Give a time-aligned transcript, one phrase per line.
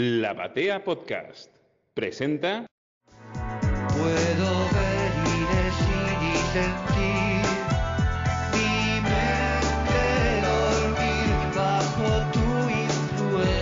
[0.00, 1.50] La Batea Podcast
[1.92, 2.66] presenta.
[3.88, 7.42] Puedo ver y decir y sentir
[8.54, 10.06] mi mente
[10.46, 13.58] dormir bajo tu influencia.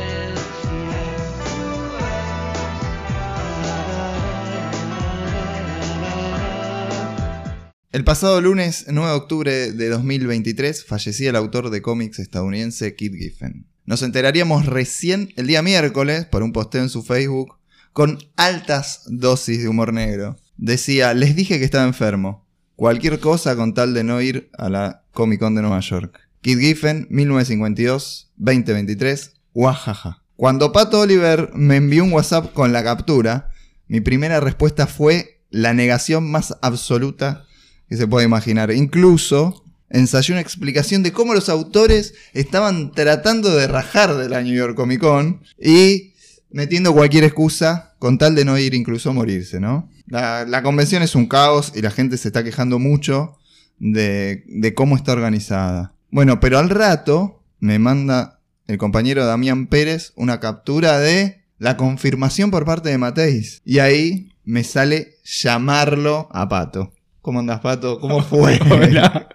[7.93, 13.14] El pasado lunes 9 de octubre de 2023 fallecía el autor de cómics estadounidense Kit
[13.14, 13.75] Giffen.
[13.87, 17.55] Nos enteraríamos recién el día miércoles por un posteo en su Facebook
[17.93, 20.37] con altas dosis de humor negro.
[20.56, 22.45] Decía, les dije que estaba enfermo.
[22.74, 26.19] Cualquier cosa con tal de no ir a la Comic Con de Nueva York.
[26.41, 30.21] Kit Giffen, 1952-2023, Wajaja.
[30.34, 33.51] Cuando Pato Oliver me envió un WhatsApp con la captura,
[33.87, 37.45] mi primera respuesta fue la negación más absoluta
[37.88, 38.73] que se puede imaginar.
[38.73, 44.54] Incluso ensayé una explicación de cómo los autores estaban tratando de rajar de la New
[44.54, 46.14] York Comic Con y
[46.50, 49.90] metiendo cualquier excusa con tal de no ir incluso a morirse, ¿no?
[50.06, 53.38] La, la convención es un caos y la gente se está quejando mucho
[53.78, 55.93] de, de cómo está organizada.
[56.10, 62.50] Bueno, pero al rato me manda el compañero Damián Pérez una captura de la confirmación
[62.50, 63.62] por parte de Mateis.
[63.65, 66.93] Y ahí me sale llamarlo a Pato.
[67.27, 67.99] ¿Cómo andas, Pato?
[67.99, 68.56] ¿Cómo fue?
[68.71, 69.28] Hola.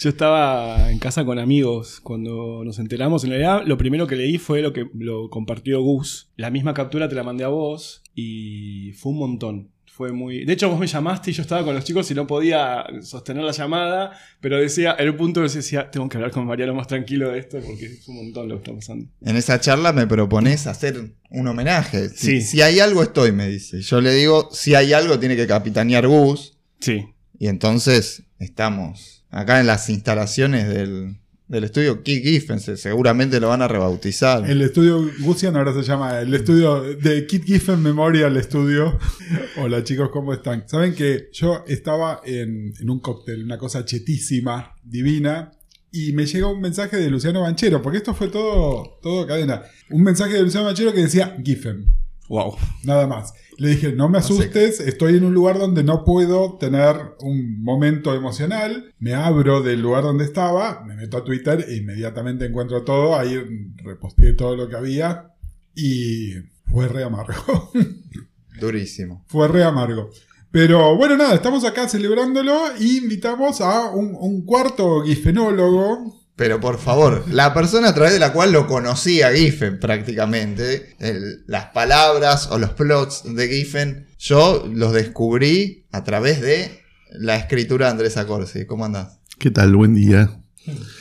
[0.00, 3.22] Yo estaba en casa con amigos cuando nos enteramos.
[3.22, 6.30] En realidad, lo primero que leí fue lo que lo compartió Gus.
[6.34, 9.68] La misma captura te la mandé a vos y fue un montón.
[9.86, 10.44] Fue muy.
[10.46, 13.44] De hecho, vos me llamaste y yo estaba con los chicos y no podía sostener
[13.44, 17.30] la llamada, pero decía, en un punto decía, tengo que hablar con Mariano más tranquilo
[17.30, 19.06] de esto porque es un montón lo que está pasando.
[19.24, 22.08] En esa charla me propones hacer un homenaje.
[22.08, 22.42] Si, Sí.
[22.42, 23.80] si hay algo, estoy, me dice.
[23.80, 26.58] Yo le digo, si hay algo, tiene que capitanear Gus.
[26.80, 27.04] Sí.
[27.38, 32.58] Y entonces estamos acá en las instalaciones del, del estudio Kid Giffen.
[32.60, 34.48] se- Seguramente lo van a rebautizar.
[34.50, 38.98] El estudio Gusian ahora se llama el estudio de Kit Giffen Memorial Studio.
[39.56, 40.68] Hola chicos, ¿cómo están?
[40.68, 45.52] Saben que yo estaba en, en un cóctel, una cosa chetísima, divina,
[45.92, 49.62] y me llegó un mensaje de Luciano Banchero, porque esto fue todo, todo cadena.
[49.90, 51.86] Un mensaje de Luciano Banchero que decía Giffen,
[52.28, 52.56] Wow.
[52.84, 53.32] nada más.
[53.58, 58.14] Le dije, no me asustes, estoy en un lugar donde no puedo tener un momento
[58.14, 58.94] emocional.
[59.00, 63.18] Me abro del lugar donde estaba, me meto a Twitter e inmediatamente encuentro todo.
[63.18, 63.36] Ahí
[63.82, 65.34] reposteé todo lo que había
[65.74, 66.34] y
[66.70, 67.72] fue re amargo.
[68.60, 69.24] Durísimo.
[69.26, 70.10] fue re amargo.
[70.52, 76.17] Pero bueno, nada, estamos acá celebrándolo y invitamos a un, un cuarto gifenólogo.
[76.38, 81.42] Pero por favor, la persona a través de la cual lo conocía Giffen prácticamente, el-
[81.48, 87.86] las palabras o los plots de Giffen, yo los descubrí a través de la escritura
[87.86, 88.66] de Andrés Acorsi.
[88.66, 89.18] ¿Cómo andás?
[89.38, 89.74] ¿Qué tal?
[89.74, 90.30] Buen día.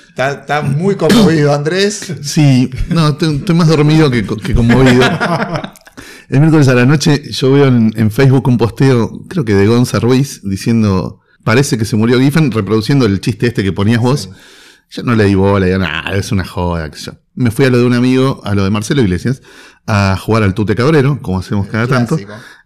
[0.09, 2.13] Está, está muy conmovido Andrés.
[2.23, 5.03] Sí, no, estoy, más dormido que, que conmovido.
[6.29, 9.67] El miércoles a la noche yo veo en, en Facebook un posteo, creo que de
[9.67, 14.29] Gonza Ruiz, diciendo, parece que se murió Giffen, reproduciendo el chiste este que ponías vos.
[14.89, 16.89] Yo no le di bola, digo, nah, es una joda.
[16.91, 17.13] yo.
[17.35, 19.41] Me fui a lo de un amigo, a lo de Marcelo Iglesias,
[19.85, 22.17] a jugar al Tute Cabrero, como hacemos cada tanto.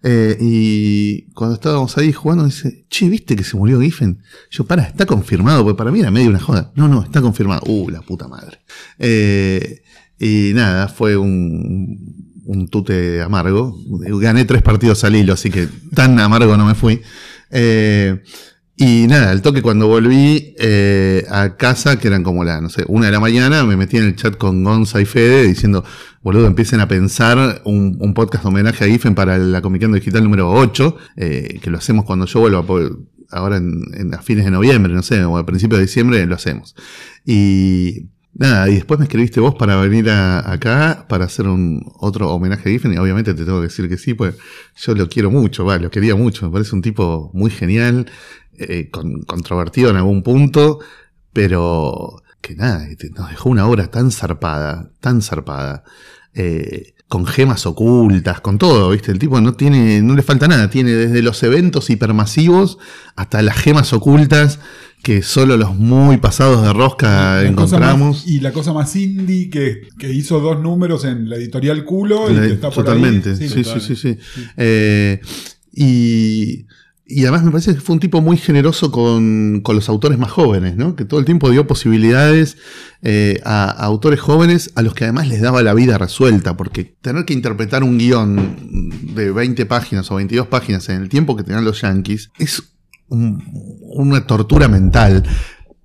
[0.03, 4.23] Eh, y cuando estábamos ahí jugando, dice, che, ¿viste que se murió Giffen?
[4.49, 6.71] Yo, para, está confirmado, porque para mí era medio una joda.
[6.75, 7.61] No, no, está confirmado.
[7.65, 8.61] Uh, la puta madre.
[8.97, 9.83] Eh,
[10.19, 13.77] y nada, fue un, un tute amargo.
[13.89, 17.01] Gané tres partidos al hilo, así que tan amargo no me fui.
[17.49, 18.21] Eh,
[18.83, 22.83] y nada, al toque cuando volví eh, a casa, que eran como la, no sé,
[22.87, 25.83] una de la mañana, me metí en el chat con Gonza y Fede diciendo,
[26.23, 30.97] boludo, empiecen a pensar un, podcast homenaje a Giffen para la Con Digital número 8,
[31.17, 32.65] eh, que lo hacemos cuando yo vuelva,
[33.29, 36.33] ahora en, en- a fines de noviembre, no sé, o a principios de diciembre lo
[36.33, 36.75] hacemos.
[37.23, 42.31] Y nada, y después me escribiste vos para venir a- acá para hacer un otro
[42.31, 44.35] homenaje a Giffen, y obviamente te tengo que decir que sí, pues
[44.75, 48.07] yo lo quiero mucho, va, lo quería mucho, me parece un tipo muy genial,
[48.69, 50.79] eh, con- controvertido en algún punto,
[51.33, 55.83] pero que nada, te- nos dejó una obra tan zarpada, tan zarpada,
[56.33, 59.11] eh, con gemas ocultas, con todo, ¿viste?
[59.11, 62.77] El tipo no tiene, no le falta nada, tiene desde los eventos hipermasivos
[63.17, 64.59] hasta las gemas ocultas
[65.03, 68.17] que solo los muy pasados de rosca La encontramos.
[68.19, 72.29] más- y la cosa más indie que, que hizo dos números en la editorial Culo
[72.29, 73.35] y La- que está por totalmente, ahí.
[73.49, 74.17] sí, sí, sí, sí.
[74.55, 75.19] Eh,
[75.73, 76.65] y,
[77.13, 80.31] y además me parece que fue un tipo muy generoso con, con los autores más
[80.31, 80.95] jóvenes, ¿no?
[80.95, 82.57] Que todo el tiempo dio posibilidades
[83.01, 87.25] eh, a, autores jóvenes a los que además les daba la vida resuelta, porque tener
[87.25, 88.55] que interpretar un guion
[89.15, 92.63] de 20 páginas o 22 páginas en el tiempo que tenían los yankees es
[93.09, 93.43] un-
[93.93, 95.23] una tortura mental.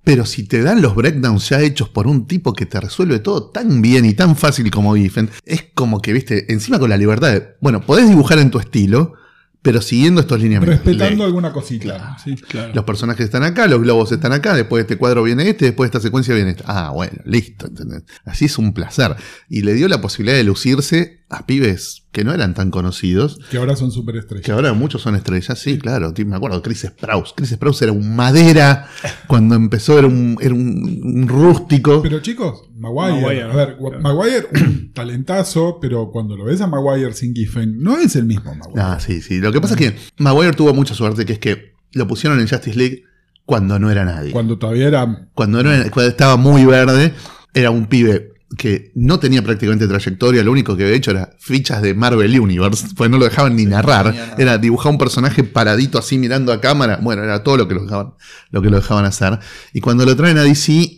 [0.03, 3.49] Pero si te dan los breakdowns ya hechos por un tipo que te resuelve todo
[3.49, 7.33] tan bien y tan fácil como Giffen, es como que, viste, encima con la libertad
[7.33, 9.15] de, bueno, podés dibujar en tu estilo,
[9.61, 10.83] pero siguiendo estos lineamientos.
[10.85, 12.17] Respetando Le- alguna cosita.
[12.23, 12.35] sí.
[12.35, 12.71] Claro.
[12.73, 15.89] Los personajes están acá, los globos están acá, después de este cuadro viene este, después
[15.91, 16.63] de esta secuencia viene este.
[16.67, 18.03] Ah, bueno, listo, ¿entendés?
[18.25, 19.15] Así es un placer.
[19.49, 23.57] Y le dio la posibilidad de lucirse a pibes que no eran tan conocidos, Que
[23.57, 24.45] ahora son superestrellas.
[24.45, 26.13] que ahora muchos son estrellas, sí, claro.
[26.25, 27.33] Me acuerdo, Chris Sprouse.
[27.35, 28.87] Chris Sprouse era un madera,
[29.27, 32.01] cuando empezó era un, era un, un rústico.
[32.01, 33.99] Pero chicos, Maguire, Maguire, a ver, claro.
[34.01, 38.55] Maguire, un talentazo, pero cuando lo ves a Maguire sin Giffen, no es el mismo
[38.55, 38.81] Maguire.
[38.81, 39.39] Ah, sí, sí.
[39.39, 42.47] Lo que pasa es que Maguire tuvo mucha suerte, que es que lo pusieron en
[42.47, 43.03] Justice League
[43.45, 44.31] cuando no era nadie.
[44.31, 45.27] Cuando todavía era.
[45.33, 47.13] cuando, no era- cuando estaba muy verde,
[47.53, 51.81] era un pibe que no tenía prácticamente trayectoria, lo único que había hecho era fichas
[51.81, 56.17] de Marvel Universe, pues no lo dejaban ni narrar, era dibujar un personaje paradito así
[56.17, 58.13] mirando a cámara, bueno, era todo lo que lo dejaban,
[58.51, 59.39] lo que lo dejaban hacer.
[59.73, 60.95] Y cuando lo traen a DC,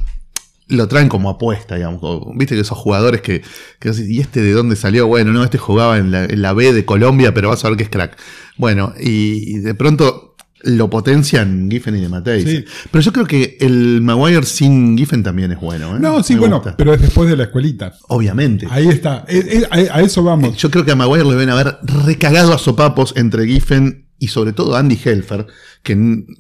[0.68, 2.02] lo traen como apuesta, digamos.
[2.36, 3.42] Viste que esos jugadores que,
[3.80, 5.08] que ¿y este de dónde salió?
[5.08, 7.78] Bueno, no, este jugaba en la, en la B de Colombia, pero vas a ver
[7.78, 8.16] que es crack.
[8.58, 10.29] Bueno, y, y de pronto
[10.64, 12.44] lo potencian Giffen y de Matei.
[12.44, 12.66] Sí.
[12.92, 15.96] Pero yo creo que el Maguire sin Giffen también es bueno.
[15.96, 16.00] ¿eh?
[16.00, 16.76] No, sí, Me bueno, gusta.
[16.78, 17.94] pero es después de la escuelita.
[18.10, 18.68] Obviamente.
[18.70, 19.26] Ahí está.
[19.72, 20.58] A, a eso vamos.
[20.58, 24.52] Yo creo que a Maguire le deben haber recagado a sopapos entre Giffen y sobre
[24.52, 25.48] todo Andy Helfer,
[25.82, 25.96] que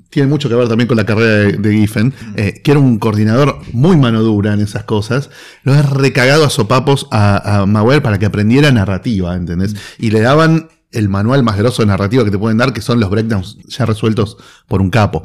[0.09, 2.99] tiene mucho que ver también con la carrera de, de Giffen, eh, que era un
[2.99, 5.29] coordinador muy mano dura en esas cosas,
[5.63, 9.75] lo ha recagado a sopapos a, a Maguire para que aprendiera narrativa, ¿entendés?
[9.97, 12.99] Y le daban el manual más grosso de narrativa que te pueden dar, que son
[12.99, 14.37] los breakdowns ya resueltos
[14.67, 15.23] por un capo.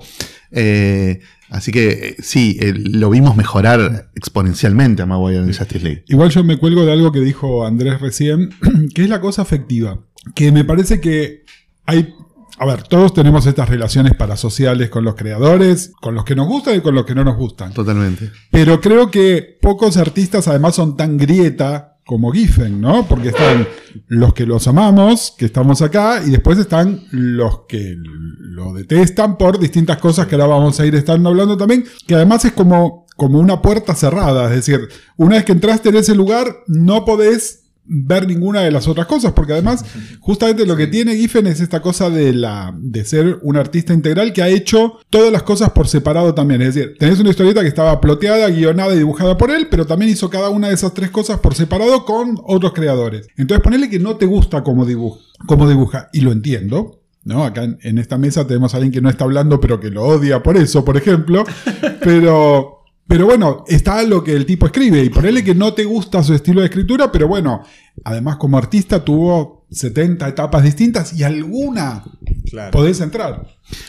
[0.50, 1.20] Eh,
[1.50, 6.04] así que eh, sí, eh, lo vimos mejorar exponencialmente a Maguire en Justice League.
[6.08, 8.50] Igual yo me cuelgo de algo que dijo Andrés recién,
[8.94, 10.00] que es la cosa afectiva.
[10.34, 11.44] Que me parece que
[11.86, 12.14] hay.
[12.56, 16.76] A ver, todos tenemos estas relaciones parasociales con los creadores, con los que nos gustan
[16.76, 17.72] y con los que no nos gustan.
[17.72, 18.30] Totalmente.
[18.52, 23.06] Pero creo que pocos artistas además son tan grieta como Giffen, ¿no?
[23.06, 23.66] Porque están
[24.08, 29.58] los que los amamos, que estamos acá, y después están los que lo detestan por
[29.58, 33.38] distintas cosas que ahora vamos a ir estando hablando también, que además es como, como
[33.38, 38.26] una puerta cerrada, es decir, una vez que entraste en ese lugar, no podés ver
[38.26, 39.84] ninguna de las otras cosas, porque además
[40.20, 44.32] justamente lo que tiene Giffen es esta cosa de la de ser un artista integral
[44.32, 47.68] que ha hecho todas las cosas por separado también, es decir, tenés una historieta que
[47.68, 51.10] estaba ploteada, guionada y dibujada por él, pero también hizo cada una de esas tres
[51.10, 53.28] cosas por separado con otros creadores.
[53.36, 57.00] Entonces ponele que no te gusta cómo dibuja, cómo dibuja y lo entiendo.
[57.24, 57.44] ¿no?
[57.44, 60.02] Acá en, en esta mesa tenemos a alguien que no está hablando, pero que lo
[60.04, 61.44] odia por eso, por ejemplo.
[62.02, 66.22] Pero, pero bueno, está lo que el tipo escribe y ponele que no te gusta
[66.22, 67.62] su estilo de escritura, pero bueno,
[68.04, 72.04] además como artista tuvo 70 etapas distintas y alguna
[72.50, 72.70] Claro.
[72.70, 73.46] podés entrar.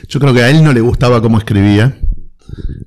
[0.07, 1.97] Yo creo que a él no le gustaba cómo escribía.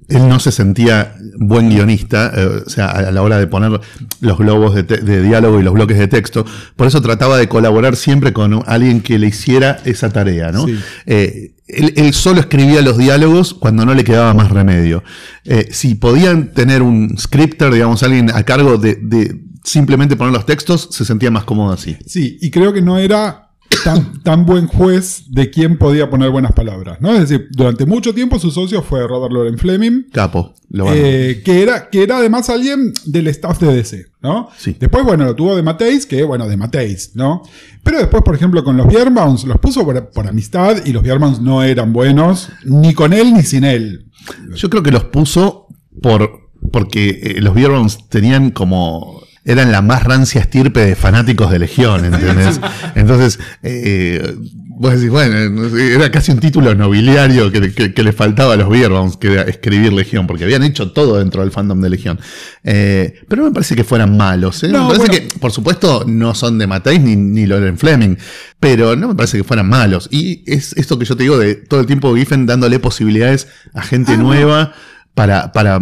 [0.08, 3.80] Él no se sentía buen guionista, eh, o sea, a la hora de poner
[4.20, 6.46] los globos de, de diálogo y los bloques de texto.
[6.76, 10.64] Por eso trataba de colaborar siempre con alguien que le hiciera esa tarea, ¿no?
[10.66, 10.78] Sí.
[11.06, 15.02] Eh, él, él solo escribía los diálogos cuando no le quedaba más remedio.
[15.44, 20.46] Eh, si podían tener un scripter, digamos, alguien a cargo de, de simplemente poner los
[20.46, 21.96] textos, se sentía más cómodo así.
[22.06, 23.50] Sí, y creo que no era
[23.84, 27.12] tan, tan buen juez de quién podía poner buenas palabras, ¿no?
[27.14, 30.92] Es decir, durante mucho tiempo su socio fue Robert Loren Fleming, Capo, lo.
[30.92, 34.48] Eh, que, era, que era además alguien del staff de DC, ¿no?
[34.56, 34.76] Sí.
[34.78, 37.42] Después, bueno, lo tuvo de Mateis, que bueno, de Mateis, ¿no?
[37.82, 41.40] Pero después, por ejemplo, con los Bierbounds, los puso por, por amistad y los Bierbounds
[41.40, 44.06] no eran buenos, ni con él ni sin él.
[44.54, 45.68] Yo creo que los puso
[46.02, 51.58] por porque eh, los Beerbounds tenían como eran la más rancia estirpe de fanáticos de
[51.58, 52.60] Legión, ¿entendés?
[52.94, 54.37] Entonces, eh,
[54.80, 58.68] vos decís, bueno, era casi un título nobiliario que, que- que le faltaba a los
[58.68, 62.18] Beerbounds, que era escribir Legión, porque habían hecho todo dentro del fandom de Legión.
[62.64, 64.68] Eh, pero no me parece que fueran malos, ¿eh?
[64.68, 65.28] No, me parece bueno.
[65.32, 68.16] que, por supuesto, no son de Mateis ni, ni Loren Fleming,
[68.61, 70.08] pero no me parece que fueran malos.
[70.11, 73.82] Y es esto que yo te digo de todo el tiempo Giffen dándole posibilidades a
[73.82, 74.23] gente Ah, no.
[74.25, 74.73] nueva
[75.14, 75.80] para, para,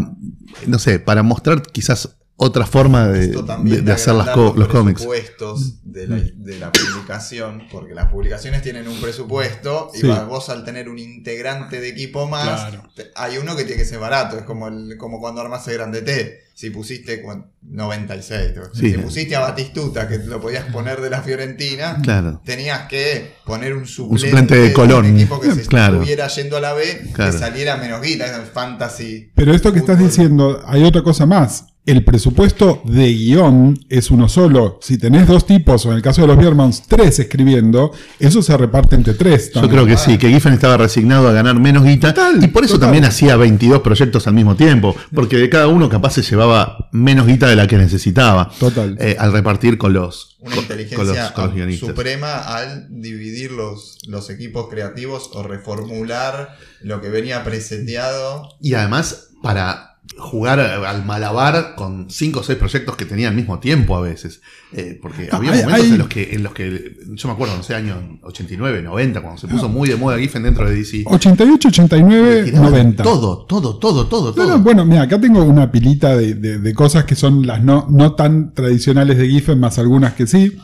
[0.67, 5.03] no sé, para mostrar quizás otra forma de, de- de hacer las co- los cómics.
[5.07, 10.07] presupuestos de la, de la publicación, porque las publicaciones tienen un presupuesto y Sí.
[10.29, 12.83] vos al tener un integrante de equipo más, Claro.
[12.95, 15.75] te- hay uno que tiene que ser barato, es como el, como cuando armas el
[15.75, 16.41] grande T.
[16.55, 18.75] Si pusiste cuan- 96, creo.
[18.75, 18.91] Sí.
[18.93, 22.41] si pusiste a Batistuta, que lo podías poner de la Fiorentina, Claro.
[22.45, 25.07] tenías que poner un suplente, suplente de Colón.
[25.07, 25.97] un equipo que se Claro.
[25.97, 27.33] estuviera yendo a la B, Claro.
[27.33, 29.31] que saliera menos guita, es fantasy.
[29.35, 31.67] Pero esto que estás diciendo, hay otra cosa más.
[31.87, 34.79] El presupuesto de guion es uno solo.
[34.83, 38.57] Si tenés dos tipos, o en el caso de los Biermans, tres escribiendo, eso se
[38.57, 39.53] reparte entre tres.
[39.55, 42.65] Yo creo que sí, que Giffen estaba resignado a ganar menos guita Total, y por
[42.65, 42.89] eso total.
[42.89, 47.27] también hacía 22 proyectos al mismo tiempo, porque de cada uno capaz se llevaba menos
[47.27, 48.97] guita de la que necesitaba Total.
[49.01, 51.89] eh, al repartir con los, Una con, inteligencia con los, con los guionistas.
[51.91, 58.49] suprema al dividir los, los equipos creativos o reformular lo que venía preseteado.
[58.61, 63.59] Y además para jugar al malabar con cinco o seis proyectos que tenía al mismo
[63.59, 64.41] tiempo a veces.
[64.73, 67.35] Eh, porque No, había hay- momentos hay- en los que en los que yo me
[67.35, 70.75] acuerdo, no sé, año 89, 90, cuando se puso muy de moda Giffen dentro de
[70.77, 71.05] DC.
[71.07, 73.03] 88, 89, tiraban 90.
[73.03, 74.47] Todo, todo, todo, todo, todo.
[74.49, 77.87] no, bueno, mira, acá tengo una pilita de, de- de cosas que son las no,
[77.91, 80.57] no tan tradicionales de Giffen, más algunas que sí.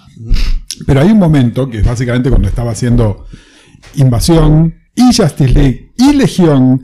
[0.86, 3.26] Pero hay un momento, que es básicamente cuando estaba haciendo
[3.96, 6.82] Invasión, y Justice League, y Legión,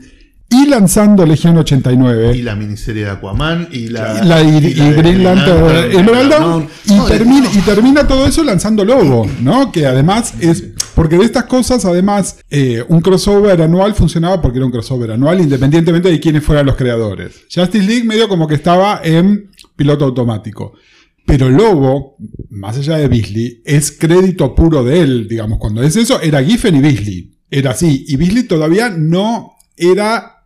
[0.51, 2.35] y lanzando Legión 89.
[2.35, 5.23] Y la miniserie de Aquaman, y la, y la, y- y y la de Green
[5.23, 6.67] Lantern, Lantern, Emerald Dawn, Dawn.
[6.85, 9.71] y, No, de- termina, y termina todo eso lanzando Lobo, ¿no?
[9.71, 10.63] Que además es.
[10.95, 15.39] Porque de estas cosas, además, eh, un crossover anual funcionaba porque era un crossover anual,
[15.39, 17.43] independientemente de quiénes fueran los creadores.
[17.53, 20.73] Justice League medio como que estaba en piloto automático.
[21.25, 22.17] Pero Lobo,
[22.49, 25.59] más allá de Beasley, es crédito puro de él, digamos.
[25.59, 27.31] Cuando es eso, era Giffen y Beasley.
[27.51, 28.03] Era así.
[28.07, 30.38] Y Beasley todavía no era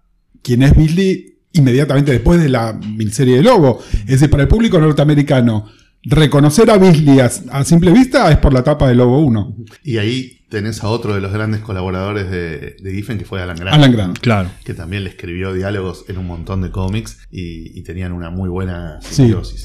[0.44, 3.80] quien es Beasley inmediatamente después de la miniserie de Lobo.
[4.02, 5.68] Es decir, para el público norteamericano,
[6.04, 9.56] reconocer a Beasley a, a simple vista es por la tapa de Lobo 1.
[9.84, 13.56] Y ahí tenés a otro de los grandes colaboradores de, de Giffen, que fue Alan
[13.58, 13.74] Grant.
[13.76, 14.20] Alan Grant.
[14.20, 14.50] Claro.
[14.64, 18.50] Que también le escribió diálogos en un montón de cómics y, y tenían una muy
[18.50, 19.16] buena Sí.
[19.16, 19.64] simbiosis.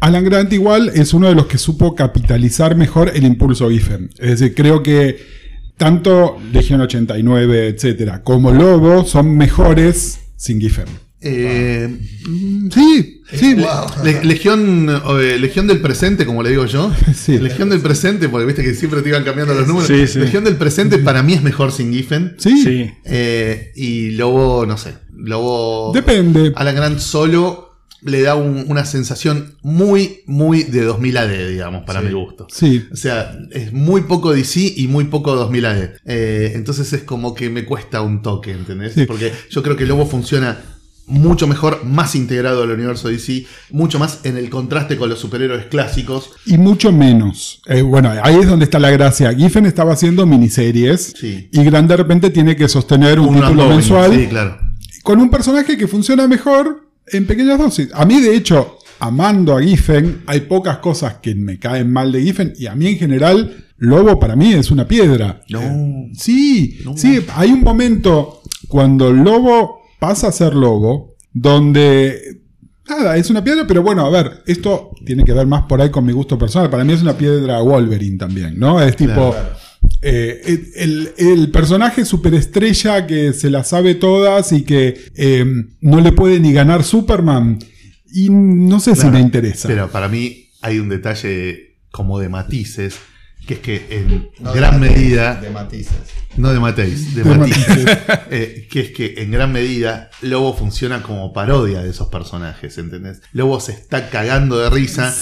[0.00, 4.08] Alan Grant igual es uno de los que supo capitalizar mejor el impulso Giffen.
[4.18, 5.18] Es decir, creo que
[5.80, 10.84] tanto Legión 89, etcétera, como Lobo son mejores sin Giffen.
[11.22, 11.88] Eh,
[12.28, 13.54] mm, sí, sí.
[13.54, 14.04] le- Wow.
[14.04, 14.90] le- Legión,
[15.22, 16.92] eh, Legión del presente, como le digo yo.
[17.14, 17.38] Sí.
[17.38, 19.88] Legión del presente, porque viste que siempre te iban cambiando los números.
[19.88, 20.18] Sí, sí.
[20.18, 22.34] Legión del presente para mí es mejor sin Giffen.
[22.36, 22.90] Sí, Sí.
[23.06, 24.92] Eh, y Lobo, no sé.
[25.14, 25.92] Lobo.
[25.94, 26.52] depende.
[26.56, 27.69] Alan Grant solo
[28.02, 32.46] le da un- una sensación muy, muy de 2000 AD, digamos, para mi gusto.
[32.50, 35.90] Sí, O sea, es muy poco DC y muy poco 2000 AD.
[36.06, 38.94] Eh, entonces es como que me cuesta un toque, ¿entendés?
[38.94, 39.04] Sí.
[39.06, 40.58] Porque yo creo que Lobo funciona
[41.06, 45.66] mucho mejor, más integrado al universo DC, mucho más en el contraste con los superhéroes
[45.66, 46.30] clásicos.
[46.46, 47.60] y mucho menos.
[47.66, 49.34] Eh, bueno, ahí es donde está la gracia.
[49.34, 51.48] Giffen estaba haciendo miniseries Sí.
[51.52, 54.56] y Grant de repente tiene que sostener un, Un título mensual Sí, claro.
[55.02, 57.88] con un personaje que funciona mejor en pequeñas dosis.
[57.94, 62.22] A mí, de hecho, amando a Giffen, hay pocas cosas que me caen mal de
[62.22, 65.42] Giffen y a mí en general, Lobo para mí es una piedra.
[65.48, 65.60] No.
[65.62, 66.96] Eh, sí, No.
[66.96, 72.40] sí, hay un momento cuando Lobo pasa a ser Lobo, donde...
[72.88, 75.90] Nada, es una piedra, pero bueno, a ver, esto tiene que ver más por ahí
[75.90, 76.68] con mi gusto personal.
[76.68, 78.82] Para mí es una piedra Wolverine también, ¿no?
[78.82, 79.59] Es tipo, Claro.
[80.02, 85.44] Eh, el, el personaje superestrella que se la sabe todas y que eh,
[85.80, 87.58] no le puede ni ganar Superman.
[88.12, 89.68] Y no sé si me interesa.
[89.68, 92.96] Pero para mí hay un detalle como de matices,
[93.58, 95.34] que es que en No de gran matices, medida...
[95.40, 95.94] De matices.
[96.36, 97.68] No de Mateis, de, De Matices.
[97.68, 97.98] matices.
[98.30, 103.20] Eh, que es que en gran medida Lobo funciona como parodia de esos personajes, ¿entendés?
[103.32, 105.12] Lobo se está cagando de risa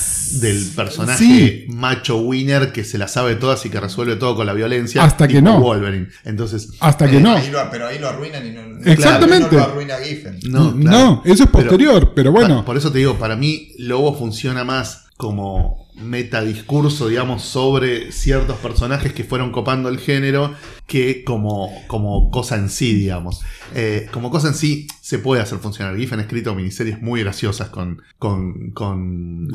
[0.40, 1.64] del personaje Sí.
[1.68, 5.02] macho winner que se la sabe todas y que resuelve todo con la violencia.
[5.02, 5.58] Hasta que no.
[5.61, 6.08] Wolverine.
[6.26, 7.37] Entonces, Hasta que eh, no.
[7.37, 8.61] Ahí lo- pero ahí lo arruinan y no.
[8.85, 9.56] Exactamente.
[9.56, 10.38] No lo arruina Giffen.
[10.50, 11.23] No, No, claro.
[11.25, 12.64] eso es posterior, pero, bueno.
[12.66, 19.12] Por eso te digo, para mí Lobo funciona más como metadiscurso, digamos, sobre ciertos personajes
[19.12, 20.54] que fueron copando el género
[20.86, 23.40] que como, como cosa en sí, digamos.
[23.74, 25.96] Eh, como cosa en sí se puede hacer funcionar.
[25.96, 29.48] Giffen ha escrito miniseries muy graciosas con, con, con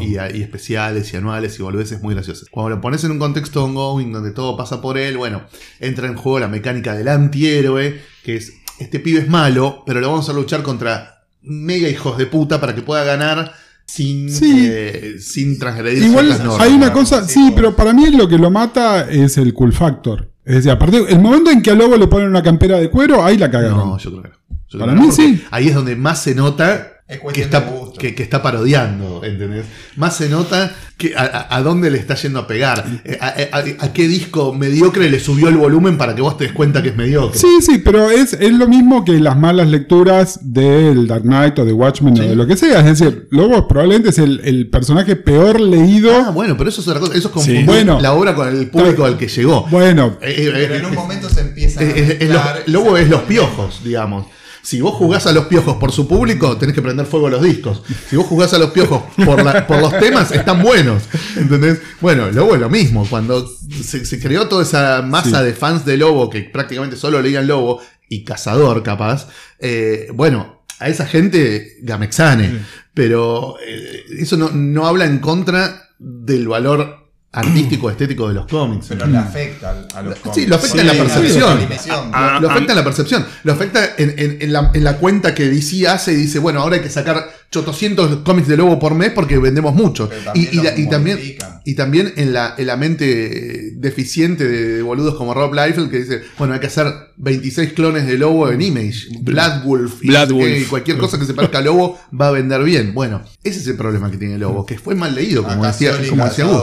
[0.00, 2.48] y, y especiales y anuales y boludeces muy graciosas.
[2.50, 5.42] Cuando lo pones en un contexto ongoing donde todo pasa por él, bueno,
[5.80, 10.10] entra en juego la mecánica del antihéroe, que es, este pibe es malo, pero lo
[10.10, 14.66] vamos a luchar contra mega hijos de puta para que pueda ganar sin, Sí.
[14.70, 16.66] eh, sin transgredir Igual ciertas normas.
[16.66, 20.30] hay una cosa, Sí, pero para mí lo que lo mata es el cool factor.
[20.44, 22.90] Es decir, a partir el momento en que a Lobo le ponen una campera de
[22.90, 23.78] cuero, ahí la cagaron.
[23.78, 24.34] No, yo creo que no.
[24.68, 25.42] Yo creo Para que no, mí sí.
[25.50, 27.98] Ahí es donde más se nota Es que está, de gusto.
[28.00, 29.66] que, que está parodiando, ¿entendés?
[29.96, 32.82] Más se nota que a, dónde le está yendo a pegar.
[33.04, 33.26] Eh, A,
[33.58, 36.82] a- a qué disco mediocre le subió el volumen para que vos te des cuenta
[36.82, 37.38] que es mediocre.
[37.38, 41.66] Sí, sí, pero es, es lo mismo que las malas lecturas del Dark Knight o
[41.66, 42.22] de Watchmen Sí.
[42.22, 42.78] o de lo que sea.
[42.80, 46.10] Es decir, Lobo probablemente es el, el personaje peor leído.
[46.16, 47.12] Ah, bueno, pero eso es otra cosa.
[47.14, 48.00] Eso es confundir Bueno.
[48.00, 49.66] la obra con el público al que llegó.
[49.70, 51.82] Bueno, Eh, eh, Pero en un momento se empieza a.
[51.82, 54.26] es- es- es mezclar los- y Lobo es los piojos, digamos.
[54.64, 57.42] Si vos jugás a los piojos por su público, tenés que prender fuego a los
[57.42, 57.82] discos.
[58.08, 61.02] Si vos jugás a los piojos por, la- por los temas, están buenos.
[61.36, 61.80] ¿Entendés?
[62.00, 63.06] Bueno, Lobo es lo mismo.
[63.08, 67.46] Cuando se, se creó toda esa masa de fans de Lobo que prácticamente solo leían
[67.46, 69.28] Lobo y Cazador, capaz.
[69.58, 72.60] eh, bueno, a esa gente Gamexane.
[72.94, 77.03] Pero eh, eso no, no habla en contra del valor
[77.34, 78.86] artístico, estético de los cómics.
[78.88, 81.58] Pero le afecta a los Sí, lo afecta en la percepción.
[81.60, 82.10] dimensión.
[82.12, 83.26] Ah, lo ah, afecta en la percepción.
[83.42, 86.60] Lo afecta en, en- en la, en la cuenta que DC hace y dice, bueno,
[86.60, 90.08] ahora hay que sacar 800 cómics de Lobo por mes porque vendemos mucho.
[90.08, 91.60] Pero Y, también y la- los y también, modifican.
[91.64, 95.98] y también en la, en la mente deficiente de, de boludos como Rob Liefeld que
[95.98, 99.06] dice, bueno, hay que hacer 26 clones de Lobo en Image.
[99.20, 100.02] Blood Wolf.
[100.02, 102.92] y cualquier cosa que se parezca a Lobo va a vender bien.
[102.94, 105.92] Bueno, ese es el problema que tiene Lobo, que fue mal leído, como Acá decía,
[106.08, 106.44] como decía.
[106.44, 106.62] Gus.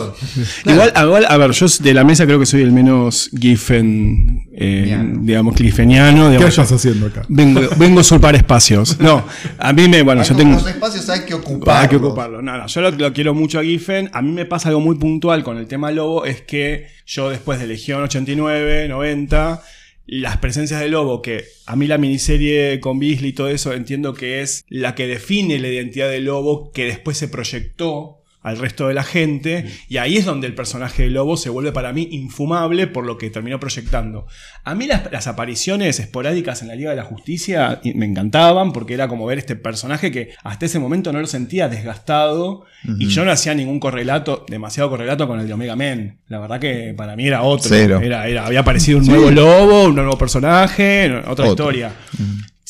[0.66, 5.10] Igual, igual, a ver, yo de la mesa creo que soy el menos Giffen, eh,
[5.22, 6.26] digamos, clifeniano.
[6.26, 7.24] ¿Qué Digamos, estás haciendo acá?
[7.28, 8.98] vengo, vengo a usurpar espacios.
[9.02, 9.26] No,
[9.58, 10.54] a mí me, bueno, Hay yo tengo...
[10.54, 11.84] Los espacios hay que ocupar.
[11.84, 12.42] Hay que ocuparlo.
[12.42, 14.10] No, no, yo lo, lo quiero mucho a Giffen.
[14.14, 17.60] A mí me pasa algo muy puntual con el tema Lobo, es que yo después
[17.60, 19.62] de Legión 89, 90,
[20.06, 24.14] las presencias de Lobo, que a mí la miniserie con Beasley y todo eso entiendo
[24.14, 28.88] que es la que define la identidad de Lobo, que después se proyectó al resto
[28.88, 32.08] de la gente, y ahí es donde el personaje de Lobo se vuelve para mí
[32.12, 34.26] infumable por lo que terminó proyectando.
[34.64, 38.94] A mí las, las apariciones esporádicas en la Liga de la Justicia me encantaban porque
[38.96, 42.66] era como ver este personaje que hasta ese momento no lo sentía desgastado
[42.98, 46.18] y yo no hacía ningún correlato, demasiado correlato con el de Omega Men.
[46.28, 47.76] La verdad que para mí era otro.
[47.76, 51.46] Era, era, había aparecido un nuevo lobo, un nuevo personaje, otra Otro.
[51.48, 51.92] historia.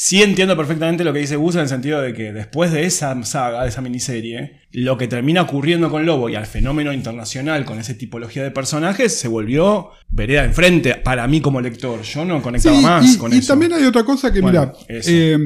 [0.04, 3.24] Sí entiendo perfectamente lo que dice Gus en el sentido de que después de esa
[3.24, 7.78] saga, de esa miniserie, lo que termina ocurriendo con Lobo y al fenómeno internacional con
[7.78, 12.02] esa tipología de personajes se volvió vereda enfrente para mí como lector.
[12.02, 13.54] Yo no conectaba Sí, más y, con y eso.
[13.54, 15.38] también hay otra cosa que, Bueno, mira, eh,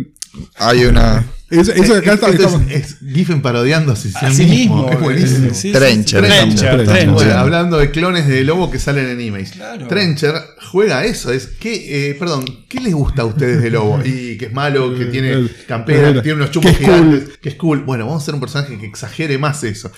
[0.56, 1.26] Hay una.
[1.50, 4.78] Eso, eso de acá está- es- estamos- es, Giffen parodiándose a sí Así mismo.
[4.84, 4.92] mismo.
[4.92, 5.46] Es buenísimo.
[5.48, 6.28] eh, sí, sí, Trencher, sí.
[6.30, 6.86] Trencher, Trencher.
[6.86, 7.10] Trencher.
[7.14, 9.52] Bueno, hablando de clones de lobo que salen en Image.
[9.54, 9.88] Claro.
[9.88, 10.34] Trencher
[10.72, 11.32] juega a eso.
[11.32, 14.00] Es que, eh, perdón, ¿qué les gusta a ustedes de lobo?
[14.04, 16.86] Y que es malo, que tiene campera, que tiene unos que chupos es cool.
[16.86, 17.84] gigantes, que es cool.
[17.84, 19.92] Bueno, vamos a hacer un personaje que exagere más eso.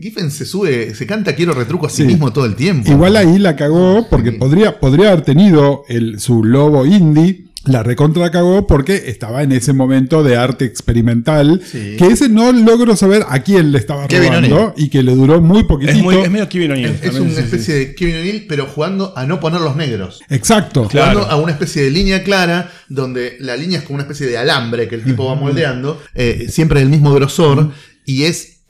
[0.00, 2.04] Giffen se sube, se canta quiero retruco a sí, Sí.
[2.04, 2.90] mismo todo el tiempo.
[2.90, 7.46] Igual ahí la cagó porque podría, podría haber tenido el, su lobo indie.
[7.64, 11.62] La recontra cagó porque estaba en ese momento de arte experimental.
[11.64, 11.96] Sí.
[11.96, 14.72] Que ese no logro saber a quién le estaba Kevin robando O'Neill.
[14.76, 15.98] y que le duró muy poquitito.
[15.98, 16.98] Es, muy, es medio Kevin O'Neill.
[17.00, 17.40] Es, una sí, sí.
[17.40, 20.22] especie de Kevin O'Neill, pero jugando a no poner los negros.
[20.28, 20.88] Exacto.
[20.88, 21.20] Claro.
[21.20, 24.38] Jugando a una especie de línea clara, donde la línea es como una especie de
[24.38, 27.70] alambre que el tipo va moldeando, eh, siempre del mismo grosor,
[28.04, 28.62] y es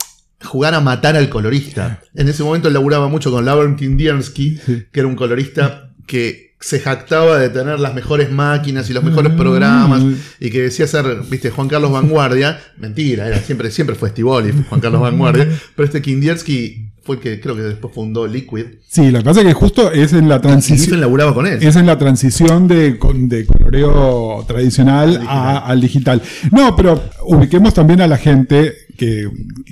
[0.43, 2.01] jugar a matar al colorista.
[2.13, 4.59] En ese momento él laburaba mucho con Lauren Kindierski,
[4.91, 9.33] que era un colorista que se jactaba de tener las mejores máquinas y los mejores
[9.33, 9.37] Mm.
[9.37, 10.01] programas
[10.39, 12.57] y que decía ser, viste, Juan Carlos Vanguardia.
[12.77, 15.47] Mentira, era siempre, siempre fue Stivoli, Juan Carlos Vanguardia.
[15.75, 18.63] Pero este Kindierski fue el que creo que después fundó Liquid.
[18.87, 20.79] Sí, lo que pasa es que justo es en la transición.
[20.85, 21.59] Giffen laburaba con él.
[21.61, 22.97] Es en la transición de,
[23.27, 26.21] de coloreo tradicional a- al digital.
[26.51, 29.27] No, pero ubiquemos también a la gente que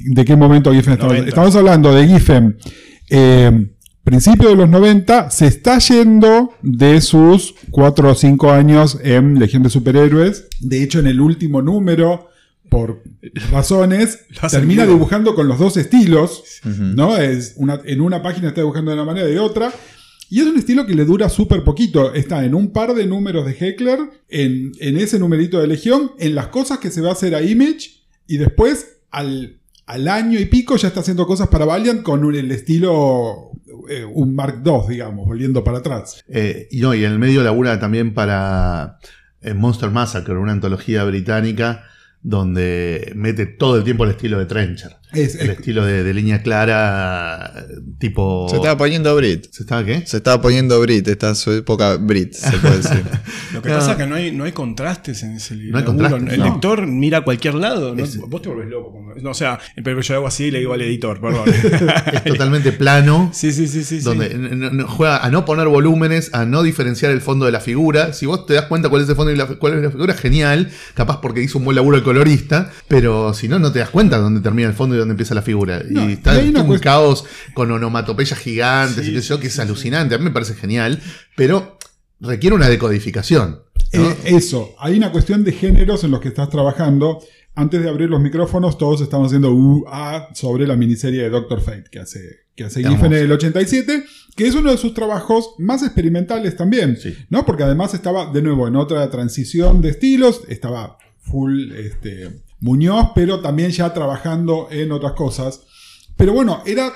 [0.08, 1.14] de qué momento Giffen estamos.
[1.14, 1.30] 90.
[1.30, 2.58] Estamos hablando de Giffen.
[3.10, 3.68] Eh,
[4.04, 9.64] principio de los 90 se está yendo de sus 4 o 5 años en Legión
[9.64, 10.48] de Superhéroes.
[10.60, 12.30] De hecho, en el último número,
[12.70, 13.04] por
[13.52, 16.44] razones, termina dibujando con los dos estilos.
[16.64, 17.18] ¿no?
[17.18, 19.72] Es una, en una página está dibujando de una manera y de otra.
[20.30, 22.14] Y es un estilo que le dura súper poquito.
[22.14, 26.36] Está en un par de números de Heckler, en, en ese numerito de Legión, en
[26.36, 30.46] las cosas que se va a hacer a Image, y después al, al año y
[30.46, 33.52] pico ya está haciendo cosas para Valiant con un- el estilo,
[33.89, 36.24] eh, un Mark II, digamos, volviendo para atrás.
[36.28, 38.98] Eh, y no, y en el medio labura también para
[39.41, 41.84] eh, Monster Massacre, una antología británica
[42.22, 44.98] donde mete todo el tiempo el estilo de Trencher.
[45.13, 47.65] Es, El es- estilo de, de línea clara,
[48.00, 48.47] tipo...
[48.50, 49.45] Se estaba poniendo Brit.
[49.52, 50.06] ¿Se estaba qué?
[50.06, 51.08] Se estaba poniendo Brit.
[51.08, 53.04] Esta es su época Brit, se puede decir.
[53.54, 53.76] Lo que No.
[53.76, 55.74] pasa es que no hay, no hay contrastes en ese libro.
[55.74, 56.45] No hay contrastes, El no.
[56.45, 57.93] lector mira a cualquier lado.
[57.95, 58.04] ¿no?
[58.04, 58.91] Es- Vos te volvés loco.
[58.91, 61.43] cuando- no, o sea, pero yo hago así y le digo al editor, perdón.
[62.13, 63.30] Es totalmente plano.
[63.34, 64.00] sí, sí, sí, sí.
[64.00, 64.04] sí.
[64.06, 68.13] Donde juega a no poner volúmenes, a no diferenciar el fondo de la figura.
[68.13, 70.13] Si vos te das cuenta cuál es el fondo y la, cuál es la figura,
[70.13, 70.69] genial.
[70.93, 72.71] Capaz porque hizo un buen laburo el colorista.
[72.88, 75.42] Pero si no, no te das cuenta dónde termina el fondo y dónde empieza la
[75.42, 75.84] figura.
[75.90, 79.40] No, y está y una un caos con onomatopeyas gigantes Sí, y qué sé yo,
[79.40, 80.16] que es alucinante.
[80.16, 81.02] A mí me parece genial.
[81.36, 81.78] Pero
[82.20, 83.64] requiere una decodificación.
[83.94, 84.10] ¿no?
[84.10, 87.20] Eh, eso, hay una cuestión de géneros en los que estás trabajando.
[87.54, 91.84] Antes de abrir los micrófonos, todos estamos haciendo UA sobre la miniserie de Doctor Fate
[91.92, 92.22] que hace,
[92.56, 94.06] que hace Giffen en el 87,
[94.38, 97.14] que que es uno de sus trabajos más experimentales también, Sí.
[97.30, 97.46] ¿no?
[97.46, 103.41] Porque además estaba de nuevo en otra transición de estilos, estaba full este, Muñoz, pero
[103.41, 105.62] también ya trabajando en otras cosas.
[106.15, 106.93] Pero bueno, era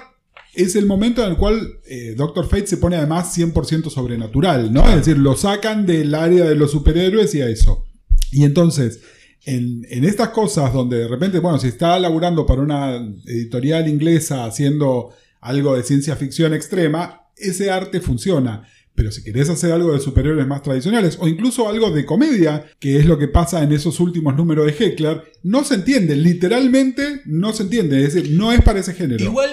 [0.55, 4.87] es el momento en el cual eh, Doctor Fate se pone además 100% sobrenatural, ¿no?
[4.87, 7.85] Es decir, lo sacan del área de los superhéroes y a eso.
[8.31, 9.01] Y entonces,
[9.45, 14.45] en, en estas cosas donde de repente, bueno, si está laburando para una editorial inglesa
[14.45, 18.67] haciendo algo de ciencia ficción extrema, ese arte funciona.
[18.95, 22.97] Pero si querés hacer algo de superhéroes más tradicionales o incluso algo de comedia, que
[22.97, 27.53] es lo que pasa en esos últimos números de Heckler, no se entiende, literalmente no
[27.53, 29.23] se entiende, es decir, no es para ese género.
[29.23, 29.51] Igual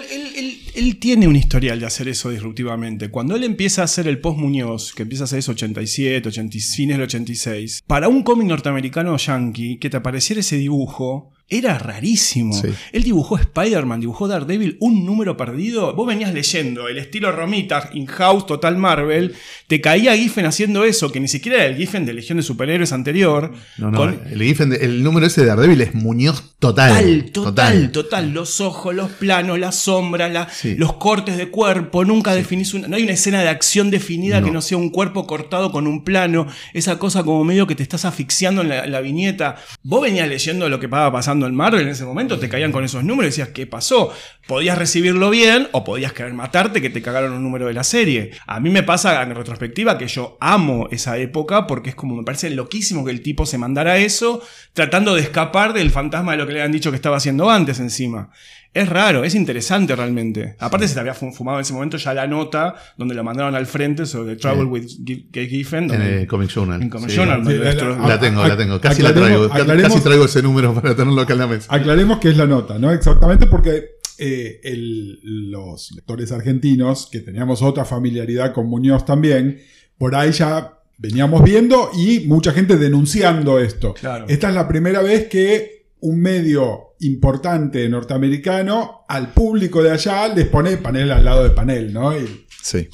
[0.75, 3.11] él, tiene un historial de hacer eso disruptivamente.
[3.11, 6.59] Cuando él empieza a hacer el post Muñoz, que empieza a hacer eso 87, 80,
[6.75, 12.53] fines del 86, para un cómic norteamericano yankee, que te apareciera ese dibujo, era rarísimo.
[12.55, 12.69] Sí.
[12.93, 15.95] Él dibujó Spider-Man, dibujó Daredevil, un número perdido.
[15.95, 19.35] Vos venías leyendo el estilo Romita, In-House, Total Marvel,
[19.67, 22.93] te caía Giffen haciendo eso, que ni siquiera era el Giffen de Legión de Superhéroes
[22.93, 23.53] anterior.
[23.79, 26.93] No, no, con- el, Giffen de- el número ese de Daredevil es Muñoz total.
[26.93, 28.31] Total, total, total.
[28.33, 30.75] Los ojos, los planos, las sombras, la- Sí.
[30.77, 32.05] los cortes de cuerpo.
[32.05, 32.89] Nunca definís una.
[32.89, 34.47] No hay una escena de acción definida No.
[34.47, 36.47] que no sea un cuerpo cortado con un plano.
[36.73, 39.57] Esa cosa como medio que te estás asfixiando en la, la viñeta.
[39.83, 42.85] Vos venías leyendo lo que estaba pasando en Marvel en ese momento, te caían con
[42.85, 44.13] esos números y decías, ¿qué pasó?
[44.47, 48.33] Podías recibirlo bien o podías querer matarte que te cagaron un número de la serie.
[48.47, 52.25] A mí me pasa en retrospectiva que yo amo esa época porque es como me
[52.25, 56.47] parece loquísimo que el tipo se mandara eso tratando de escapar del fantasma de lo
[56.47, 58.31] que le habían dicho que estaba haciendo antes encima.
[58.75, 60.57] Es raro, es interesante realmente.
[60.59, 63.55] Aparte se te había fu- fumado en ese momento ya la nota donde lo mandaron
[63.55, 65.91] al frente sobre Trouble with Gi- Gay Giffen.
[65.93, 66.81] En el Comic Journal.
[66.81, 67.17] en Comic Sí.
[67.17, 68.81] Journal, Sí, la- esto- la- La tengo, la tengo.
[68.81, 69.49] Casi la traigo.
[69.51, 71.67] Casi- traigo ese número para tenerlo acá en la mesa.
[71.75, 72.91] Aclaremos qué es la nota, ¿no?
[72.93, 79.61] Exactamente porque eh, el- los lectores argentinos, que teníamos otra familiaridad con Muñoz también,
[79.99, 83.95] por ahí ya veníamos viendo y mucha gente denunciando esto.
[83.95, 84.27] Claro.
[84.29, 90.47] Esta es la primera vez que un medio importante norteamericano al público de allá les
[90.49, 92.17] pone panel al lado de panel, ¿no?
[92.19, 92.89] Y- Sí.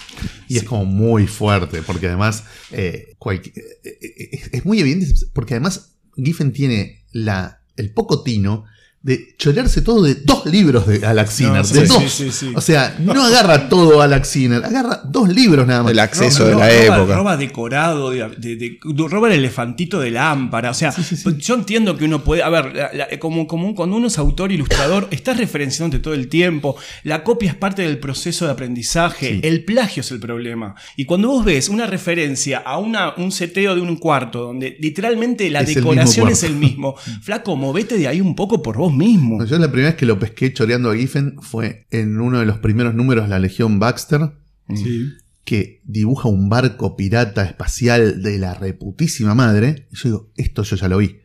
[0.49, 5.07] Y es como muy fuerte, porque además eh, cualqui- eh, eh, es, es muy evidente,
[5.35, 8.65] porque además Giffen tiene la, el poco tino
[9.09, 12.13] de chorearse todo de dos libros de Alex Sinner, No, sí, de sí, dos.
[12.13, 12.53] sí, sí.
[12.55, 15.93] O sea, no agarra todo Alex Sinner, agarra dos libros nada más.
[15.93, 17.17] El acceso Roba- de la roba- época.
[17.17, 20.71] Roba decorado, de, de- de- roba el elefantito de lámpara.
[20.71, 20.95] O sea,
[21.39, 22.43] yo entiendo que uno puede.
[22.43, 26.15] A ver, la- la- como, como un- cuando uno es autor, ilustrador, estás referenciándote todo
[26.15, 26.77] el tiempo.
[27.03, 29.35] La copia es parte del proceso de aprendizaje.
[29.35, 29.41] Sí.
[29.43, 30.75] El plagio es el problema.
[30.97, 35.49] Y cuando vos ves una referencia a una, un seteo de un cuarto, donde literalmente
[35.51, 39.45] la Es decoración es el mismo, flaco, movete de ahí un poco por vos mismo.
[39.45, 42.59] Yo la primera vez que lo pesqué choreando a Giffen fue en uno de los
[42.59, 44.33] primeros números de la Legión Baxter,
[44.75, 45.13] sí.
[45.45, 49.89] que dibuja un barco pirata espacial de la reputísima madre.
[49.91, 51.21] Y yo digo, esto yo ya lo vi.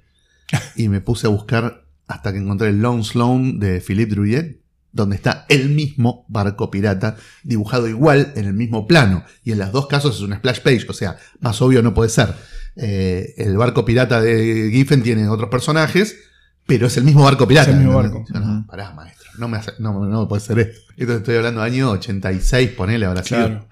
[0.75, 5.15] Y me puse a buscar hasta que encontré el Lone Sloan de Philippe Drouillet, donde
[5.15, 9.23] está el mismo barco pirata, dibujado igual en el mismo plano.
[9.43, 12.09] Y en los dos casos es un splash page, o sea, más obvio no puede
[12.09, 12.35] ser.
[12.75, 16.15] Eh, el barco pirata de Giffen tiene otros personajes,
[16.65, 17.69] pero es el mismo barco pirata.
[17.71, 18.25] Es el mismo barco.
[18.33, 20.81] No, pará, maestro, no, me hace- no, no puede ser esto.
[20.97, 23.23] Estoy hablando de año 86, ponele, sido.
[23.23, 23.67] Claro.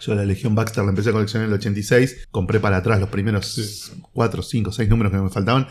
[0.00, 3.10] Yo la Legión Baxter la empecé a coleccionar en el 86, compré para atrás los
[3.10, 5.66] primeros 4, 5, 6 números que me faltaban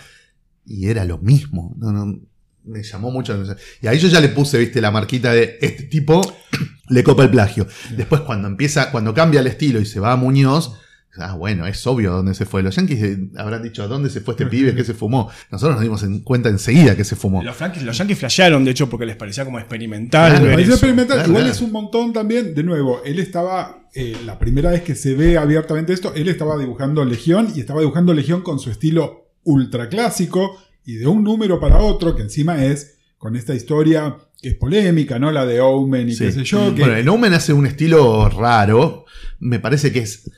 [0.65, 1.73] y era lo mismo.
[1.79, 2.19] No, no,
[2.65, 3.57] me llamó mucho la atención.
[3.81, 6.21] Y ahí yo ya le puse, viste, la marquita de este tipo
[6.89, 7.65] le copa el plagio.
[7.97, 10.73] Después cuando empieza, cuando cambia el estilo y se va a Muñoz,
[11.17, 12.63] ah, bueno, es obvio dónde se fue.
[12.63, 14.75] Los yankees eh, habrán dicho, ¿dónde se fue este pibe?
[14.75, 15.29] ¿Qué se fumó?
[15.51, 17.43] Nosotros nos dimos en cuenta enseguida que se fumó.
[17.43, 20.39] Los, Yankees- los Yankees flashearon, de hecho, porque les parecía como experimental.
[20.39, 20.71] Claro, eso.
[20.71, 21.17] experimental.
[21.17, 21.55] Claro, Igual claro.
[21.55, 22.53] es un montón también.
[22.55, 23.87] De nuevo, él estaba.
[23.95, 27.79] eh, la primera vez que se ve abiertamente esto, él estaba dibujando Legión y estaba
[27.79, 32.63] dibujando Legión con su estilo ultra clásico y de un número para otro, que encima
[32.65, 35.31] es con esta historia que es polémica, ¿no?
[35.31, 36.23] La de Omen y Sí.
[36.25, 36.73] qué sé yo.
[36.73, 39.05] Que, Bueno, el Omen hace un estilo raro.
[39.39, 40.29] Me parece que es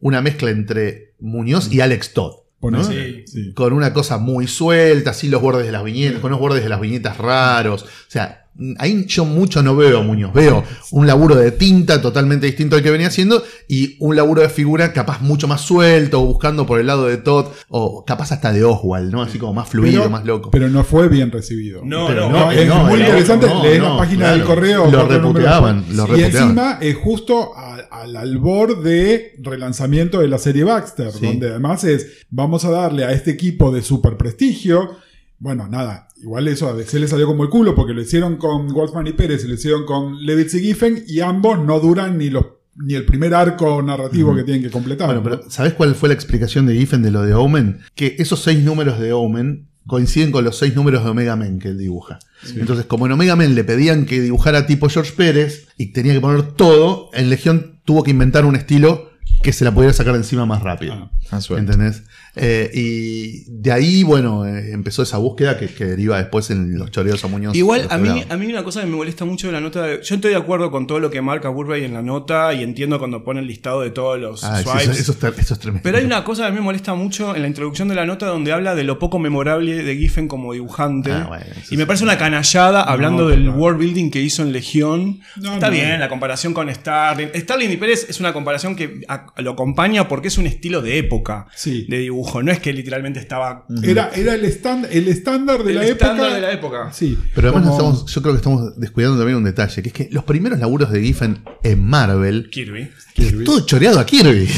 [0.00, 2.48] una mezcla entre Muñoz y Alex Todd.
[2.82, 3.22] Sí.
[3.26, 3.54] sí.
[3.54, 6.68] Con una cosa muy suelta, así los bordes de las viñetas, con los bordes de
[6.68, 7.84] las viñetas raros.
[7.84, 8.47] O sea,
[8.78, 10.32] ahí yo mucho no veo a Muñoz.
[10.32, 14.48] Veo un laburo de tinta totalmente distinto al que venía haciendo y un laburo de
[14.48, 18.64] figura capaz mucho más suelto, buscando por el lado de Todd, o capaz hasta de
[18.64, 19.22] Oswald, ¿no?
[19.22, 20.50] Así como más fluido, Pero- más loco.
[20.50, 21.82] Pero no fue bien recibido.
[21.84, 24.36] No, Pero no, No, es no, muy interesante no, leer no, la página claro.
[24.36, 24.90] del correo.
[24.90, 26.48] Lo reputeaban, lo y reputeaban.
[26.48, 31.24] encima es justo a- al albor de relanzamiento de la serie Baxter, Sí.
[31.26, 34.90] donde además es, vamos a darle a este equipo de super prestigio,
[35.38, 38.68] bueno, nada, igual eso a DC le salió como el culo porque lo hicieron con
[38.68, 42.30] Wolfman y Pérez y lo hicieron con Levitz y Giffen y ambos no duran ni
[42.30, 42.46] los
[42.80, 45.06] ni el primer arco narrativo que tienen que completar.
[45.06, 45.24] Bueno, ¿no?
[45.24, 47.80] pero ¿sabés cuál fue la explicación de Giffen de lo de Omen?
[47.96, 51.68] Que esos seis números de Omen coinciden con los seis números de Omega Men que
[51.68, 52.20] él dibuja.
[52.54, 56.20] Entonces, como en Omega Men le pedían que dibujara tipo George Pérez y tenía que
[56.20, 59.07] poner todo, en Legión tuvo que inventar un estilo
[59.42, 60.94] que se la pudiera sacar de encima más rápido.
[60.94, 61.40] Ah, Ah.
[61.58, 62.04] ¿Entendés?
[62.36, 66.90] Eh, y de ahí, bueno, eh, empezó esa búsqueda que, que deriva después en los
[66.90, 67.54] choreos a Muñoz.
[67.54, 70.00] Igual a mí, a mí una cosa que me molesta mucho de la nota, de-
[70.02, 72.98] yo estoy de acuerdo con todo lo que marca Burbay en la nota y entiendo
[72.98, 75.00] cuando pone el listado de todos los Ah, sí, swipes.
[75.00, 75.82] eso, eso eso es tremendo.
[75.82, 78.06] Pero hay una cosa que a mí me molesta mucho en la introducción de la
[78.06, 81.12] nota donde habla de lo poco memorable de Giffen como dibujante.
[81.12, 83.60] Ah, bueno, y me parece una canallada hablando del total.
[83.60, 85.20] world building que hizo en Legión.
[85.36, 85.72] No, Está no.
[85.72, 87.28] bien, la comparación con Starling.
[87.34, 90.98] Starling y Pérez es una comparación que a- lo acompaña porque es un estilo de
[90.98, 91.86] época Sí.
[91.88, 92.42] de dibujo.
[92.42, 93.66] No es que literalmente estaba.
[93.82, 96.34] Era, era el, stand, el estándar de El la estándar época.
[96.34, 96.92] de la época.
[96.92, 97.18] Sí.
[97.34, 100.08] Pero además como- estamos- yo creo que estamos descuidando también un detalle, que es que
[100.10, 102.90] los primeros laburos de Giffen en Marvel, Kirby.
[103.24, 103.44] Kirby.
[103.44, 104.48] todo choreado a Kirby.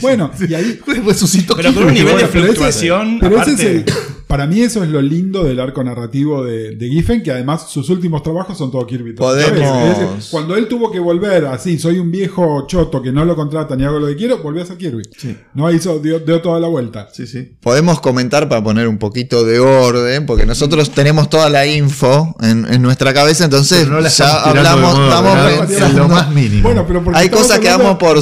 [0.00, 0.80] Bueno, y ahí.
[1.06, 3.16] Resucitó Pero con un nivel de Bueno, pero ese- fluctuación.
[3.16, 3.84] ese aparte- es el-
[4.30, 7.88] para mí eso es lo lindo del arco narrativo de, de Giffen, que además sus
[7.90, 9.14] últimos trabajos son todo Kirby.
[9.14, 13.80] Podemos- cuando él tuvo que volver así, soy un viejo choto que no lo contratan
[13.80, 15.02] y hago lo que quiero, volvió a ser Kirby.
[15.54, 17.08] No hizo, dio, dio toda la vuelta.
[17.12, 17.52] Sí, sí.
[17.60, 22.66] Podemos comentar para poner un poquito de orden, porque nosotros tenemos toda la info en,
[22.72, 26.62] en nuestra cabeza, entonces no ya hablamos, modo estamos en lo más mínimo.
[26.62, 28.20] Bueno, pero porque Hay cosas que damos por.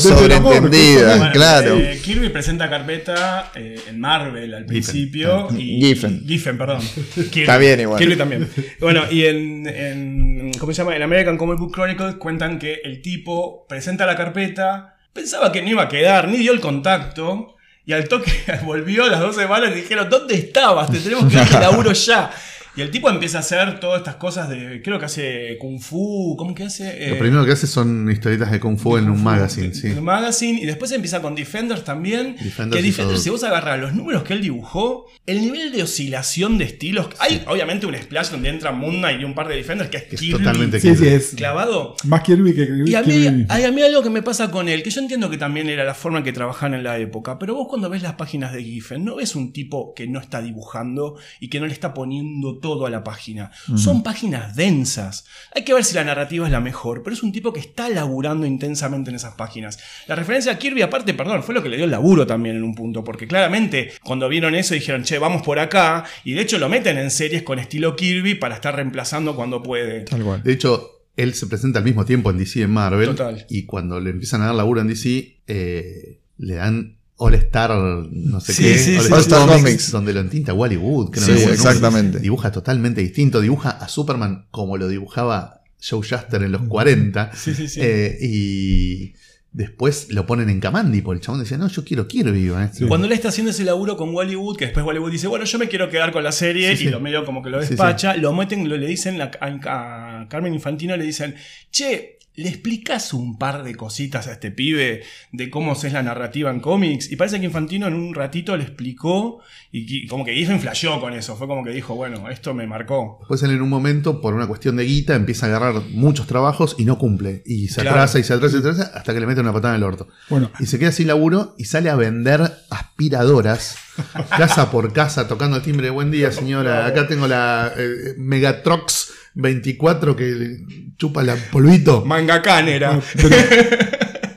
[1.19, 1.77] Bueno, claro.
[1.79, 5.49] eh, Kirby presenta carpeta eh, en Marvel al principio.
[5.57, 6.25] Y, Giffen.
[6.27, 6.81] Giffen, perdón.
[7.15, 7.41] Kirby.
[7.41, 7.99] Está bien igual.
[7.99, 8.49] Kirby también.
[8.81, 10.95] Bueno, y en, en- ¿Cómo se llama?
[10.97, 15.69] En American Comic Book Chronicles cuentan que el tipo presenta la carpeta, pensaba que no
[15.71, 17.55] iba a quedar, ni dio el contacto.
[17.87, 18.31] Y al toque
[18.65, 20.91] volvió a las dos semanas y dijeron, ¿dónde estabas?
[20.91, 22.31] Te tenemos que dar el laburo ya.
[22.79, 26.37] Y el tipo empieza a hacer todas estas cosas de, creo que hace kung fu,
[26.39, 26.85] ¿cómo que hace?
[27.09, 29.89] Lo Eh, primero que hace son historietas de Kung Fu en un magazine, sí.
[29.89, 32.37] el magazine, y después empieza con Defenders también.
[32.41, 36.57] Defenders que Defenders, si vos agarras los números que él dibujó, el nivel de oscilación
[36.57, 37.09] de estilos.
[37.19, 40.03] Hay obviamente un splash donde entra Moon Knight y un par de Defenders que es,
[40.05, 41.09] Que es Kirby totalmente Sí, sí, Kirby.
[41.17, 41.97] es clavado.
[42.05, 43.47] más Kirby que Y a mí, Kirby.
[43.49, 45.83] hay a mí algo que me pasa con él, que yo entiendo que también era
[45.83, 48.63] la forma en que trabajaban en la época, pero vos cuando ves las páginas de
[48.63, 52.59] Giffen, no ves un tipo que no está dibujando y que no le está poniendo
[52.59, 53.51] todo a la página.
[53.77, 55.25] Son páginas densas.
[55.55, 57.89] Hay que ver si la narrativa es la mejor, pero es un tipo que está
[57.89, 59.79] laburando intensamente en esas páginas.
[60.07, 62.63] La referencia a Kirby, aparte, perdón, fue lo que le dio el laburo también en
[62.63, 66.59] un punto, porque claramente cuando vieron eso dijeron, che, vamos por acá, y de hecho
[66.59, 70.03] lo meten en series con estilo Kirby para estar reemplazando cuando puede.
[70.03, 70.43] Tal cual.
[70.43, 73.09] De hecho, él se presenta al mismo tiempo en DC y en Marvel.
[73.09, 73.47] Total.
[73.51, 77.71] Y cuando le empiezan a dar laburo en DC, eh, le dan All Star,
[78.11, 79.91] no sé Sí, qué, sí, All sí, Star All Star Comics, Comics.
[79.91, 81.15] donde lo entinta Wally Wood.
[81.15, 81.53] Sí, que ¿no?
[81.53, 82.21] exactamente.
[82.21, 83.41] Dibuja totalmente distinto.
[83.41, 87.31] Dibuja a Superman como lo dibujaba Joe Shuster en los 40.
[87.35, 87.81] Sí, sí, sí.
[87.83, 89.13] Eh, y
[89.51, 92.51] después lo ponen en Kamandi, porque el chabón decía, no, yo quiero Kirby.
[92.51, 92.87] maestro".
[92.87, 95.69] Cuando él está haciendo ese laburo con Hollywood, que después Hollywood dice, bueno, yo me
[95.69, 96.91] quiero quedar con la serie, Sí, y sí.
[96.93, 100.29] lo medio como que lo Sí, despacha, lo meten, lo, le dicen a, a- a
[100.29, 101.35] Carmen Infantino, le dicen,
[101.73, 106.51] che, ¿le explicas un par de cositas a este pibe de cómo es la narrativa
[106.51, 107.11] en cómics?
[107.11, 109.41] Y parece que Infantino en un ratito le explicó,
[109.73, 112.67] y, y como que Giffen flasheó con eso, fue como que dijo, bueno, esto me
[112.67, 113.17] marcó.
[113.21, 116.77] Después él en un momento, por una cuestión de guita, empieza a agarrar muchos trabajos
[116.79, 117.43] y no cumple.
[117.45, 117.97] Y se Claro.
[117.97, 119.85] atrasa y se atrasa y se atrasa hasta que le mete una patada en el
[119.89, 120.09] orto.
[120.31, 123.77] Bueno, Y se queda sin laburo y sale a vender aspiradoras
[124.37, 125.91] casa por casa tocando el timbre.
[125.91, 126.87] Buen día, señora.
[126.87, 130.59] Acá tengo la eh, Megatrox 24 que
[130.99, 132.05] chupa la polvito.
[132.05, 133.01] Mangakán era.
[133.17, 133.37] pero,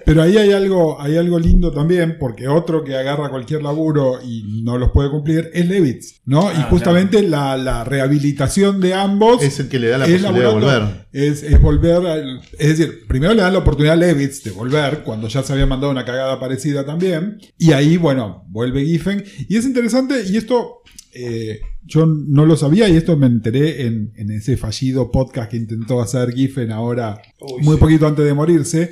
[0.06, 4.62] pero ahí hay algo, hay algo lindo también, porque otro que agarra cualquier laburo y
[4.64, 6.52] no los puede cumplir es Levitz, ¿no?
[6.52, 10.34] y Ah, justamente la, la rehabilitación de ambos Es el que le da la posibilidad
[10.34, 11.06] de volver.
[11.14, 15.00] Es, es volver, al- es decir, primero le dan la oportunidad a Levitz de volver,
[15.04, 19.58] cuando ya se había mandado una cagada parecida también, y ahí, bueno, vuelve Giffen, y
[19.58, 20.82] es interesante, y esto
[21.13, 25.58] eh, yo no lo sabía, y esto me enteré en, en ese fallido podcast que
[25.58, 27.80] intentó hacer Giffen ahora, Uy, muy sí.
[27.80, 28.91] poquito antes de morirse,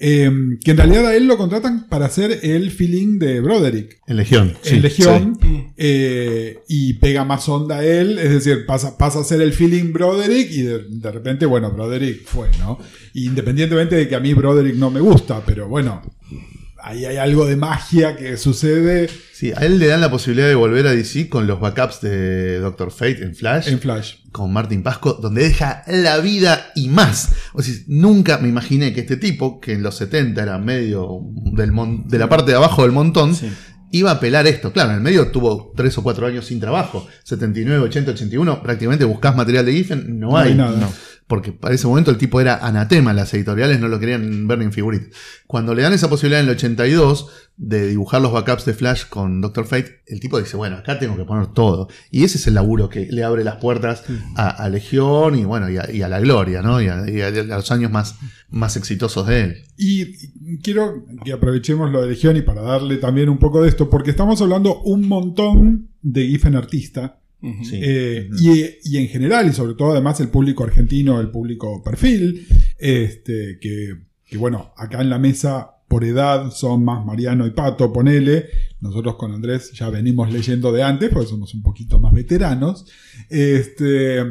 [0.00, 0.30] eh,
[0.62, 4.50] que en realidad a él lo contratan para hacer el feeling de Broderick En Legión.
[4.50, 5.64] en sí, Legión sí.
[5.76, 9.92] eh, y pega más onda a él, es decir, pasa, pasa a ser el feeling
[9.92, 12.78] Broderick y de, de repente, bueno, Broderick fue, ¿no?
[13.14, 16.00] Independientemente de que a mí Broderick no me gusta, pero bueno,
[16.88, 20.56] ahí hay algo de magia que sucede Sí, a él le dan la posibilidad de
[20.56, 23.68] volver a DC con los backups de Doctor Fate en Flash.
[23.68, 24.14] en Flash.
[24.32, 27.30] con Martin Pasco, donde deja la vida y más.
[27.52, 31.20] O sea, nunca me imaginé que este tipo, que en los 70 era medio
[31.52, 33.48] del mon- de la parte de abajo del montón, Sí.
[33.92, 34.72] iba a pelar esto.
[34.72, 37.06] Claro, en el medio tuvo 3 o 4 años sin trabajo.
[37.22, 40.54] 79, 80, 81, prácticamente buscás material de Giffen, no, No hay hay.
[40.56, 40.76] nada.
[40.78, 40.92] No.
[41.28, 44.64] Porque para ese momento el tipo era anatema, las editoriales no lo querían ver ni
[44.64, 45.08] en figuritas.
[45.46, 49.40] Cuando le dan esa posibilidad en el 82 de dibujar los backups de Flash con
[49.40, 51.88] Doctor Fate, el tipo dice, bueno, acá tengo que poner todo.
[52.10, 54.04] Y ese es el laburo que le abre las puertas
[54.36, 56.80] a, a Legión y bueno, y a, y a la gloria, ¿no?
[56.80, 58.16] Y a, y a- a los años más,
[58.48, 59.56] más exitosos de él.
[59.76, 63.90] Y quiero que aprovechemos lo de Legión y para darle también un poco de esto,
[63.90, 67.18] porque estamos hablando un montón de Giffen artista.
[67.40, 67.80] Sí.
[67.80, 72.46] eh, y, y en general, y sobre todo además el público argentino, el público perfil,
[72.78, 73.94] este, que,
[74.26, 78.46] que bueno, acá en la mesa por edad son más Mariano y Pato, ponele.
[78.80, 82.86] Nosotros con Andrés ya venimos leyendo de antes, porque somos un poquito más veteranos.
[83.30, 84.22] Este,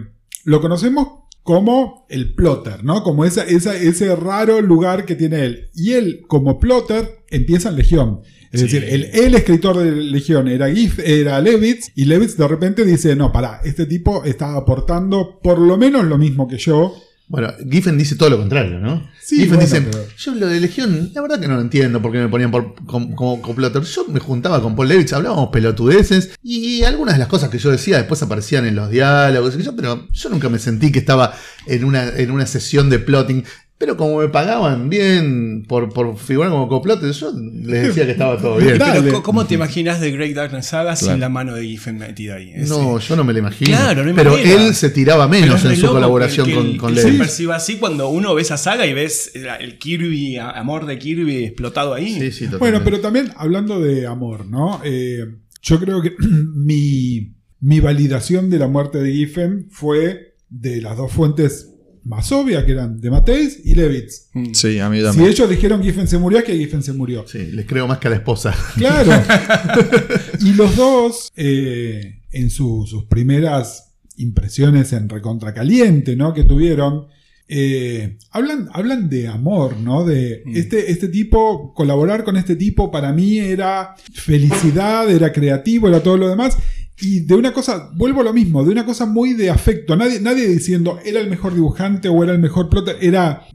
[0.45, 3.03] lo conocemos como el plotter, ¿no?
[3.03, 5.69] Como esa, esa- ese raro lugar que tiene él.
[5.73, 8.19] Y él, como plotter, empieza en Legión.
[8.51, 8.65] Es Sí.
[8.65, 13.15] decir, el, el escritor de Legión era, Gif, era Levitz, y Levitz de repente dice,
[13.15, 16.93] no, pará, este tipo está aportando por lo menos lo mismo que yo.
[17.29, 19.05] Bueno, Giffen dice todo lo contrario, ¿no?
[19.21, 22.01] Sí, Giffen bueno, dice, pero- yo lo de Legión, la verdad que no lo entiendo
[22.01, 23.81] por qué me ponían por, com- como complotter.
[23.83, 27.69] Yo me juntaba con Paul Levitz, hablábamos pelotudeces y algunas de las cosas que yo
[27.69, 31.33] decía después aparecían en los diálogos, yo, pero yo nunca me sentí que estaba
[31.65, 33.43] en una, en una sesión de plotting.
[33.79, 38.35] Pero como me pagaban bien por, por figurar como coplotter, yo les decía que estaba
[38.35, 38.79] todo bien.
[38.79, 39.03] Dale.
[39.03, 41.13] Pero, ¿cómo te imaginas de Great Darkness Saga Claro.
[41.13, 42.53] sin la mano de Giffen metida ahí?
[42.67, 43.69] No, yo no me lo imagino.
[43.77, 44.65] Claro, no pero manera.
[44.65, 47.75] él se tiraba menos en su colaboración que el- con, que con se perciba así
[47.75, 52.13] cuando uno ve esa saga y ves el, Kirby, amor de Kirby explotado ahí.
[52.19, 52.57] Sí, sí, totalmente.
[52.57, 54.81] Bueno, pero también hablando de amor, ¿no?
[54.83, 55.23] Eh,
[55.61, 56.15] yo creo que
[56.55, 61.75] mi, mi validación de la muerte de Giffen fue de las dos fuentes
[62.07, 64.29] más obvias, que eran de Mateis y Levitz.
[64.33, 64.53] Mm.
[64.53, 65.29] Sí, a mí Si también.
[65.29, 67.25] ellos dijeron Giffen se murió, es que Giffen se murió.
[67.27, 68.55] Sí, les creo más que a la esposa.
[68.75, 69.11] Claro.
[70.41, 76.33] y los dos, eh, en su- sus primeras impresiones en Recontra Caliente, ¿no?
[76.33, 77.07] Que tuvieron,
[77.47, 80.03] eh, hablan, hablan de amor, ¿no?
[80.05, 80.55] De Mm.
[80.57, 86.17] este, este tipo, colaborar con este tipo para mí era felicidad, era creativo, era todo
[86.17, 86.57] lo demás.
[86.99, 89.95] Y de una cosa, vuelvo a lo mismo, de una cosa muy de afecto.
[89.95, 92.97] Nadie, nadie diciendo era el mejor dibujante o era el mejor plotter.
[92.99, 93.45] Era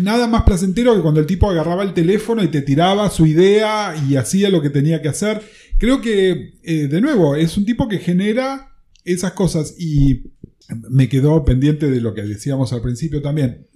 [0.00, 3.94] nada más placentero que cuando el tipo agarraba el teléfono y te tiraba su idea
[4.08, 5.42] y hacía lo que tenía que hacer.
[5.78, 8.72] Creo que, eh, de nuevo, es un tipo que genera
[9.04, 10.22] esas cosas y
[10.68, 13.66] me quedó pendiente de lo que decíamos al principio también.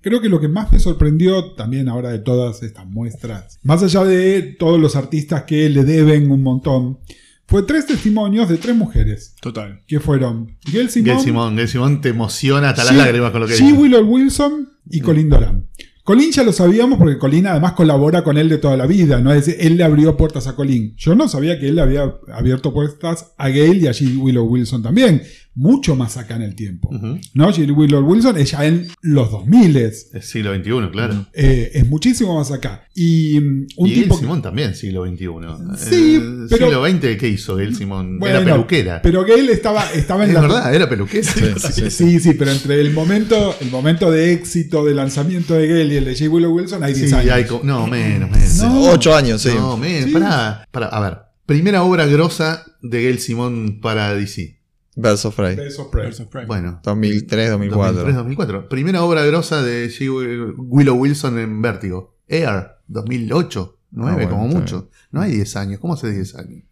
[0.00, 4.04] Creo que lo que más me sorprendió también ahora de todas estas muestras, más allá
[4.04, 6.98] de todos los artistas que le deben un montón,
[7.48, 9.80] fue tres testimonios de tres mujeres, Total.
[9.86, 13.46] que fueron Gail Simon, Gail Simón, Gail Simón te emociona hasta las lágrimas con lo
[13.46, 13.58] que G.
[13.60, 13.72] dice.
[13.72, 15.66] Willow Wilson y Colin Doran.
[16.02, 19.32] Colin ya lo sabíamos porque Colin además colabora con él de toda la vida, ¿no?
[19.32, 20.94] Es decir, él le abrió puertas a Colin.
[20.96, 24.16] Yo no sabía que él le había abierto puertas a Gail y a G.
[24.16, 25.22] Willow Wilson también.
[25.58, 26.90] Mucho más acá en el tiempo.
[27.32, 27.50] ¿No?
[27.50, 27.74] G.
[27.74, 31.26] Willow Wilson es ya en los 2000 Es siglo XXI, claro.
[31.32, 32.86] eh, es muchísimo más acá.
[32.94, 34.12] Y mm, un y Gail.
[34.12, 35.26] Simón también, siglo XXI.
[35.78, 38.18] Sí, El pero- siglo XX, ¿qué hizo Gail Simón?
[38.18, 39.00] Bueno, era peluquera.
[39.02, 40.40] Pero Gail estaba, estaba en es la.
[40.42, 41.26] verdad, era peluquera.
[41.26, 45.94] Sí, sí, sí, pero entre el momento, el momento de éxito de lanzamiento de Gale
[45.94, 46.28] y el de J.
[46.30, 47.32] Willow Wilson hay 10 Sí, años.
[47.32, 48.56] hay no, menos, menos.
[48.58, 48.90] No.
[48.90, 49.50] Ocho años, sí.
[49.56, 50.04] No, menos.
[50.08, 50.12] Sí.
[50.12, 51.18] Pará, pará, a ver.
[51.46, 54.58] Primera obra grosa de Gail Simón para DC.
[54.96, 55.54] Birds of Prey.
[55.54, 56.46] Birds of Prey.
[56.46, 58.06] Bueno, 2003, 2004.
[58.06, 58.68] 2003-2004.
[58.68, 60.08] Primera obra grosa de G.
[60.56, 62.16] Willow Wilson en Vértigo.
[62.26, 64.90] Air, 2008, 9 Ah, bueno, como mucho.
[65.12, 65.80] No hay 10 años.
[65.80, 66.64] ¿Cómo hace 10 años?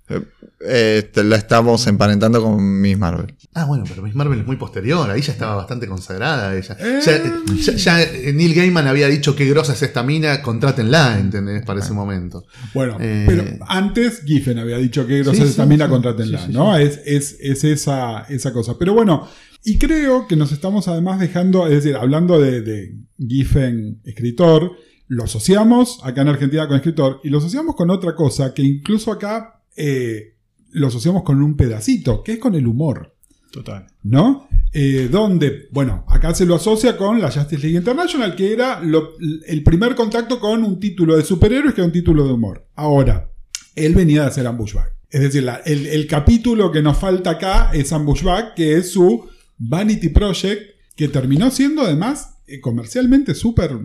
[0.67, 3.35] Eh, te- la estamos emparentando con Miss Marvel.
[3.55, 5.09] Ah, bueno, pero Miss Marvel es muy posterior.
[5.11, 6.77] Ahí ya estaba bastante consagrada ella.
[6.81, 7.01] Eh.
[7.05, 11.65] Ya, ya- ya Neil Gaiman había dicho qué grosa es esta mina, contrátenla, ¿entendés?
[11.65, 12.45] Para ese momento.
[12.75, 13.25] Bueno, Eh.
[13.27, 15.85] pero antes Giffen había dicho que Grosser Sí, sí, también sí.
[15.85, 16.77] la contratenla, Sí, sí, ¿no?
[16.77, 18.75] Es, es, es esa, esa cosa.
[18.79, 19.27] Pero bueno,
[19.65, 24.73] y creo que nos estamos además dejando, es decir, hablando de, de Giffen escritor,
[25.15, 29.13] lo asociamos acá en Argentina con escritor y lo asociamos con otra cosa que incluso
[29.13, 30.35] acá eh,
[30.73, 33.15] lo asociamos con un pedacito, que es con el humor.
[33.53, 33.87] Total.
[34.03, 34.49] ¿no?
[34.73, 39.11] Eh, donde, bueno, acá se lo asocia con la Justice League International, que era lo-
[39.47, 42.67] el primer contacto con un título de superhéroes que era un título de humor.
[42.75, 43.31] Ahora,
[43.77, 44.93] él venía de hacer Ambushback.
[45.11, 49.29] Es decir, la- el, el capítulo que nos falta acá es Ambushback, que es su
[49.59, 50.63] Vanity Project,
[50.97, 53.79] que terminó siendo además comercialmente súper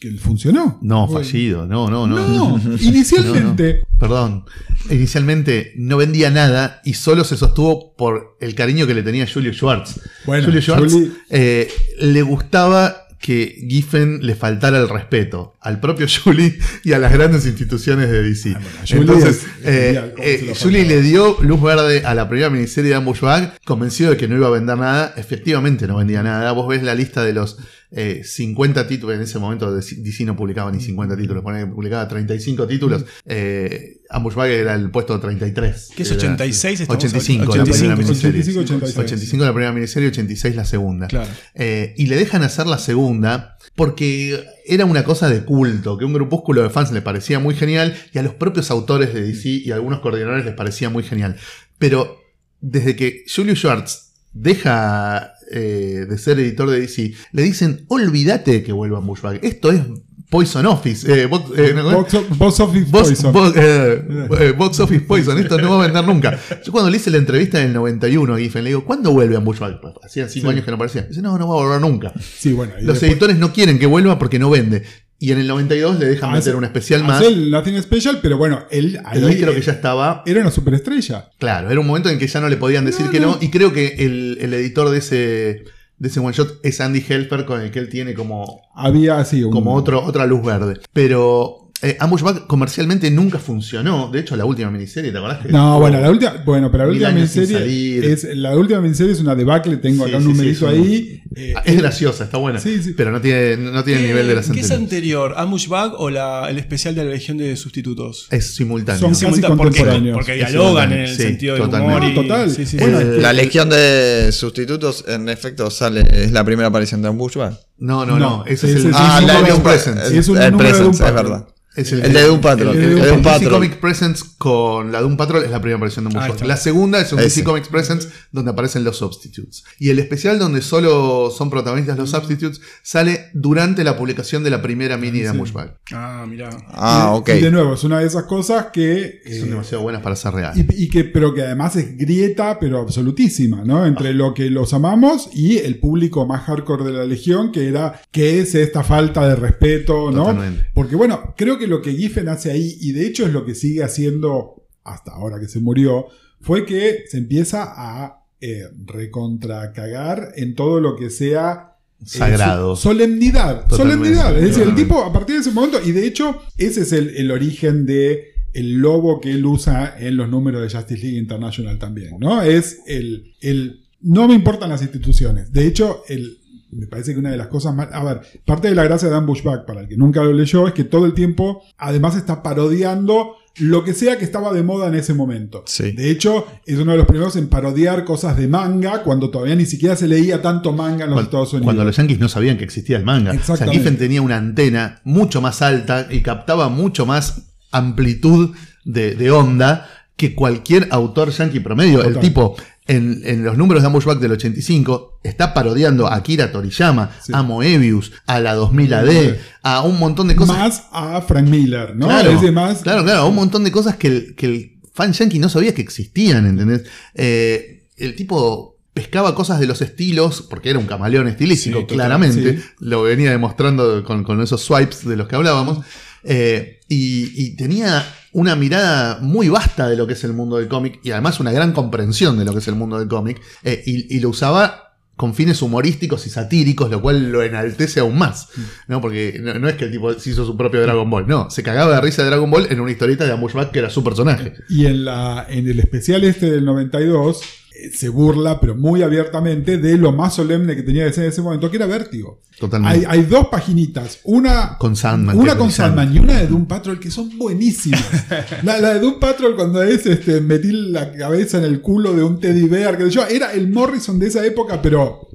[0.00, 0.78] que funcionó.
[0.82, 1.66] No, fallido.
[1.66, 2.58] No, no, no.
[2.58, 3.82] No, inicialmente.
[3.98, 4.44] Perdón.
[4.90, 9.52] Inicialmente no vendía nada y solo se sostuvo por el cariño que le tenía Julio
[9.52, 10.00] Schwartz.
[10.24, 10.94] Bueno, Julio Schwartz
[11.30, 11.68] eh,
[11.98, 17.46] le gustaba que Giffen le faltara el respeto al propio Julie y a las grandes
[17.46, 18.54] instituciones de DC.
[18.54, 22.14] Ah, bueno, Julie Entonces, es eh, genial, ¿cómo eh, Julie le dio luz verde a
[22.14, 25.14] la primera miniserie de Ambush Bag, convencido de que no iba a vender nada.
[25.16, 26.52] Efectivamente no vendía nada.
[26.52, 27.58] Vos ves la lista de los
[27.90, 32.08] eh, 50 títulos, en ese momento DC no publicaba ni 50 títulos, ponía que publicaba
[32.08, 33.04] 35 títulos.
[33.24, 35.90] Eh, Ambush Bag era el puesto 33.
[35.96, 36.80] ¿Qué es Era- 86?
[36.80, 38.40] Estamos 85, la 85, primera miniserie.
[38.40, 38.98] 85, 86.
[38.98, 41.06] 85 la primera miniserie, 86 la segunda.
[41.08, 41.30] Claro.
[41.54, 46.12] Eh, y le dejan hacer la segunda porque era una cosa de culto, que un
[46.12, 49.70] grupúsculo de fans le parecía muy genial y a los propios autores de DC y
[49.70, 51.36] a algunos coordinadores les parecía muy genial.
[51.78, 52.18] Pero
[52.60, 54.05] desde que Julius Schwartz
[54.40, 59.42] deja eh, de ser editor de DC, le dicen, olvídate que vuelva Bushback.
[59.44, 59.82] Esto es
[60.28, 61.06] Poison Office.
[61.22, 61.84] eh, box, eh, ¿no?
[61.92, 63.52] Box, of- box Office Box, Poison.
[63.56, 66.38] eh, Box Office Poison, esto no va a vender nunca.
[66.64, 69.36] Yo cuando le hice la entrevista en el 91 a Giffen, le digo, ¿cuándo vuelve
[69.36, 69.80] a Bushback?
[70.04, 70.52] Hacían 5 Sí.
[70.52, 71.02] años que no aparecía.
[71.02, 72.12] Dice, no, no va a volver nunca.
[72.20, 72.72] Sí, bueno.
[72.80, 74.82] y Los después- editores no quieren que vuelva porque no vende.
[75.18, 77.18] Y en el 92 le dejan hace- meter un especial más.
[77.20, 80.22] hace el Latin Special, pero bueno, él ahí, Pero ahí creo que ya estaba.
[80.26, 81.30] era una superestrella.
[81.38, 83.26] Claro, era un momento en que ya no le podían decir No, que no.
[83.32, 83.38] no.
[83.40, 85.64] Y creo que el, el editor de ese,
[85.98, 89.42] de ese one shot es Andy Helper, con el que él tiene como, Había así
[89.42, 89.50] un.
[89.52, 90.80] como otro, otra luz verde.
[90.92, 94.10] Pero eh, Ambush Bug comercialmente nunca funcionó.
[94.10, 95.40] De hecho, la última miniserie, ¿te acordás?
[95.44, 99.20] que No, bueno, la última, bueno, pero la última miniserie es la última miniserie es
[99.20, 101.22] una debacle, tengo Sí, acá un sí, sí, numerito es un- ahí.
[101.36, 102.58] eh, Ah, Es graciosa, está buena.
[102.60, 102.94] Sí, sí.
[102.96, 105.34] Pero no tiene, no tiene el ¿Qué- nivel de las ¿Qué es anterior?
[105.36, 108.26] ¿Ambush Bag o la- el especial de la Legión de Sustitutos?
[108.30, 109.00] Es simultáneo.
[109.00, 110.16] Son Simultáneo, casi porque, contemporáneos.
[110.16, 111.96] porque dialogan en el sí, sentido del totalmente.
[111.96, 112.10] humor.
[112.10, 112.50] y- No, total.
[112.50, 112.76] Sí, sí, sí.
[112.78, 117.54] Bueno, El- La legión de sustitutos, en efecto, sale, es la primera aparición de Bushback.
[117.78, 118.38] No, no, no.
[118.38, 120.18] No, Ese ese es el es Ah, un la de Presence.
[120.18, 121.46] Es un El número de Doom es verdad.
[121.76, 122.74] Es El de Doom Patrol.
[122.74, 123.52] el de El Doom de Doom DC Patrol.
[123.52, 126.30] Comic Presents con la Doom Patrol es la primera aparición de Bushwhack.
[126.34, 126.46] está.
[126.46, 127.28] La segunda es un Ese.
[127.28, 129.64] DC Comics Presents donde aparecen los Substitutes.
[129.78, 134.62] Y el especial donde solo son protagonistas los Substitutes sale durante la publicación de la
[134.62, 135.36] primera mini de Sí.
[135.36, 135.76] Bushwhack.
[135.92, 136.48] Ah, mirá.
[136.68, 137.28] Ah, y- ok.
[137.36, 139.20] Y de nuevo, es una de esas cosas que.
[139.24, 140.52] eh, Son demasiado buenas para ser real.
[140.56, 143.84] y, y que, pero que además es grieta, pero absolutísima, ¿no?
[143.86, 148.00] Entre lo que los amamos y el público más hardcore de la Legión, que era,
[148.10, 150.26] que es esta falta de respeto, ¿no?
[150.26, 150.66] Totalmente.
[150.74, 153.54] Porque bueno, creo que lo que Giffen hace ahí, y de hecho es lo que
[153.54, 156.06] sigue haciendo hasta ahora que se murió,
[156.40, 162.76] fue que se empieza a eh, recontracagar en todo lo que sea eh, Sagrado.
[162.76, 163.66] so- solemnidad.
[163.68, 164.14] Totalmente.
[164.14, 164.36] Solemnidad.
[164.38, 167.10] Es decir, el tipo, a partir de ese momento, y de hecho, ese es el,
[167.16, 171.78] el origen de el lobo que él usa en los números de Justice League International
[171.78, 172.40] también, ¿no?
[172.42, 175.52] Es el, el no me importan las instituciones.
[175.52, 176.38] De hecho, el,
[176.70, 177.88] me parece que una de las cosas más.
[177.92, 180.66] A ver, parte de la gracia de Dan Bushback, para el que nunca lo leyó,
[180.66, 184.88] es que todo el tiempo, además, está parodiando lo que sea que estaba de moda
[184.88, 185.62] en ese momento.
[185.66, 185.92] Sí.
[185.92, 189.64] De hecho, es uno de los primeros en parodiar cosas de manga cuando todavía ni
[189.64, 191.64] siquiera se leía tanto manga en los Cuando, Estados Unidos.
[191.64, 193.32] cuando los yankees no sabían que existía el manga.
[193.32, 193.78] Exactamente.
[193.78, 198.54] Giffen tenía una antena mucho más alta y captaba mucho más amplitud
[198.84, 202.04] de, de onda que cualquier autor yankee promedio.
[202.04, 202.56] El tipo,
[202.86, 207.32] en, en los números de Ambushback del 85, está parodiando a Akira Toriyama, Sí.
[207.34, 210.56] a Moebius, a la 2000 AD, a un montón de cosas.
[210.56, 212.06] Más a Frank Miller, ¿no?
[212.08, 215.48] Claro, más, claro, claro, un montón de cosas que el, que el fan yankee no
[215.48, 216.84] sabía que existían, ¿entendés?
[217.14, 221.96] Eh, el tipo pescaba cosas de los estilos, porque era un camaleón estilístico, Sí, total,
[221.96, 222.64] claramente, sí.
[222.80, 225.84] lo venía demostrando con, con esos swipes de los que hablábamos,
[226.26, 230.68] eh, y, y tenía una mirada muy vasta de lo que es el mundo del
[230.68, 233.82] cómic, y además una gran comprensión de lo que es el mundo del cómic, eh,
[233.86, 238.48] y, y lo usaba con fines humorísticos y satíricos, lo cual lo enaltece aún más.
[238.86, 239.00] ¿no?
[239.00, 241.62] Porque no, no es que el tipo se hizo su propio Dragon Ball, no, se
[241.62, 244.52] cagaba de risa de Dragon Ball en una historieta de Ambushback que era su personaje.
[244.68, 247.46] Y en, la, en el especial este del 92 eh,
[247.92, 251.42] se burla, pero muy abiertamente, de lo más solemne que tenía que ser en ese
[251.42, 252.42] momento, que era Vértigo.
[252.58, 253.06] Totalmente.
[253.06, 255.70] Hay, hay dos paginitas, una Con Sandman, una con.
[255.70, 258.04] Sandman y una de Doom Patrol que son buenísimas.
[258.62, 262.22] la, la de Doom Patrol cuando es este, metí la cabeza en el culo de
[262.22, 265.28] un teddy bear, que yo, era el Morrison de esa época, pero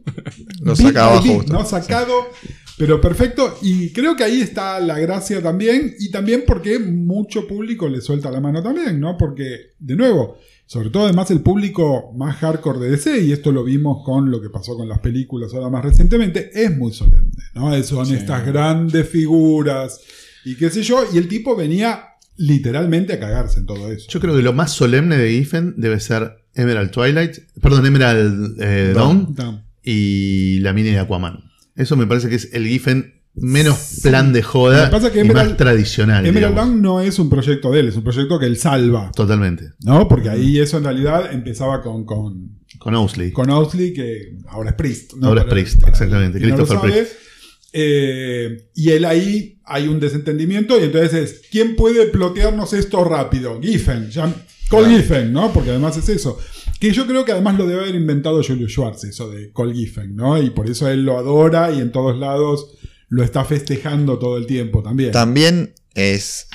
[0.62, 1.50] Lo bit sacaba by bit.
[1.50, 1.66] ¿no?
[1.66, 2.14] Sacado,
[2.78, 3.60] pero perfecto.
[3.62, 5.94] Y creo que ahí está la gracia también.
[6.00, 9.18] Y también porque mucho público le suelta la mano también, ¿no?
[9.18, 10.38] Porque, de nuevo,
[10.72, 14.42] sobre todo además el público más hardcore de DC, y esto lo vimos con lo
[14.42, 17.84] que pasó con las películas ahora más recientemente, es muy solemne, ¿no?
[17.84, 20.00] Son estas grandes figuras
[20.46, 21.04] y qué sé yo.
[21.14, 24.08] Y el tipo venía literalmente a cagarse en todo eso.
[24.10, 28.94] Yo creo que lo más solemne de Giffen debe ser Emerald Twilight, perdón, Emerald eh,
[28.96, 29.66] Dawn Dawn.
[29.84, 31.52] y la mini de Aquaman.
[31.76, 35.34] Eso me parece que es el Giffen menos plan de joda pasa que y Emerald-
[35.50, 36.26] más tradicional.
[36.26, 36.76] Emerald digamos.
[36.82, 39.12] No es un proyecto de él, es un proyecto que él salva.
[39.16, 39.72] Totalmente.
[39.86, 40.08] ¿No?
[40.08, 43.32] Porque ahí eso en realidad empezaba con, con, Con Owsley.
[43.32, 45.14] con Owsley, que ahora es Priest.
[45.14, 45.28] ¿no?
[45.28, 46.92] Ahora es Priest, exactamente, no Christopher sabe.
[46.92, 47.12] Priest.
[47.74, 53.60] Eh, y él ahí hay un desentendimiento y entonces es, ¿quién puede plotearnos esto rápido?
[53.62, 54.34] Giffen, ya-
[54.70, 55.52] Cole Giffen, ¿no?
[55.54, 56.38] Porque además es eso.
[56.80, 60.16] Que yo creo que además lo debe haber inventado Julius Schwartz, eso de Cole Giffen,
[60.16, 60.42] ¿no?
[60.42, 62.78] Y por eso él lo adora y en todos lados
[63.12, 65.12] lo está festejando todo el tiempo también.
[65.12, 66.48] También es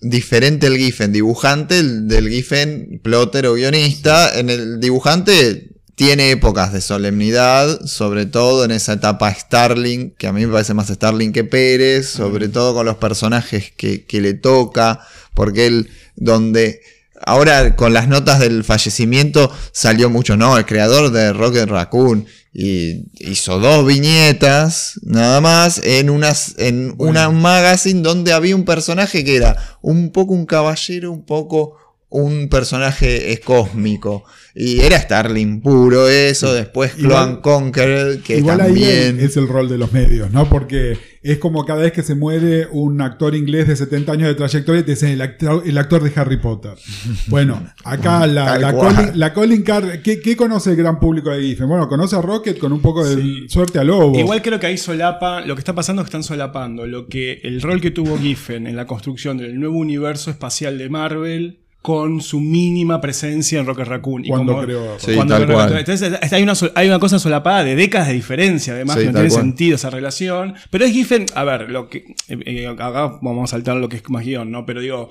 [0.00, 4.38] diferente el Giffen dibujante el del Giffen plotter o guionista.
[4.38, 10.32] En el dibujante tiene épocas de solemnidad, sobre todo en esa etapa Starling, que a
[10.32, 14.34] mí me parece más Starling que Pérez, sobre todo con los personajes que, que le
[14.34, 15.00] toca,
[15.34, 16.80] porque él, donde...
[17.26, 20.58] Ahora con las notas del fallecimiento salió mucho, ¿no?
[20.58, 27.28] El creador de Rocket Raccoon y hizo dos viñetas nada más en unas en una
[27.30, 31.76] magazine donde había un personaje que era un poco un caballero, un poco
[32.14, 34.22] un personaje eh, cósmico
[34.54, 39.68] y era Starling puro eso, después Cloan Conqueror que Igual ahí también es el rol
[39.68, 40.48] de los medios, ¿no?
[40.48, 44.36] Porque es como cada vez que se muere un actor inglés de 70 años de
[44.36, 46.74] trayectoria te dicen el actor, el actor de Harry Potter.
[47.26, 48.72] Bueno, acá la, la.
[48.74, 51.66] Colin, la Colin Carr, ¿qué, qué conoce el gran público de Giffen?
[51.66, 53.46] Bueno, conoce a Rocket con un poco de Sí.
[53.48, 54.16] suerte a Lobo.
[54.16, 57.40] Igual creo que ahí solapa, lo que está pasando es que están solapando lo que
[57.42, 62.22] el rol que tuvo Giffen en la construcción del nuevo universo espacial de Marvel con
[62.22, 64.24] su mínima presencia en Rocket Raccoon.
[64.24, 65.76] Y Cuando como- creó- Sí, cuando tal creó- cual.
[65.76, 69.12] Entonces hay una, hay una cosa solapada de décadas de diferencia, además, Sí, que no
[69.12, 69.42] tiene cual.
[69.42, 70.54] sentido esa relación.
[70.70, 73.96] Pero es Giffen, a ver, lo que eh, eh, acá vamos a saltar lo que
[73.96, 74.64] es más guion, ¿no?
[74.64, 75.10] Pero digo,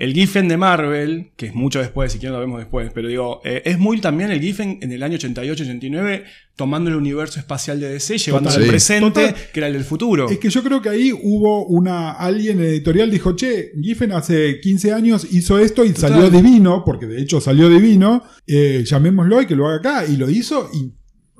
[0.00, 3.42] el Giffen de Marvel, que es mucho después, si quieren lo vemos después, pero digo,
[3.44, 6.24] eh, es muy también el Giffen en el año 88-89,
[6.56, 8.62] tomando el universo espacial de DC, llevándolo Total.
[8.64, 9.34] al presente, Total.
[9.52, 10.28] que era el del futuro.
[10.30, 12.12] Es que yo creo que ahí hubo una.
[12.12, 16.10] Alguien en el editorial dijo, che, Giffen hace 15 años hizo esto y Total.
[16.12, 18.22] salió divino, porque de hecho salió divino.
[18.46, 20.06] eh, llamémoslo y que lo haga acá.
[20.06, 20.92] Y lo hizo y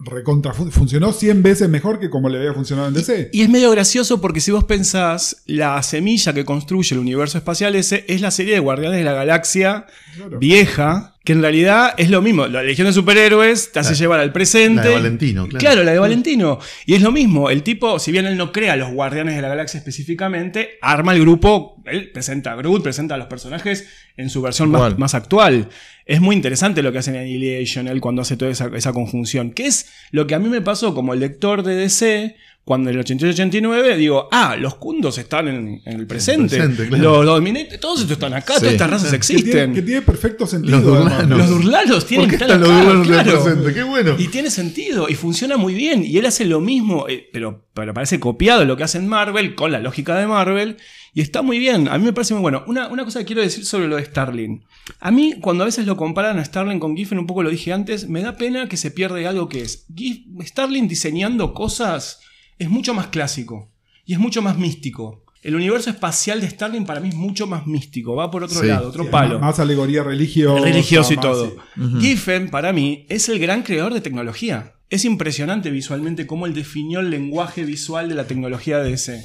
[0.05, 3.30] recontra fun- funcionó 100 veces mejor que como le había funcionado en DC.
[3.32, 7.74] Y es medio gracioso porque si vos pensás, la semilla que construye el universo espacial
[7.76, 9.86] ese es la serie de Guardianes de la Galaxia
[10.16, 10.38] Claro.
[10.38, 12.46] vieja, que en realidad es lo mismo.
[12.46, 14.76] La Legión de Superhéroes te hace La- llevar al presente.
[14.82, 15.58] la de Valentino, claro.
[15.60, 16.58] Claro, la de Valentino.
[16.86, 17.50] Y es lo mismo.
[17.50, 21.12] El tipo, si bien él no crea a los Guardianes de la Galaxia específicamente, arma
[21.14, 21.82] el grupo.
[21.84, 25.68] Él presenta a Groot, presenta a los personajes en su versión más, actual.
[26.06, 29.52] Es muy interesante lo que hace en Annihilation, él cuando hace toda esa, esa conjunción.
[29.52, 32.36] Que es lo que a mí me pasó como lector de DC.
[32.70, 36.56] Cuando en el 88-89 digo, ah, los Kundos están en, en el presente.
[36.56, 37.02] presente, claro.
[37.24, 38.60] Los Dominates, todos estos están acá, Sí.
[38.60, 39.74] todas estas razas Que tiene, existen.
[39.74, 40.76] que tiene perfecto sentido.
[40.78, 40.84] Los.
[40.84, 41.38] Durlanos.
[41.38, 43.42] Los Durlalos tienen ¿Por que qué estar están los acá, Durlanos en el claro.
[43.44, 43.74] presente?
[43.74, 44.14] Qué bueno.
[44.18, 46.04] Y tiene sentido, y funciona muy bien.
[46.04, 49.56] Y él hace lo mismo, eh, pero, pero parece copiado lo que hace en Marvel,
[49.56, 50.76] con la lógica de Marvel.
[51.12, 52.62] Y está muy bien, a mí me parece muy bueno.
[52.68, 54.62] Una, una cosa que quiero decir sobre lo de Starling.
[55.00, 57.72] A mí, cuando a veces lo comparan a Starling con Giffen, un poco lo dije
[57.72, 59.86] antes, me da pena que se pierde algo que es.
[59.92, 62.20] Gif- Starling diseñando cosas
[62.61, 63.72] es mucho más clásico
[64.04, 65.24] y es mucho más místico.
[65.42, 68.66] El universo espacial de Starling para mí es mucho más místico, va por otro Sí.
[68.66, 70.62] lado, otro Sí, palo Más alegoría religiosa.
[70.64, 71.50] religioso y más, todo.
[71.74, 71.82] sí.
[72.00, 74.74] Giffen, para mí, es el gran creador de tecnología.
[74.90, 79.24] Es impresionante visualmente cómo él definió el lenguaje visual de la tecnología de ese.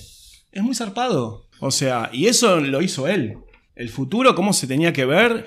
[0.51, 1.49] Es muy zarpado.
[1.59, 3.38] O sea, y eso lo hizo él.
[3.75, 5.45] El futuro, cómo se tenía que ver,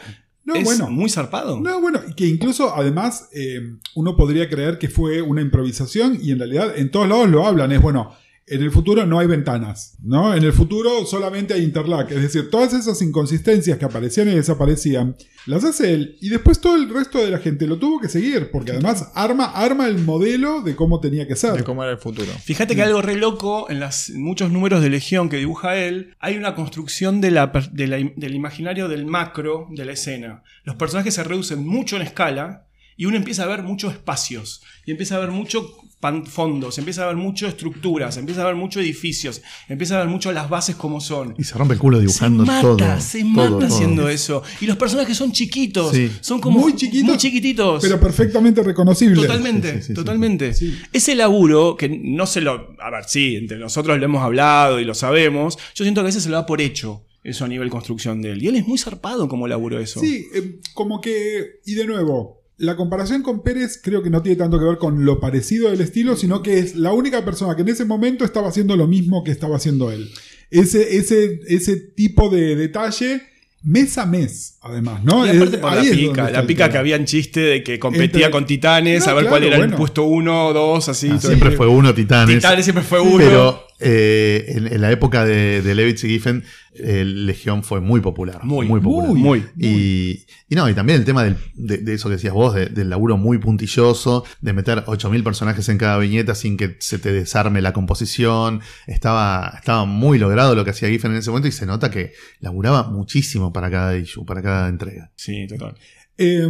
[0.48, 0.88] No, es bueno.
[0.88, 1.60] muy zarpado.
[1.60, 3.60] No, bueno, que incluso además eh,
[3.94, 7.70] uno podría creer que fue una improvisación y en realidad en todos lados lo hablan.
[7.70, 8.14] Es bueno,
[8.50, 10.34] en el futuro no hay ventanas, ¿no?
[10.34, 12.10] En el futuro solamente hay interlac.
[12.10, 16.16] Es decir, todas esas inconsistencias que aparecían y desaparecían, las hace él.
[16.20, 19.46] Y después todo el resto de la gente lo tuvo que seguir, porque además arma,
[19.46, 21.52] arma el modelo de cómo tenía que ser.
[21.52, 22.30] de cómo era el futuro.
[22.44, 26.36] Fíjate que algo re loco, en las, muchos números de Legión que dibuja él, hay
[26.36, 30.42] una construcción de la de del imaginario del macro de la escena.
[30.64, 32.66] Los personajes se reducen mucho en escala
[32.98, 37.02] y uno empieza a ver muchos espacios, y empieza a ver mucho pan- fondos, empieza
[37.04, 40.76] a ver mucho estructuras, empieza a ver mucho edificios, empieza a ver mucho las bases
[40.76, 41.34] como son.
[41.38, 43.00] Y se rompe el culo dibujando se mata, todo.
[43.00, 43.66] se mata todo.
[43.66, 44.42] haciendo eso.
[44.60, 46.10] Y los personajes son chiquitos, Sí.
[46.20, 47.82] son como Muy chiquitos, muy chiquititos.
[47.82, 49.22] Pero perfectamente reconocible.
[49.22, 50.54] Totalmente, Sí, sí, sí, totalmente.
[50.54, 50.74] sí.
[50.92, 52.74] Ese laburo que no se lo.
[52.80, 55.56] A ver, sí, entre nosotros lo hemos hablado y lo sabemos.
[55.74, 58.30] Yo siento que a veces se lo da por hecho eso a nivel construcción de
[58.32, 58.42] él.
[58.42, 60.00] Y él es muy zarpado como laburo eso.
[60.00, 64.36] Sí, eh, como que, y de nuevo, la comparación con Pérez creo que no tiene
[64.36, 67.62] tanto que ver con lo parecido del estilo, sino que es la única persona que
[67.62, 70.10] en ese momento estaba haciendo lo mismo que estaba haciendo él.
[70.50, 73.22] Ese, ese, ese tipo de detalle
[73.62, 75.26] mes a mes, además, ¿no?
[75.26, 77.78] Y aparte Es- por ahí la pica, la pica que había en chiste de que
[77.78, 79.72] competía Entre- con Titanes, No, a ver claro, cuál era bueno.
[79.72, 81.10] el puesto uno, dos, así.
[81.12, 82.36] Ah, siempre fue uno, Titanes.
[82.36, 83.18] Titanes siempre fue uno.
[83.18, 88.00] Pero eh, en, en la época de, de Levitz y Giffen, el Legión fue muy
[88.00, 88.40] popular.
[88.44, 89.10] Muy, popular.
[89.14, 92.54] muy, Y, y no, y también el tema del- de, de eso que decías vos,
[92.54, 96.98] de- del laburo muy puntilloso, de meter 8000 personajes en cada viñeta sin que se
[96.98, 98.60] te desarme la composición.
[98.86, 102.12] Estaba, estaba muy logrado lo que hacía Giffen en ese momento y se nota que
[102.40, 105.10] laburaba muchísimo para cada issue, para cada entrega.
[105.16, 105.74] Sí, total.
[106.16, 106.48] Eh,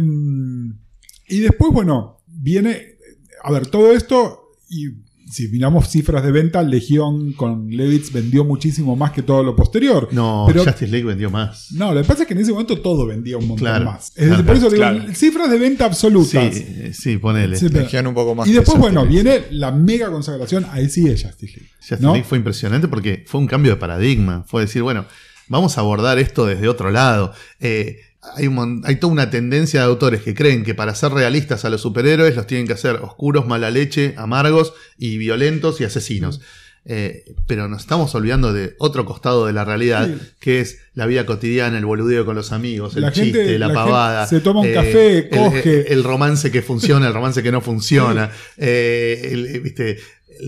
[1.27, 2.97] y después, bueno, viene.
[3.43, 4.51] A ver, todo esto.
[4.69, 4.89] Y
[5.29, 10.09] si miramos cifras de venta, Legión con Levitz vendió muchísimo más que todo lo posterior.
[10.11, 11.71] No, Pero- Justice League vendió más.
[11.71, 14.09] No, lo que pasa es que en ese momento todo vendía un montón Claro, más.
[14.09, 15.13] Es decir, claro, por eso digo, claro.
[15.13, 16.55] cifras de venta absolutas.
[16.55, 17.55] Sí, eh, sí, ponele.
[17.57, 19.23] Sí, pero- Legión un poco más y después, bueno, League.
[19.23, 20.65] viene la mega consagración.
[20.71, 21.69] Ahí sí es Justice League.
[21.79, 22.13] Justice ¿no?
[22.13, 24.43] League fue impresionante porque fue un cambio de paradigma.
[24.47, 25.05] Fue decir, bueno,
[25.47, 27.33] vamos a abordar esto desde otro lado.
[27.59, 27.99] Eh,
[28.35, 31.65] hay, un mon- hay toda una tendencia de autores que creen que para ser realistas
[31.65, 36.41] a los superhéroes los tienen que hacer oscuros, mala leche, amargos y violentos y asesinos.
[36.85, 40.17] Eh, pero nos estamos olvidando de otro costado de la realidad, Sí.
[40.39, 43.67] que es la vida cotidiana, el boludeo con los amigos, el La chiste, gente- la,
[43.67, 44.27] la pavada.
[44.27, 45.93] se toma un eh, café, el- coge.
[45.93, 48.31] El, romance que funciona, el romance que no funciona.
[48.57, 49.97] eh, el- viste,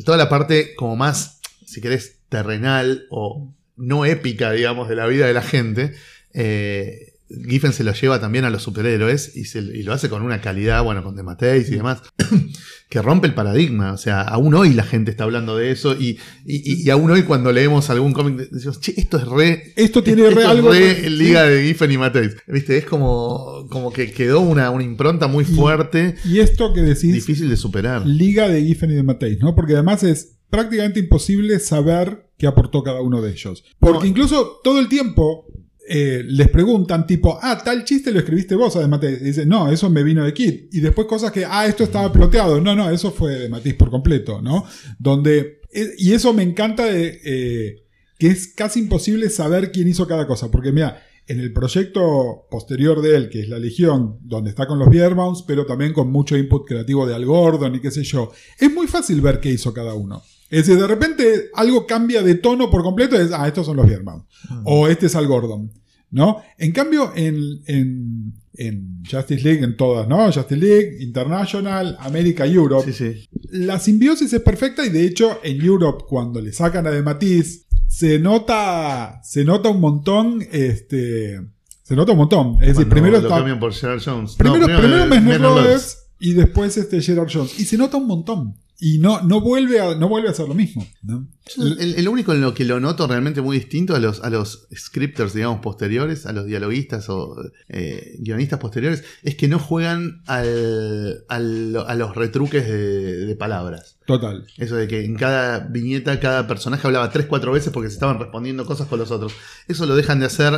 [0.05, 5.27] toda la parte como más, si querés, terrenal o no épica, digamos, de la vida
[5.27, 5.93] de la gente.
[6.33, 7.10] eh,
[7.49, 10.41] Giffen se lo lleva también a los superhéroes y, se- y lo hace con una
[10.41, 12.01] calidad, bueno, con The Mateis y demás,
[12.89, 13.93] que rompe el paradigma.
[13.93, 17.23] O sea, aún hoy la gente está hablando de eso y, y- y aún hoy
[17.23, 19.73] cuando leemos algún cómic decimos, che, esto es re...
[19.75, 20.71] Esto tiene esto re algo.
[20.71, 22.35] re Liga de Giffen y Mateis.
[22.47, 27.13] Viste, es como, como que quedó una, una impronta muy fuerte, Y esto que decís,
[27.13, 28.05] difícil de superar.
[28.05, 29.55] Liga de Giffen y de Mateis, ¿no?
[29.55, 33.63] Porque además es prácticamente imposible saber qué aportó cada uno de ellos.
[33.79, 34.05] Porque No.
[34.07, 35.45] incluso todo el tiempo
[35.87, 39.21] eh, les preguntan, tipo, ah, tal chiste lo escribiste vos, además Mateis.
[39.21, 40.65] Y dicen, no, eso me vino de Kid.
[40.71, 42.61] Y después cosas que, ah, esto estaba ploteado.
[42.61, 44.65] No, no, eso fue de Mateis por completo, ¿no?
[44.99, 45.61] Donde.
[45.71, 47.19] eh, y eso me encanta de.
[47.23, 47.83] eh,
[48.17, 50.51] que es casi imposible saber quién hizo cada cosa.
[50.51, 54.77] Porque mira, en el proyecto posterior de él, que es La Legión, donde está con
[54.77, 58.31] los Bierbaums, pero también con mucho input creativo de Al Gordon y qué sé yo,
[58.59, 60.21] es muy fácil ver qué hizo cada uno.
[60.51, 63.77] Es decir, de repente algo cambia de tono por completo y es, ah, estos son
[63.77, 64.25] los Bierbaums.
[64.65, 65.71] O este es Al Gordon.
[66.11, 66.41] ¿No?
[66.57, 70.25] En cambio, en, en, en Justice League, en todas, ¿no?
[70.25, 73.29] Justice League, International, América y Europe, Sí, sí.
[73.49, 77.65] la simbiosis es perfecta y de hecho en Europe cuando le sacan a De Matiz
[77.87, 81.39] se nota se nota un montón este
[81.83, 84.35] se nota un montón es decir primero lo está cambian por Gerard Jones.
[84.35, 85.97] primero, No, primero eh, Rhodes Loebs.
[86.19, 89.93] y después este Gerard Jones y se nota un montón y no no vuelve a
[89.95, 91.27] no vuelve a hacer lo mismo ¿no?
[91.57, 94.67] El, el único en lo que lo noto realmente muy distinto a los, a los
[94.75, 97.35] scripters, digamos, posteriores, a los dialoguistas o
[97.69, 103.97] eh, guionistas posteriores, es que no juegan al, al- a los retruques de, de palabras.
[104.05, 107.95] total Eso de que en cada viñeta cada personaje hablaba tres, cuatro veces porque se
[107.95, 109.33] estaban respondiendo cosas con los otros.
[109.67, 110.53] Eso lo dejan de hacer,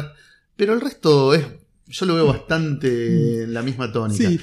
[0.55, 1.43] pero el resto es...
[1.85, 4.29] Yo lo veo bastante en la misma tónica.
[4.29, 4.39] Sí,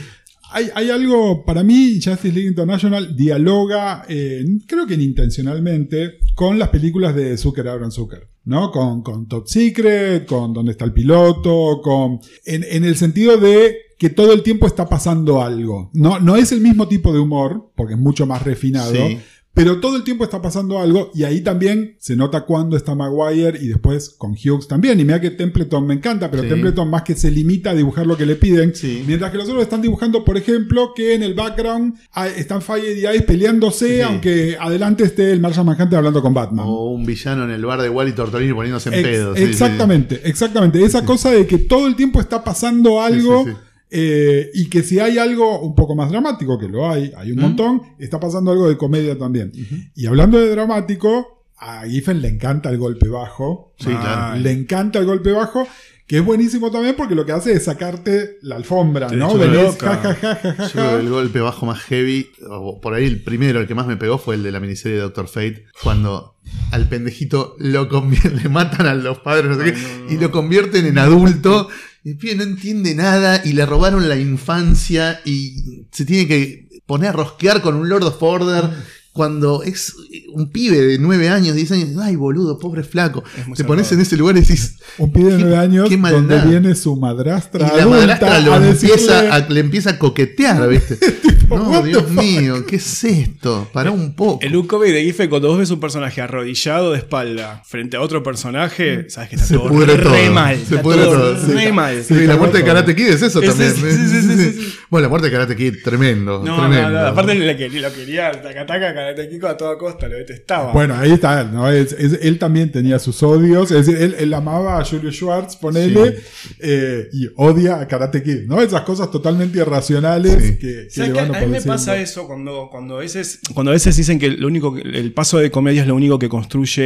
[0.52, 6.68] hay, hay algo, para mí, Justice League International dialoga, eh, creo que intencionalmente, con las
[6.68, 8.70] películas de Zucker, Aaron Zucker, ¿no?
[8.70, 13.76] Con, con Top Secret, con Dónde está el piloto, con, en, en el sentido de
[13.98, 15.90] que todo el tiempo está pasando algo.
[15.92, 19.18] No, no es el mismo tipo de humor, porque es mucho más refinado, Sí.
[19.52, 23.58] Pero todo el tiempo está pasando algo y ahí también se nota cuando está Maguire
[23.60, 24.98] y después con Hughes también.
[25.00, 26.48] Y mira que Templeton me encanta, pero Sí.
[26.48, 28.74] Templeton más que se limita a dibujar lo que le piden.
[28.74, 29.02] Sí.
[29.06, 31.94] Mientras que los otros están dibujando, por ejemplo, que en el background
[32.36, 34.00] están Fire y Ice peleándose, Sí.
[34.02, 36.64] aunque adelante esté el Martian Manhunter hablando con Batman.
[36.68, 39.34] O un villano en el bar de Wally Tortolini poniéndose en Ex- pedo.
[39.34, 39.50] sí, sí, sí.
[39.52, 40.82] exactamente, exactamente.
[40.84, 43.56] Esa cosa de que todo el tiempo está pasando algo sí, sí.
[43.90, 47.38] Eh, y que si hay algo un poco más dramático, que lo hay, hay un
[47.38, 47.42] ¿Mm?
[47.42, 49.52] montón, está pasando algo de comedia también.
[49.94, 53.74] Y hablando de dramático, a Giffen le encanta el golpe bajo.
[53.78, 54.38] Sí, claro.
[54.40, 55.66] Le encanta el golpe bajo.
[56.06, 59.32] Que es buenísimo también porque lo que hace es sacarte la alfombra, Te ¿no?
[59.32, 59.96] loca.
[60.20, 63.68] ja, Yo creo que el golpe bajo más heavy, o por ahí el primero, el
[63.68, 66.34] que más me pegó fue el de la miniserie de Doctor Fate, cuando
[66.72, 67.88] al pendejito lo
[68.42, 69.78] le matan a los padres no sé qué,
[70.12, 71.68] y lo convierten en adulto.
[72.04, 76.68] Y el pibe no entiende nada y le robaron la infancia y se tiene que
[76.86, 78.70] poner a rosquear con un Lord of Order.
[79.12, 79.92] Cuando es
[80.32, 83.24] un pibe de 9 años, 10 años, ay boludo, pobre flaco.
[83.56, 86.40] Te pones en ese lugar y decís, Un pibe de Qué- nueve años qué donde
[86.48, 89.98] viene su y madrastra la adulta madrastra lo a decirle, empieza a- le empieza a
[89.98, 90.96] coquetear, ¿viste?
[91.50, 92.10] No, Dios fuck?
[92.22, 93.68] mío, ¿qué es esto?
[93.72, 94.38] Pará un poco.
[94.44, 98.00] El look cómic de Giffen, cuando vos ves un personaje arrodillado de espalda frente a
[98.00, 100.32] otro personaje, sabes que está Se todo pudre re todo.
[100.32, 100.56] mal.
[100.56, 101.52] Se está pudre todo todo, sí.
[101.52, 102.02] re mal.
[102.04, 103.70] Sí, la muerte de Karate Kid es eso Es- también.
[103.70, 104.74] es- sí, sí, sí, sí, sí.
[104.90, 106.42] Bueno, la muerte de Karate Kid, tremendo.
[106.44, 106.90] No, tremendo.
[106.90, 107.56] no, no, aparte lo
[107.92, 110.72] quería, Takataka Karate Kiko a toda costa, lo detestaba.
[110.72, 111.70] Bueno, ahí está él, ¿no?
[111.70, 113.70] Es- es- él también tenía sus odios.
[113.70, 116.18] Es decir, él, él amaba a Julio Schwartz, ponele,
[116.60, 118.60] eh, y odia a Karate Kid, ¿no?
[118.60, 120.58] Esas cosas totalmente irracionales Sí.
[120.58, 123.70] que, que ¿Sabes le van A mí me pasa eso cuando, cuando, a veces, cuando
[123.70, 126.28] a veces dicen que lo único que- el paso de comedia es lo único que
[126.28, 126.82] construye,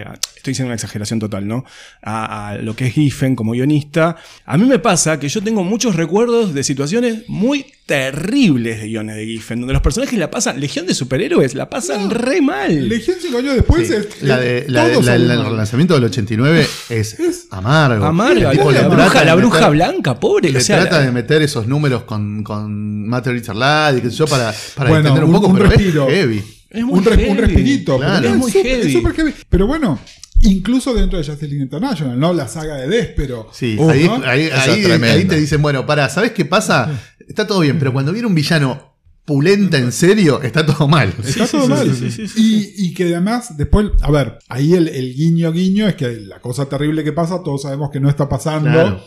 [0.00, 0.04] eh,
[0.36, 1.64] estoy diciendo una exageración total, ¿no?
[2.02, 4.16] A, a lo que es Giffen como guionista.
[4.44, 9.16] A mí me pasa que yo tengo muchos recuerdos de situaciones muy terribles de guiones
[9.16, 12.88] de Giffen, donde los personajes la pasan, Legión de Superhéroes, la pasan re mal.
[12.88, 15.94] Legión cinco años después Sí, es, la de, la de- todos la- la- el relanzamiento
[15.94, 17.16] del 89 es
[17.50, 18.04] amargo.
[18.06, 20.50] Amarga, El tipo la, bruja, la bruja meter- blanca, pobre.
[20.50, 24.00] Le o sea, trata la- de meter esos números con, con Matt Richard Ladd y
[24.00, 26.08] qué sé yo para, para Bueno, entender un, un- poco, un pero respiro.
[26.08, 26.42] es heavy.
[26.70, 27.40] es muy un, res- un heavy.
[27.40, 27.98] respirito.
[27.98, 28.16] Claro.
[28.22, 28.92] pero Es muy súper- heavy.
[28.92, 29.34] súper heavy.
[29.50, 29.98] Pero bueno,
[30.42, 32.32] incluso dentro de Justice League International, ¿no?
[32.32, 33.48] La saga de Despero.
[33.52, 34.22] Sí, Uh, ahí, ¿no?
[34.24, 37.00] ahí, te dicen, bueno, para, ¿sabes qué pasa?
[37.26, 38.92] Está todo bien, pero cuando viene un villano
[39.24, 41.14] pulenta en serio, está todo mal.
[41.24, 41.94] Está sí, todo sí, mal.
[41.94, 42.34] sí, sí, sí,
[42.76, 46.40] y, y que además, después, a ver, ahí el, el guiño guiño es que la
[46.40, 48.70] cosa terrible que pasa, todos sabemos que no está pasando.
[48.70, 49.02] Claro.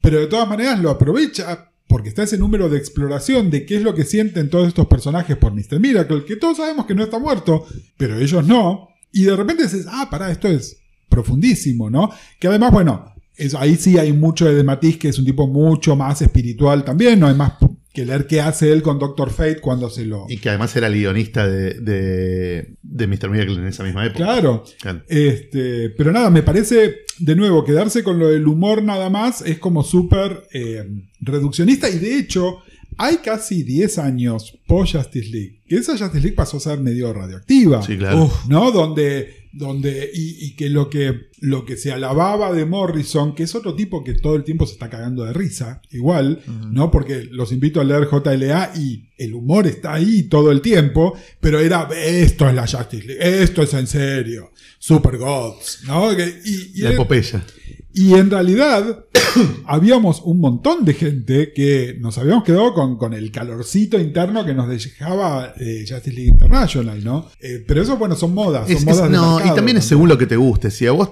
[0.00, 3.82] Pero de todas maneras lo aprovecha porque está ese número de exploración de qué es
[3.82, 5.80] lo que sienten todos estos personajes por Mr.
[5.80, 7.66] Miracle, que todos sabemos que no está muerto,
[7.96, 8.88] pero ellos no.
[9.12, 10.78] Y de repente dices, ah, pará, esto es
[11.08, 12.10] profundísimo, ¿no?
[12.38, 15.96] Que además, bueno, es- ahí sí hay mucho de Matiz, que es un tipo mucho
[15.96, 17.52] más espiritual también, no hay más
[17.92, 20.26] que leer qué hace él con Doctor Fate cuando se lo...
[20.28, 23.28] Y que además era el guionista de, de, de Mr.
[23.30, 24.24] Miracle en esa misma época.
[24.24, 24.62] Claro.
[24.80, 25.02] Claro.
[25.08, 29.58] Este, pero nada, me parece, de nuevo, quedarse con lo del humor nada más es
[29.58, 30.84] como súper eh,
[31.20, 32.58] reduccionista y de hecho
[32.98, 37.12] hay casi 10 años post Justice League, que esa Justice League pasó a ser medio
[37.12, 37.80] radioactiva.
[37.82, 38.24] Sí, claro.
[38.24, 38.70] Uf, ¿No?
[38.72, 43.54] Donde, donde y, y que, lo que lo que se alababa de Morrison, que es
[43.54, 46.42] otro tipo que todo el tiempo se está cagando de risa, igual,
[46.72, 46.90] ¿no?
[46.90, 51.60] Porque los invito a leer JLA y el humor está ahí todo el tiempo, pero
[51.60, 56.14] era, esto es la Justice League, esto es en serio, Super Gods, ¿no?
[56.16, 57.44] Que- Y, y La era- epopeya.
[57.98, 59.04] Y en realidad
[59.66, 64.54] habíamos un montón de gente que nos habíamos quedado con, con el calorcito interno que
[64.54, 67.28] nos dejaba eh, Justice League International, ¿no?
[67.40, 68.66] Eh, pero eso, bueno, son modas.
[68.68, 70.70] Son Es- modas no, mercado y también es según lo que te guste.
[70.70, 71.10] Si a vos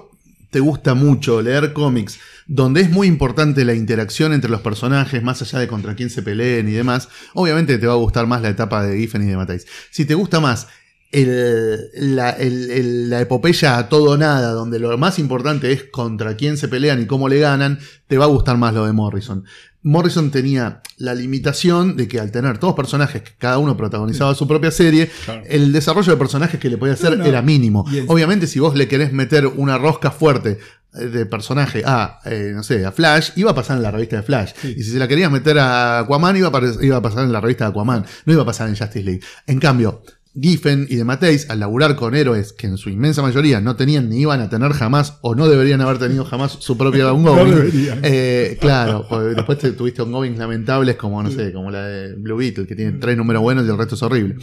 [0.49, 5.41] te gusta mucho leer cómics donde es muy importante la interacción entre los personajes, más
[5.41, 8.49] allá de contra quién se peleen y demás, obviamente te va a gustar más la
[8.49, 9.65] etapa de Giffen y de Matais.
[9.91, 10.67] Si te gusta más
[11.11, 15.83] el- la, el- el- la epopeya a todo o nada, donde lo más importante es
[15.85, 18.93] contra quién se pelean y cómo le ganan, te va a gustar más lo de
[18.93, 19.45] Morrison.
[19.83, 24.45] Morrison tenía la limitación de que al tener todos personajes que cada uno protagonizaba su
[24.47, 25.43] propia serie, Claro.
[25.47, 27.25] el desarrollo de personajes que le podía hacer No, no.
[27.25, 27.85] era mínimo.
[28.07, 30.59] Obviamente, si vos le querés meter una rosca fuerte
[30.99, 34.17] eh, de personaje a, eh, no sé, a Flash, iba a pasar en la revista
[34.17, 34.51] de Flash.
[34.61, 34.73] Sí.
[34.77, 37.39] Y si se la querías meter a Aquaman, iba a, iba a pasar en la
[37.39, 38.05] revista de Aquaman.
[38.25, 39.21] No iba a pasar en Justice League.
[39.45, 40.01] En cambio,
[40.39, 44.09] Giffen y de Mateis, al laburar con héroes que en su inmensa mayoría no tenían
[44.09, 47.55] ni iban a tener jamás o no deberían haber tenido jamás su propia ongoing.
[47.55, 47.99] deberían.
[48.03, 52.67] Eh, claro, después te- tuviste ongoings lamentables como, no sé, como la de Blue Beetle,
[52.67, 54.35] que tiene tres números buenos y el resto es horrible.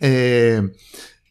[0.00, 0.62] Eh,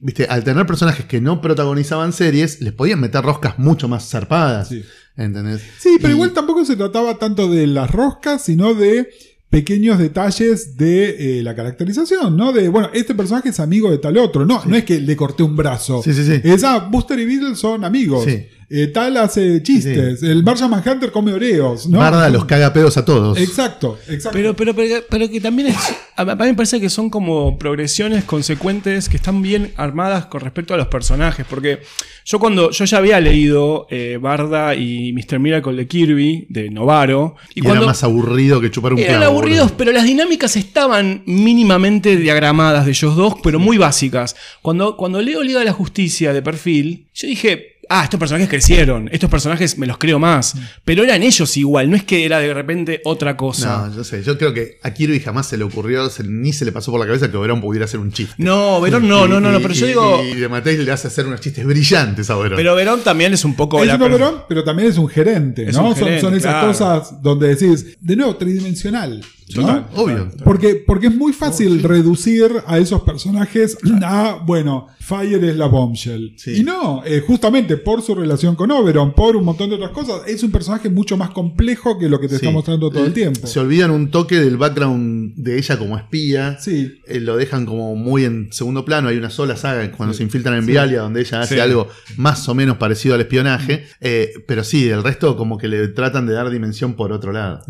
[0.02, 4.70] Viste, al tener personajes que no protagonizaban series, les podían meter roscas mucho más zarpadas.
[4.70, 4.82] Sí.
[5.18, 5.62] ¿Entendés?
[5.78, 9.10] Sí, pero Y- igual tampoco se trataba tanto de las roscas, sino de
[9.50, 12.54] pequeños detalles de eh, la caracterización, ¿no?
[12.54, 14.46] De, bueno, este personaje es amigo de tal otro.
[14.46, 16.02] No, no es que le corté un brazo.
[16.04, 16.40] Sí, sí, sí.
[16.44, 18.26] Es, ah, Buster y Beetle son amigos.
[18.26, 18.46] Sí.
[18.72, 20.22] Eh, tal hace chistes.
[20.22, 21.98] El Martian Manhunter come oreos, ¿no?
[22.00, 23.38] Barda los caga pedos a todos.
[23.40, 24.30] Exacto, exacto.
[24.38, 25.76] Pero, pero, pero, pero que también es.
[26.16, 30.74] A mí me parece que son como progresiones consecuentes que están bien armadas con respecto
[30.74, 31.46] a los personajes.
[31.50, 31.80] Porque
[32.26, 32.70] yo cuando.
[32.70, 35.40] Yo ya había leído eh, Barda y Mr.
[35.40, 37.36] Miracle de Kirby, de Novaro.
[37.56, 37.82] Y, Y, cuando.
[37.82, 39.32] era más aburrido que chupar un Eran clavo.
[39.34, 39.78] aburridos, boludo.
[39.78, 44.36] pero las dinámicas estaban mínimamente diagramadas de ellos dos, pero muy básicas.
[44.62, 49.10] Cuando, cuando leo Liga de la Justicia de perfil, yo dije, ah, estos personajes crecieron,
[49.12, 50.54] estos personajes me los creo más.
[50.86, 53.88] Pero eran ellos igual, no es que era de repente otra cosa.
[53.88, 54.24] No, yo sé.
[54.24, 57.00] Yo creo que a Kirby jamás se le ocurrió, se- ni se le pasó por
[57.00, 58.34] la cabeza que Oberón pudiera hacer un chiste.
[58.38, 60.24] No, Verón no, no, no, no, pero y- yo digo.
[60.24, 62.58] Y de Mateis le hace hacer unos chistes brillantes a Oberón.
[62.58, 65.08] Pero Verón también es un poco es la un per- oberón, pero también es un
[65.10, 65.90] gerente, Es ¿no?
[65.90, 66.68] un Son- esas claro.
[66.68, 69.24] cosas donde decís, de nuevo, tridimensional.
[69.56, 69.62] ¿No?
[69.64, 70.30] Total, Obvio.
[70.44, 76.34] Porque, porque es muy fácil reducir a esos personajes a, bueno, Fire es la bombshell.
[76.38, 76.58] Sí.
[76.60, 80.22] Y no, eh, justamente por su relación con Oberon, por un montón de otras cosas.
[80.28, 82.46] Es un personaje mucho más complejo que lo que te Sí.
[82.46, 83.48] está mostrando todo el tiempo.
[83.48, 86.58] Se olvidan un toque del background de ella como espía.
[86.60, 87.00] Sí.
[87.08, 89.08] Eh, lo dejan como muy en segundo plano.
[89.08, 90.20] Hay una sola saga cuando Sí.
[90.20, 90.72] se infiltran en Sí.
[90.72, 91.60] Vialia, donde ella hace Sí.
[91.60, 91.88] algo
[92.18, 93.86] más o menos parecido al espionaje.
[94.02, 97.62] Eh, pero sí, el resto como que le tratan de dar dimensión por otro lado.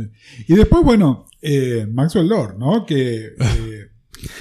[0.48, 2.86] Y después, bueno, eh, Maxwell Lord, ¿no?
[2.86, 3.86] Que eh,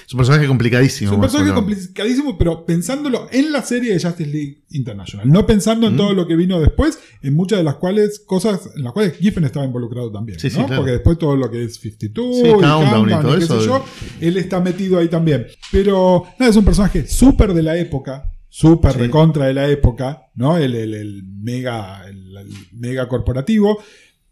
[0.07, 1.11] Es un personaje complicadísimo.
[1.13, 5.87] es un personaje complicadísimo, pero pensándolo en la serie de Justice League International, no pensando
[5.87, 5.97] en Mm.
[5.97, 9.45] todo lo que vino después, en muchas de las cuales, cosas en las cuales Giffen
[9.45, 10.67] estaba involucrado también, Sí, sí, ¿no?
[10.67, 10.83] claro.
[10.83, 13.61] Porque después todo lo que es 52, Sí, y Countdown y todo qué eso.
[13.61, 13.85] sé yo,
[14.21, 15.47] él está metido ahí también.
[15.71, 18.99] Pero, nada, es un personaje súper de la época, súper Sí.
[18.99, 20.57] recontra de la época, ¿no?
[20.57, 22.35] El, el- el mega, el
[22.73, 23.79] mega corporativo.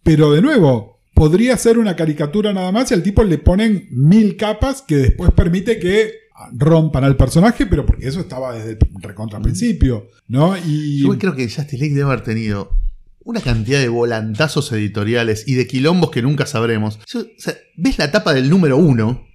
[0.02, 4.36] Pero de nuevo, podría ser una caricatura nada más y al tipo le ponen mil
[4.36, 6.12] capas que después permite que
[6.52, 10.54] rompan al personaje, pero porque eso estaba desde el recontra principio, ¿no?
[10.58, 12.70] Y Yo creo que Justice League debe haber tenido
[13.24, 17.00] una cantidad de volantazos editoriales y de quilombos que nunca sabremos.
[17.78, 19.26] Ves la tapa del número uno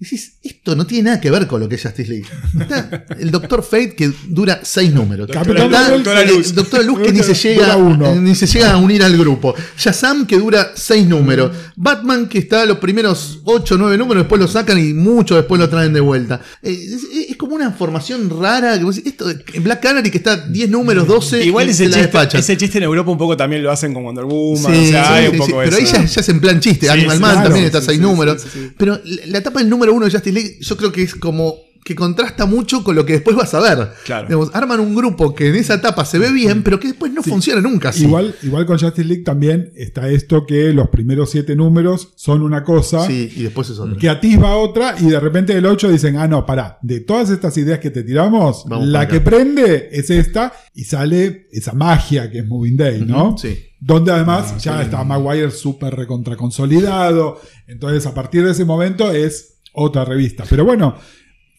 [0.00, 2.26] y decís, esto no tiene nada que ver con lo que es Justice League.
[2.58, 5.28] Está el Doctor Fate que dura seis números.
[5.30, 6.54] Capitán Está Doctora el Luz.
[6.54, 8.14] Doctora Luz que ni se llega uno.
[8.14, 9.54] ni se llega a unir al grupo.
[9.76, 11.54] Shazam que dura seis números.
[11.76, 15.60] Batman que está los primeros ocho o nueve números, después lo sacan y mucho después
[15.60, 16.40] lo traen de vuelta.
[16.62, 18.80] Eh, es, es como una formación rara.
[19.04, 19.26] Esto,
[19.60, 21.44] Black Canary que está 10 números, 12.
[21.44, 23.92] Igual y ese se la chiste, ese chiste en Europa un poco también lo hacen
[23.92, 24.74] con Wonder Woman.
[24.74, 26.40] Sí, o sea, sí, hay sí, un poco sí, Pero ahí ya, ya es en
[26.40, 26.86] plan chiste.
[26.86, 28.40] Sí, Animal sí, Man claro, también está sí, seis sí, números.
[28.40, 28.72] sí, sí, sí.
[28.78, 31.54] Pero la, la etapa del número uno de Justice League, yo creo que es como
[31.82, 33.88] que contrasta mucho con lo que después vas a ver.
[34.04, 34.28] Claro.
[34.28, 37.22] Digamos, arman un grupo que en esa etapa se ve bien, pero que después no
[37.22, 37.30] Sí.
[37.30, 38.04] funciona nunca así.
[38.04, 42.64] igual, igual con Justice League también está esto que los primeros siete números son una
[42.64, 43.06] cosa.
[43.06, 43.96] Sí, y después es otro.
[43.96, 47.56] que atisba otra y de repente el 8 dicen, ah, no, pará, de todas estas
[47.56, 52.40] ideas que te tiramos, Vamos la que prende es esta y sale esa magia que
[52.40, 53.38] es Moving Day, ¿no?
[53.38, 53.58] Sí.
[53.80, 57.40] Donde además ya está Maguire súper recontra consolidado.
[57.66, 60.44] Entonces a partir de ese momento es otra revista.
[60.48, 60.96] Pero bueno,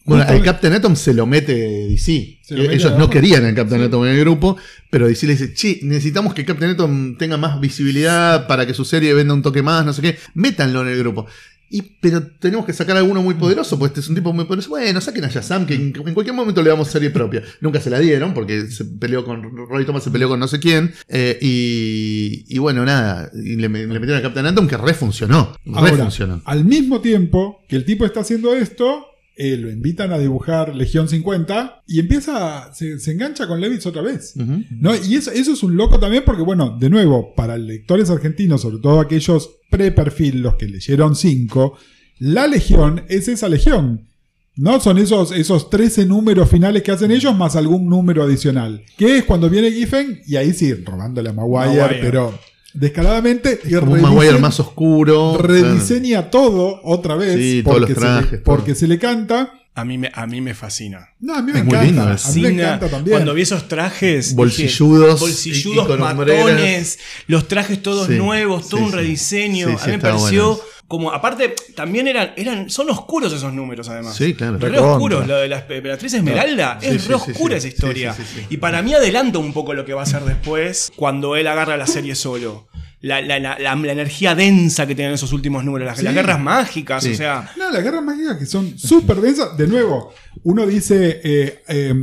[0.04, 2.40] Bueno, al Captain Atom se lo mete DC.
[2.42, 4.56] Se lo mete Ellos no querían al Captain Atom en el grupo,
[4.90, 8.84] pero DC le dice, che, necesitamos que Captain Atom tenga más visibilidad para que su
[8.84, 10.18] serie venda un toque más, no sé qué.
[10.34, 11.26] Métanlo en el grupo.
[11.74, 14.44] Y, pero tenemos que sacar a alguno muy poderoso, porque este es un tipo muy
[14.44, 14.68] poderoso.
[14.68, 17.42] Bueno, saquen a Shazam, que en, en cualquier momento le damos serie propia.
[17.62, 20.60] Nunca se la dieron, porque se peleó con Roy Thomas, se peleó con no sé
[20.60, 20.92] quién.
[21.08, 23.30] eh, y, y bueno, nada.
[23.34, 25.56] Y le, le metieron a Captain Atom que refuncionó.
[25.74, 26.42] Ahora, Refuncionó.
[26.44, 29.06] al mismo tiempo que el tipo está haciendo esto,
[29.44, 34.00] eh, lo invitan a dibujar Legión 50 y empieza, se, se engancha con Levitz otra
[34.00, 34.34] vez.
[34.36, 34.94] ¿No?
[34.94, 38.78] Y eso, eso es un loco también porque, bueno, de nuevo, para lectores argentinos, sobre
[38.78, 41.76] todo aquellos pre-perfil, los que leyeron 5,
[42.20, 44.06] la Legión es esa Legión.
[44.54, 44.78] ¿No?
[44.78, 48.84] Son esos, esos 13 números finales que hacen ellos más algún número adicional.
[48.96, 52.00] Que es cuando viene Giffen y ahí sí, robándole a Maguire, Maguire.
[52.00, 52.38] pero
[52.74, 53.60] descaradamente.
[53.64, 55.38] y Como un Maguire más oscuro.
[55.38, 59.54] rediseña todo otra vez Sí, todos porque, se, le, trajes, porque se le canta.
[59.74, 61.08] A mí, me, a mí me fascina.
[61.18, 61.86] No, a mí me Es muy encanta.
[61.86, 63.16] lindo, a mí me encanta también.
[63.16, 64.34] Cuando vi esos trajes.
[64.34, 68.92] Bolsilludos, dije, bolsilludos, y- y con matones, los trajes todos Sí, nuevos, todo sí, un
[68.92, 69.68] rediseño.
[69.68, 70.62] Sí, a mí me pareció bueno.
[70.92, 71.10] Como.
[71.10, 72.68] Aparte, también eran, eran.
[72.68, 74.14] Son oscuros esos números, además.
[74.14, 74.58] Sí, claro.
[74.58, 74.92] Re Recontra.
[74.92, 75.26] oscuros.
[75.26, 77.58] Lo de la emperatriz Esmeralda es sí, re sí, oscura sí.
[77.58, 78.16] esa historia.
[78.50, 81.78] Y para mí adelanta un poco lo que va a hacer después cuando él agarra
[81.78, 82.68] la serie solo.
[83.04, 86.04] La, la- la- la- la energía densa que tienen esos últimos números, las, Sí.
[86.04, 87.10] las guerras mágicas, Sí.
[87.10, 87.50] o sea.
[87.58, 89.56] No, las guerras mágicas que son súper densas.
[89.56, 90.12] De nuevo,
[90.44, 91.94] uno dice, eh, eh,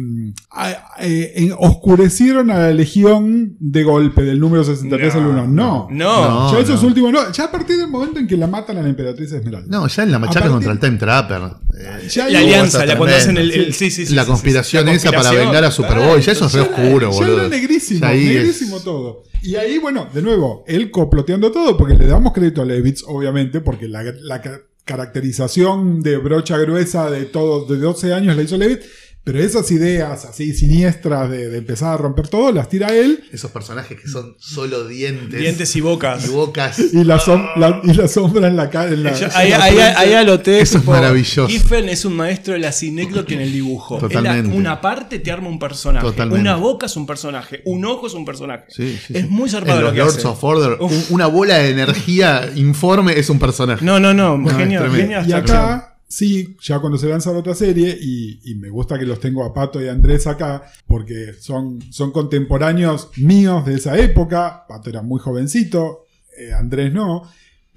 [0.52, 5.48] a- eh, oscurecieron a la legión de golpe del número 63 al 1.
[5.48, 5.88] No.
[5.90, 6.50] No.
[6.52, 6.54] No.
[6.54, 7.32] ya esos últimos, no.
[7.32, 9.68] Ya a partir del momento en que la matan a la emperatriz Esmeralda.
[9.70, 11.42] No, ya en la machaca partir- contra el Time Trapper.
[11.80, 13.52] eh, Ya La alianza, la cuando hacen el.
[13.52, 16.22] el- sí, sí, sí, la sí, sí, conspiración sí, la esa para vengar a Superboy.
[16.22, 17.40] Ya eso es re era- oscuro, ya boludo.
[17.40, 19.24] era negrísimo, Ya ahí es- negrísimo todo.
[19.42, 23.62] Y ahí, bueno, de nuevo, él coploteando todo, porque le damos crédito a Levitz, obviamente,
[23.62, 28.58] porque la, la ca- caracterización de brocha gruesa de todo, de 12 años la hizo
[28.58, 28.86] Levitz,
[29.32, 33.24] pero esas ideas así siniestras de, de empezar a romper todo, las tira él.
[33.32, 35.40] Esos personajes que son solo dientes.
[35.40, 36.26] Dientes y bocas.
[36.26, 36.80] y bocas.
[36.80, 38.90] Y la, som- la- y la sombra en la cara.
[39.36, 41.48] Ahí, ahí, ahí anoté, Eso es maravilloso.
[41.48, 44.00] Giffen es un maestro de la sinécdoque en el dibujo.
[44.00, 44.56] Totalmente.
[44.58, 46.04] una parte te arma un personaje.
[46.08, 46.42] Totalmente.
[46.42, 47.62] Una boca es un personaje.
[47.66, 48.64] Un ojo es un personaje.
[48.70, 49.28] Sí, sí, es sí.
[49.30, 50.28] muy zarpado En lo los que Lords hace.
[50.28, 51.12] of Order, Uf.
[51.12, 53.86] una bola de energía informe es un personaje.
[53.86, 54.38] No, no, no.
[54.40, 58.70] No, genio, genio Y acá, sí, ya cuando se lanza la otra serie, y, me
[58.70, 63.76] gusta que los tengo a Pato y Andrés acá, porque son, son contemporáneos míos de
[63.76, 64.66] esa época.
[64.68, 66.08] Pato era muy jovencito,
[66.38, 67.24] eh, Andrés no.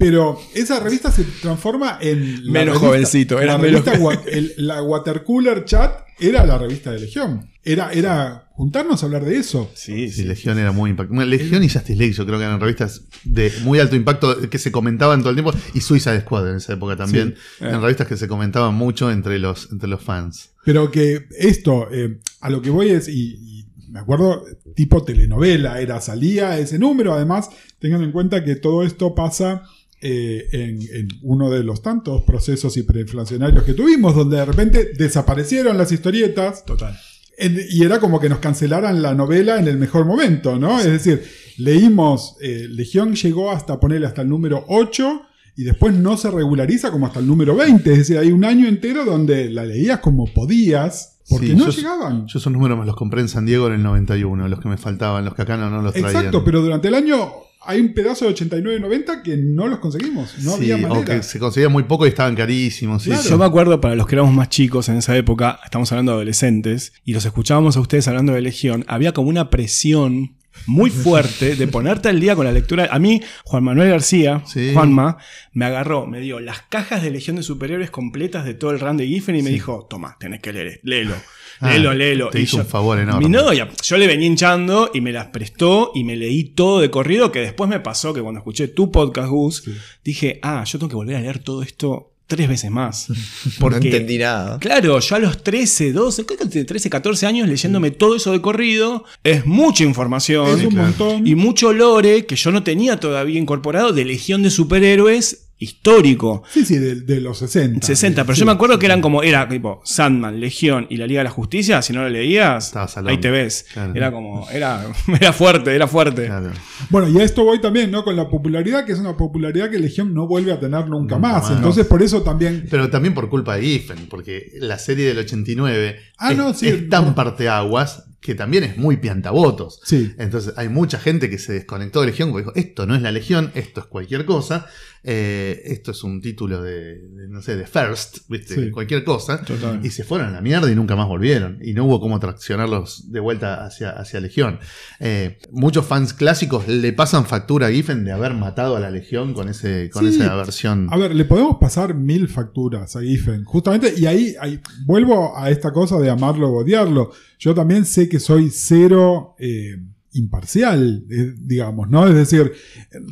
[0.03, 2.43] Pero esa revista se transforma en.
[2.51, 7.01] Menos revista- jovencito, era la menos- revista el- la Watercooler Chat era la revista de
[7.01, 7.49] Legión.
[7.65, 9.71] Era, era juntarnos a hablar de eso.
[9.75, 11.15] Sí, Sí, Legión era muy impactante.
[11.17, 14.59] Bueno, Legión y Justice League, yo creo que eran revistas de muy alto impacto que
[14.59, 15.53] se comentaban todo el tiempo.
[15.73, 17.37] Y Suicide Squad en esa época también.
[17.59, 17.65] Sí.
[17.65, 20.51] Eran revistas que se comentaban mucho entre los, entre los fans.
[20.65, 24.45] Pero que esto, eh, a lo que voy es, y, y me acuerdo,
[24.75, 27.49] tipo telenovela, era, salía ese número, además,
[27.79, 29.63] tengan en cuenta que todo esto pasa
[30.03, 35.79] eh, en, en uno de los tantos procesos hiperinflacionarios que tuvimos, donde de repente desaparecieron
[35.79, 36.99] las historietas, Total.
[37.39, 40.79] en- y era como que nos cancelaran la novela en el mejor momento, ¿no?
[40.81, 41.23] Es decir,
[41.57, 45.23] leímos, eh, Legión llegó hasta ponerle hasta el número 8
[45.57, 48.67] y después no se regulariza como hasta el número 20, es decir, hay un año
[48.67, 52.27] entero donde la leías como podías, porque Sí, no yo- llegaban.
[52.27, 54.77] Yo esos números me los compré en San Diego en el 91, los que me
[54.79, 56.11] faltaban, los que acá no, no los traían.
[56.11, 57.31] Exacto, pero durante el año
[57.65, 61.17] hay un pedazo de 89-90 que no los conseguimos, no Sí, había o manera.
[61.17, 63.03] que se conseguía muy poco y estaban carísimos.
[63.03, 63.23] sí, Claro.
[63.23, 63.29] sí.
[63.29, 66.17] Yo me acuerdo, para los que éramos más chicos en esa época, estamos hablando de
[66.17, 70.37] adolescentes, y los escuchábamos a ustedes hablando de Legión, había como una presión
[70.67, 72.89] muy fuerte de ponerte al día con la lectura.
[72.91, 74.73] A mí, Juan Manuel García, Sí.
[74.75, 75.17] Juanma,
[75.53, 78.97] me agarró, me dio las cajas de Legión de Superhéroes completas de todo el run
[78.97, 81.15] de Giffen y me dijo, toma, tenés que leer, léelo.
[81.63, 82.29] Ah, Léelo, léelo.
[82.31, 83.27] te Y hizo yo- un favor enorme.
[83.27, 86.91] Mi novia, yo le venía hinchando y me las prestó y me leí todo de
[86.91, 89.63] corrido, que después me pasó que cuando escuché tu podcast, Gus,
[90.05, 93.09] dije, ah, yo tengo que volver a leer todo esto tres veces más.
[93.61, 94.59] Porque, no entendí nada.
[94.59, 98.41] Claro, yo a los 13, 12, creo que 13, 14 años leyéndome todo eso de
[98.41, 100.59] corrido, es mucha información.
[100.59, 101.27] es un montón.
[101.27, 106.43] Y mucho lore que yo no tenía todavía incorporado de Legión de Superhéroes histórico.
[106.51, 107.87] Sí, sí, de, de los 60.
[107.87, 108.81] 60, pero Sí, yo me acuerdo sí.
[108.81, 112.03] que eran como, era tipo Sandman, Legión y la Liga de la Justicia, si no
[112.03, 112.75] lo leías,
[113.07, 113.67] ahí te ves.
[113.73, 113.93] Claro.
[113.95, 114.85] Era como, era,
[115.21, 116.27] era fuerte, era fuerte.
[116.27, 116.51] Claro.
[116.91, 118.05] Bueno, y a esto voy también, ¿no?
[118.05, 121.19] Con la popularidad, que es una popularidad que Legión no vuelve a tener nunca, Nunca
[121.19, 121.43] más.
[121.45, 121.57] más.
[121.57, 122.67] Entonces, por eso también.
[122.71, 126.69] Pero también por culpa de Giffen, porque la serie del 89 Ah, es, no, sí,
[126.69, 129.81] es tan parteaguas que también es muy piantabotos.
[129.85, 130.13] Sí.
[130.17, 133.11] Entonces hay mucha gente que se desconectó de Legión porque dijo, esto no es la
[133.11, 134.67] Legión, esto es cualquier cosa,
[135.05, 138.55] eh, esto es un título de, de, no sé, de First, ¿viste?
[138.55, 138.71] Sí.
[138.71, 139.43] cualquier cosa.
[139.43, 139.81] Total.
[139.85, 141.59] Y se fueron a la mierda y nunca más volvieron.
[141.63, 144.61] Y no hubo cómo traccionarlos de vuelta hacia, hacia Legión.
[145.01, 149.35] Eh, muchos fans clásicos le pasan factura a Giffen de haber matado a la Legión
[149.35, 150.17] con, ese, con Sí.
[150.21, 150.87] esa versión.
[150.91, 153.45] A ver, le podemos pasar mil facturas a Giffen.
[153.45, 157.11] Justamente, y ahí, ahí vuelvo a esta cosa de amarlo o odiarlo.
[157.39, 159.77] Yo también sé que soy cero eh,
[160.13, 161.05] imparcial,
[161.39, 162.07] digamos, ¿no?
[162.07, 162.53] Es decir,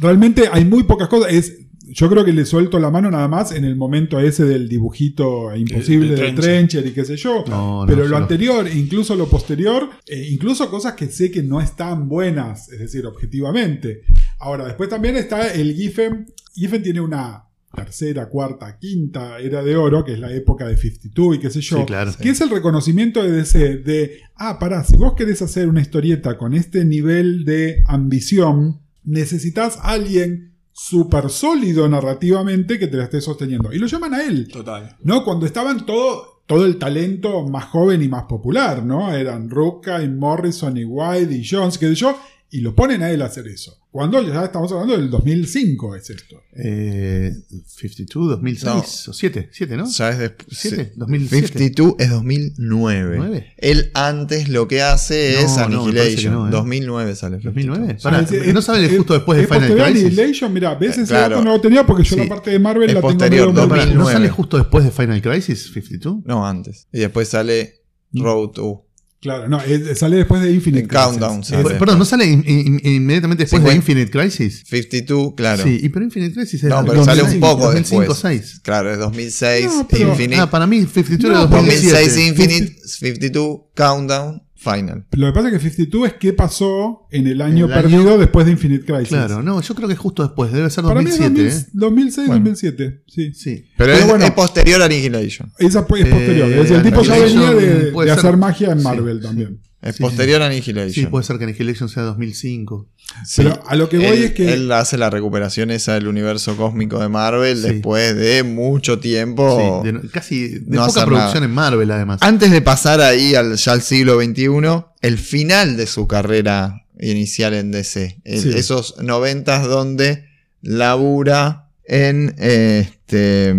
[0.01, 1.32] realmente hay muy pocas cosas.
[1.32, 1.60] Es,
[1.93, 5.55] yo creo que le suelto la mano nada más en el momento ese del dibujito
[5.55, 6.86] imposible de Trencher.
[6.86, 7.45] Y qué sé yo.
[7.49, 11.61] No, no, Pero lo anterior, incluso lo posterior, eh, incluso cosas que sé que no
[11.61, 14.03] están buenas, es decir, objetivamente.
[14.38, 16.26] Ahora, después también está el Giffen.
[16.55, 21.36] Giffen tiene una tercera, cuarta, quinta era de oro, que es la época de 52
[21.36, 21.78] y qué sé yo.
[21.78, 22.12] Sí, claro.
[22.20, 26.36] Que es el reconocimiento de DC de, ah, pará, si vos querés hacer una historieta
[26.36, 30.49] con este nivel de ambición, necesitas a alguien
[30.83, 33.70] súper sólido narrativamente que te la esté sosteniendo.
[33.70, 34.49] Y lo llaman a él.
[34.49, 34.97] Total.
[35.03, 35.22] ¿no?
[35.24, 39.12] Cuando estaban todo, todo el talento más joven y más popular, ¿no?
[39.12, 42.16] Eran Ruka y Morrison y White y Jones, sé yo,
[42.53, 43.76] y lo ponen a él a hacer eso.
[43.92, 46.42] Cuando ya estamos hablando del 2005 es esto.
[46.57, 47.32] Eh,
[47.66, 49.88] 52, 2006 o 7, 7, ¿no?
[49.90, 50.48] Ya es después.
[50.59, 50.92] ¿Siete?
[50.96, 51.46] 2007.
[51.59, 53.16] 52 es 2009.
[53.18, 53.53] ¿Nueve?
[53.57, 56.32] Él antes lo que hace No, es no, Annihilation.
[56.34, 56.51] no, ¿eh?
[56.51, 57.38] 2009 sale.
[57.38, 57.96] 2009.
[57.98, 58.03] Sí.
[58.05, 60.05] Pará, Ah, es- ¿no sale es- justo después de Final Crisis?
[60.07, 61.36] Annihilation, mira, ves ese Claro.
[61.36, 62.22] dato no lo tenía porque yo Sí.
[62.22, 63.94] la parte de Marvel Es la tengo posterior, medio No, pará, mal.
[63.94, 64.12] ¿no 2009.
[64.12, 66.18] sale justo después de Final Crisis 52?
[66.24, 66.86] No, antes.
[66.92, 67.80] Y después sale
[68.12, 68.86] Road to.
[69.21, 71.47] Claro, no, es- sale después de Infinite En Countdown, Crisis.
[71.49, 71.55] sí.
[71.57, 71.77] Después.
[71.79, 73.93] Perdón, ¿no sale in- in- inmediatamente después de Cincuenta.
[73.93, 74.62] Infinite Crisis?
[74.66, 75.62] 52, claro.
[75.62, 78.18] Sí, y pero Infinite Crisis es No, pero sale un 2005, poco 2005, después.
[78.18, 78.61] 6.
[78.62, 80.41] Claro, es 2006, No, pero- Infinite.
[80.41, 82.29] Ah, para mí 52 No, era 2006 2007.
[82.29, 85.07] Infinite, 52, Countdown, Final.
[85.13, 88.19] Lo que pasa es que 52 es qué pasó en el año el año- perdido
[88.19, 89.09] después de Infinite Crisis.
[89.09, 91.63] Claro, no, yo creo que es justo después, debe ser Para mí es 2007, 2000
[91.65, 91.71] ¿eh?
[91.73, 92.45] 2006, Bueno.
[92.45, 93.33] 2007, sí.
[93.33, 93.65] Sí.
[93.79, 94.25] Pero, Pero es, bueno.
[94.27, 95.51] es posterior a Annihilation.
[95.59, 96.51] Esa es Eh, posterior.
[96.51, 98.11] es decir, el tipo ya venía de, de ser.
[98.11, 99.23] hacer magia en Sí, Marvel sí.
[99.27, 99.61] también.
[99.83, 101.11] Es Sí, posterior a Sí, Annihilation.
[101.11, 102.87] puede ser que Annihilation sea 2005.
[103.24, 103.43] Sí.
[103.43, 104.53] Pero a lo que voy él, es que.
[104.53, 107.62] él hace la recuperación esa del universo cósmico de Marvel Sí.
[107.68, 109.81] después de mucho tiempo.
[109.83, 111.47] Sí, de casi de no poca producción nada.
[111.47, 112.18] en Marvel, además.
[112.22, 117.55] Antes de pasar ahí al, ya al siglo XXI, el final de su carrera inicial
[117.55, 118.20] en DC.
[118.24, 118.51] El- Sí.
[118.55, 120.26] Esos noventas donde
[120.61, 123.55] labura en este,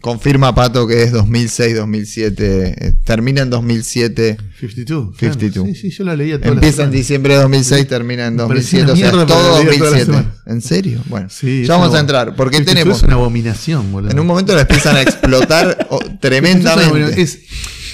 [0.00, 2.34] Confirma Pato que es 2006-2007.
[2.38, 4.36] eh, Termina en 2007.
[4.60, 5.16] 52.
[5.16, 5.52] 52.
[5.52, 5.66] claro.
[5.74, 8.46] Sí, sí, yo la leía toda la Empieza en diciembre de 2006, termina en Me
[8.46, 9.14] parecía 2007.
[9.14, 10.04] una O sea, todo pero la leía toda la 2007.
[10.04, 10.42] semana.
[10.46, 11.00] ¿En serio?
[11.06, 12.34] Bueno, Sí, ya vamos a entrar.
[12.36, 12.98] Porque 52 tenemos.
[12.98, 14.10] Es una abominación, boludo.
[14.10, 17.22] En un momento le empiezan a explotar oh, 52 es una tremendamente.
[17.22, 17.38] Es,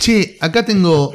[0.01, 1.13] che, acá tengo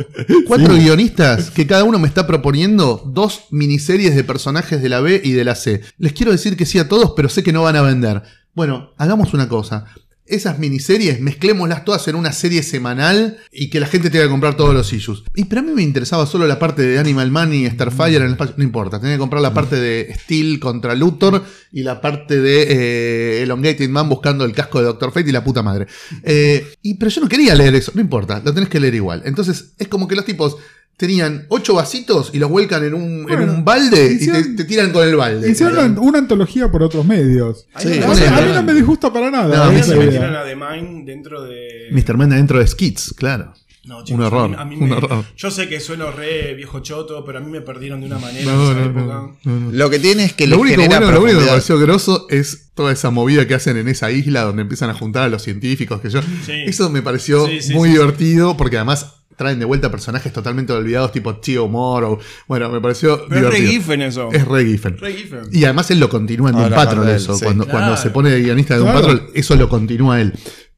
[0.48, 5.22] cuatro guionistas que cada uno me está proponiendo dos miniseries de personajes de la B
[5.24, 5.82] y de la C.
[5.98, 8.22] Les quiero decir que sí a todos, pero sé que no van a vender.
[8.54, 9.86] Bueno, hagamos una cosa.
[10.28, 14.58] Esas miniseries, mezclémoslas todas en una serie semanal y que la gente tenga que comprar
[14.58, 15.24] todos los issues.
[15.36, 18.24] Y pero a mí me interesaba solo la parte de Animal Man y Starfire en
[18.24, 18.56] el espacio.
[18.58, 22.64] No importa, tenía que comprar la parte de Steel contra Luthor y la parte de
[22.64, 25.88] eh, Elongated Man buscando el casco de Doctor Fate y la puta madre.
[26.24, 29.22] Eh, y, pero yo no quería leer eso, no importa, lo tenés que leer igual.
[29.26, 30.58] Entonces es como que los tipos
[30.98, 34.91] tenían ocho vasitos y los vuelcan en un, en un balde y te, te tiran
[34.91, 35.50] con el balde.
[35.50, 37.68] Hicieron una antología por otros medios.
[37.78, 38.54] Sí, A mí- sí, a mí sí.
[38.56, 39.72] no me disgusta para nada.
[39.72, 41.89] No, se metieron a The Mind dentro de.
[41.91, 42.18] Mr.
[42.18, 43.54] Man dentro de Skits, claro.
[43.86, 45.24] No, Un error, a mí- a mí un me- error.
[45.38, 48.52] Yo sé que sueno re viejo choto, pero a mí me perdieron de una manera
[48.52, 49.14] No, en esa no, época.
[49.14, 49.72] no, no, no.
[49.72, 52.72] Lo que tiene es que Lo único, bueno, lo único que me pareció grosso es
[52.74, 56.02] toda esa movida que hacen en esa isla donde empiezan a juntar a los científicos
[56.02, 56.22] que yo.
[56.45, 56.52] Sí.
[56.66, 57.93] Eso me pareció Sí, sí, muy sí.
[57.95, 62.20] divertido porque además traen de vuelta personajes totalmente olvidados tipo Tio Morrow.
[62.48, 63.72] Bueno, me pareció Pero es re divertido.
[63.72, 64.30] Giffen eso.
[64.34, 64.98] Es re Giffen.
[64.98, 65.42] Re Giffen.
[65.52, 67.36] Y además él lo continúa en Doom Ahora Patrol eso.
[67.36, 67.46] sí.
[67.46, 67.80] Cuando, Claro.
[67.80, 69.08] cuando se pone de guionista de Doom Claro.
[69.08, 70.34] Patrol, eso lo continúa él.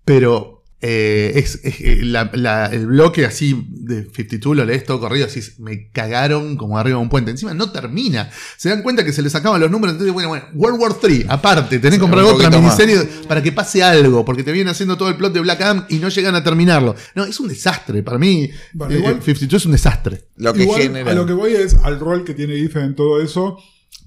[0.05, 4.99] Pero eh, es, es- eh, la- la- el bloque así de 52 lo lees todo
[4.99, 7.31] corrido, así me cagaron como arriba de un puente.
[7.31, 8.29] Encima no termina.
[8.57, 9.93] Se dan cuenta que se le sacaban los números.
[9.93, 12.79] Entonces, bueno, bueno, World War 3, aparte, tenés que comprar otra poquito más.
[12.79, 15.85] miniserie para que pase algo, porque te vienen haciendo todo el plot de Black Adam
[15.89, 16.95] y no llegan a terminarlo.
[17.15, 18.01] No, es un desastre.
[18.03, 20.23] Para mí, Bueno, eh, igual- 52 es un desastre.
[20.37, 21.11] Lo que Igual, genera.
[21.11, 23.57] a lo que voy es al rol que tiene Giffen en todo eso.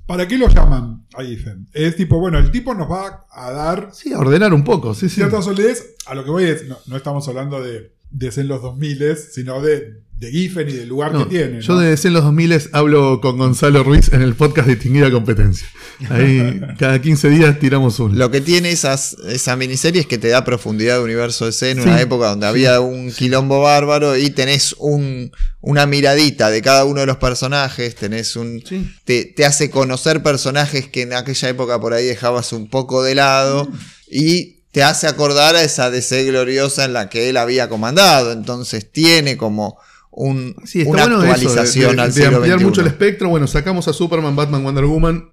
[0.06, 1.68] ¿Para qué lo llaman a Giffen?
[1.72, 4.94] Es tipo, bueno, el tipo nos va a dar Sí, a ordenar un poco.
[4.94, 5.16] Sí, sí.
[5.16, 5.94] cierta solidez.
[6.06, 9.16] A lo que voy es, no, no estamos hablando de, de ser en los 2000,
[9.32, 11.60] sino de, de Giffen y del lugar No, que tiene.
[11.62, 15.66] Yo de DC en los 2000 hablo con Gonzalo Ruiz en el podcast Distinguida Competencia.
[16.10, 18.14] Ahí cada 15 días tiramos uno.
[18.14, 21.78] Lo que tiene esas, esa miniserie es que te da profundidad de universo DC en
[21.78, 26.84] Sí, una época donde había un quilombo bárbaro y tenés un, una miradita de cada
[26.84, 28.90] uno de los personajes, tenés un Sí.
[29.04, 33.14] te, te hace conocer personajes que en aquella época por ahí dejabas un poco de
[33.14, 33.68] lado
[34.10, 38.90] y te hace acordar a esa DC gloriosa en la que él había comandado, entonces
[38.90, 39.78] tiene como
[40.10, 42.64] un, Sí, una bueno eso, de- actualización de, al de siglo ampliar XXI.
[42.66, 43.28] mucho el espectro.
[43.28, 45.32] Bueno, sacamos a Superman, Batman, Wonder Woman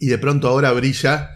[0.00, 1.30] y de pronto ahora brilla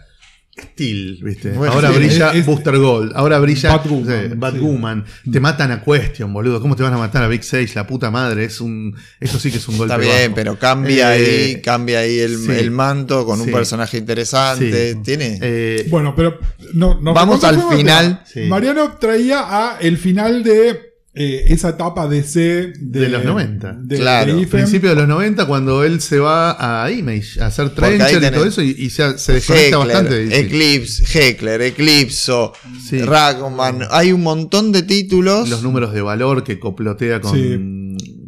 [0.57, 1.51] Steel, ¿viste?
[1.51, 4.35] Bueno, ahora sí, brilla es- Booster Gold, ahora brilla Batwoman, sí, sí.
[4.37, 5.05] Batwoman.
[5.29, 6.61] Te matan a Question, boludo.
[6.61, 8.45] ¿Cómo te van a matar a Big Sage, la puta madre?
[8.45, 10.35] Es un eso sí que es un golpe Está bien, bajo.
[10.35, 12.51] pero cambia Eh, ahí, cambia ahí el, sí.
[12.51, 14.93] el manto con un personaje interesante.
[14.93, 14.99] Sí.
[15.03, 15.39] Tiene.
[15.41, 16.39] Eh, Bueno, pero
[16.73, 18.23] no, nos Vamos al final.
[18.25, 18.41] Sí.
[18.43, 22.39] Mariano traía a el final de eh, esa etapa DC
[22.79, 23.77] de, De los 90.
[23.81, 24.35] de- Claro.
[24.37, 28.31] de principio de los 90 cuando él se va a Image a hacer Trencher y
[28.31, 30.39] todo eso y, y se, se desconecta bastante.
[30.39, 32.53] Eclipse, Heckler, Eclipso,
[32.89, 32.99] Sí.
[32.99, 33.79] Ragman.
[33.91, 35.47] Hay un montón de títulos.
[35.49, 37.31] Los números de valor que coplotea con.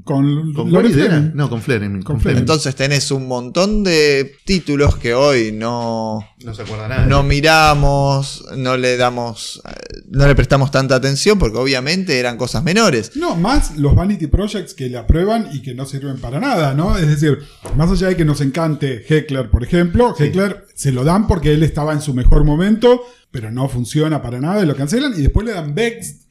[0.08, 0.72] Con ¿Con?
[0.72, 1.32] Fleming.
[1.36, 1.90] No, con Fleming.
[1.90, 2.22] Con Con Fleming.
[2.22, 2.40] Fleming.
[2.40, 7.06] Entonces tenés un montón de títulos que hoy no, No se acuerda nada.
[7.06, 9.62] no miramos, no le damos,
[10.10, 13.12] no le prestamos tanta atención porque obviamente eran cosas menores.
[13.16, 16.98] No, más los Vanity Projects que le aprueban y que no sirven para nada, ¿no?
[16.98, 17.40] Es decir,
[17.76, 21.62] más allá de que nos encante Heckler, por ejemplo, Heckler se lo dan porque él
[21.64, 25.46] estaba en su mejor momento, pero no funciona para nada y lo cancelan y después
[25.46, 26.28] le dan Vex,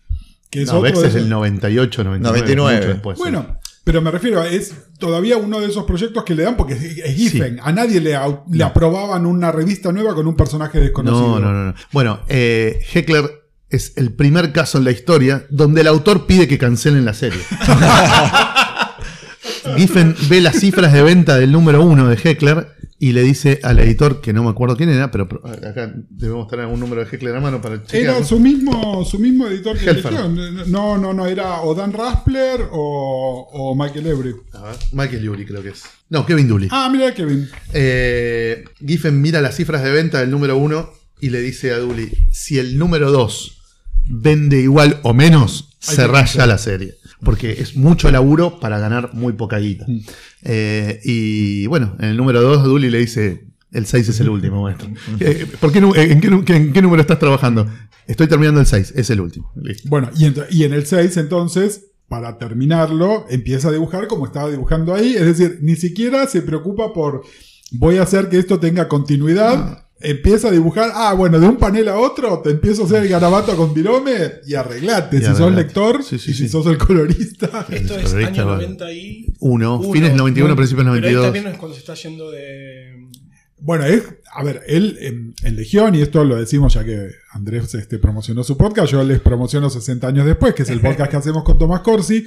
[0.49, 2.39] que es No, otro es el 98, 99.
[2.57, 2.77] 99.
[2.79, 3.23] mucho después, sí.
[3.23, 7.15] Bueno, pero me refiero, es todavía uno de esos proyectos que le dan porque es,
[7.15, 7.61] Giffen.
[7.63, 11.39] A nadie le aprobaban una revista nueva con un personaje desconocido.
[11.39, 11.75] No, no, no, no.
[11.93, 16.59] Bueno, eh, Heckler es el primer caso en la historia donde el autor pide que
[16.59, 17.39] cancelen la serie.
[19.77, 22.67] Giffen ve las cifras de venta del número uno de Heckler
[22.99, 26.65] y le dice al editor, que no me acuerdo quién era, pero acá debemos tener
[26.65, 28.17] algún número de Heckler a mano para chequear.
[28.17, 30.29] Era su mismo, su mismo editor que eligió.
[30.67, 34.35] No, no, no, era o Dan Raspler o, o Michael ver,
[34.93, 35.85] Michael Yuri creo que es.
[36.09, 36.69] No, Kevin Dooley.
[36.73, 37.49] Ah, mira Kevin.
[37.75, 40.91] Eh, Giffen mira las cifras de venta del número 1
[41.21, 43.59] y le dice a Dooley, si el número 2
[44.09, 46.95] vende igual o menos, Hay se raya la serie.
[47.23, 49.87] Porque es mucho laburo para ganar muy poca guita.
[49.89, 50.01] Mm.
[50.43, 54.63] Eh, y bueno, en el número 2 Dooley le dice, el 6 es el último,
[54.63, 54.89] maestro.
[55.21, 57.67] Eh, ¿por qué en, qué, en qué número estás trabajando?
[58.07, 59.51] Estoy terminando el 6, es el último.
[59.57, 59.89] Listo.
[59.89, 64.95] Bueno, y, y en el 6 entonces, para terminarlo, empieza a dibujar como estaba dibujando
[64.95, 65.15] ahí.
[65.15, 67.23] Es decir, ni siquiera se preocupa por
[67.73, 69.86] voy a hacer que esto tenga continuidad.
[70.01, 73.09] Empieza a dibujar, ah, bueno, de un panel a otro, te empiezo a hacer el
[73.09, 74.13] garabato con virome
[74.47, 75.17] y arreglate.
[75.17, 75.63] Y si sos arreglate.
[75.63, 76.49] lector Sí, sí, y si sí.
[76.49, 77.67] sos el colorista.
[77.71, 78.63] Esto es Colorista, año vale.
[78.65, 79.27] 90 y...
[79.41, 79.93] Uno, uno.
[79.93, 81.25] fines del 91, principios del Pero ahí 92.
[81.25, 83.07] también es cuando se está yendo de...
[83.59, 87.75] Bueno, es, a ver, él en, en Legión, y esto lo decimos ya que Andrés
[87.75, 91.17] este, promocionó su podcast, yo les promociono 60 años después, que es el podcast que
[91.17, 92.27] hacemos con Tomás Corsi,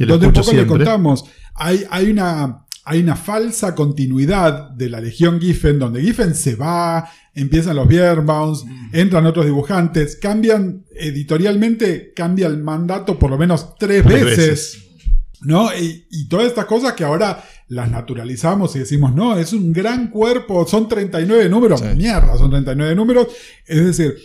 [0.00, 0.66] donde un poco le siempre.
[0.66, 1.24] contamos,
[1.54, 7.10] hay, hay, una, hay una falsa continuidad de la Legión Giffen, donde Giffen se va,
[7.34, 8.90] empiezan los Bierbaums, Mm.
[8.94, 14.36] entran otros dibujantes, cambian, editorialmente cambia el mandato por lo menos tres, Tres veces.
[14.48, 14.82] veces.
[15.42, 15.68] ¿No?
[15.76, 20.08] Y, y todas estas cosas que ahora las naturalizamos y decimos, no, es un gran
[20.10, 21.86] cuerpo, son 39 números, Sí.
[21.96, 23.26] mierda, son 39 números.
[23.66, 24.16] Es decir,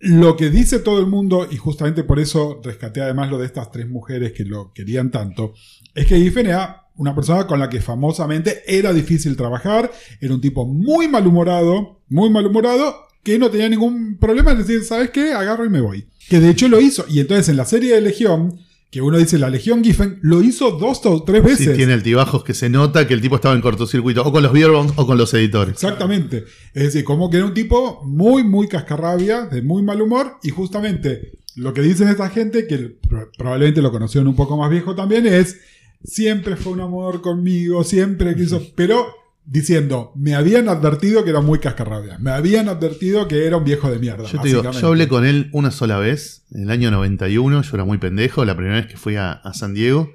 [0.00, 3.70] lo que dice todo el mundo, y justamente por eso rescaté además lo de estas
[3.72, 5.54] tres mujeres que lo querían tanto,
[5.94, 10.40] es que Giffen era una persona con la que famosamente era difícil trabajar, era un
[10.40, 15.32] tipo muy malhumorado, muy malhumorado, que no tenía ningún problema en decir, ¿sabes qué?
[15.32, 16.06] Agarro y me voy.
[16.28, 17.04] Que de hecho lo hizo.
[17.08, 18.58] Y entonces en la serie de Legión,
[18.90, 21.76] que uno dice la Legión Giffen, lo hizo dos o tres Sí, veces.
[21.76, 24.92] tiene altibajos que se nota que el tipo estaba en cortocircuito, o con los Beerbongs
[24.96, 25.74] o con los editores.
[25.74, 26.44] Exactamente.
[26.74, 30.50] Es decir, como que era un tipo muy, muy cascarrabia, de muy mal humor, y
[30.50, 34.94] justamente lo que dicen esta gente, que pro- probablemente lo conocieron un poco más viejo
[34.94, 35.58] también, es
[36.02, 39.06] siempre fue un amor conmigo, siempre quiso, pero
[39.44, 43.90] diciendo, me habían advertido que era muy cascarrabia, me habían advertido que era un viejo
[43.90, 44.24] de mierda.
[44.24, 47.70] Yo te digo, yo hablé con él una sola vez, en el año 91, yo
[47.74, 50.12] era muy pendejo, la primera vez que fui a, a San Diego,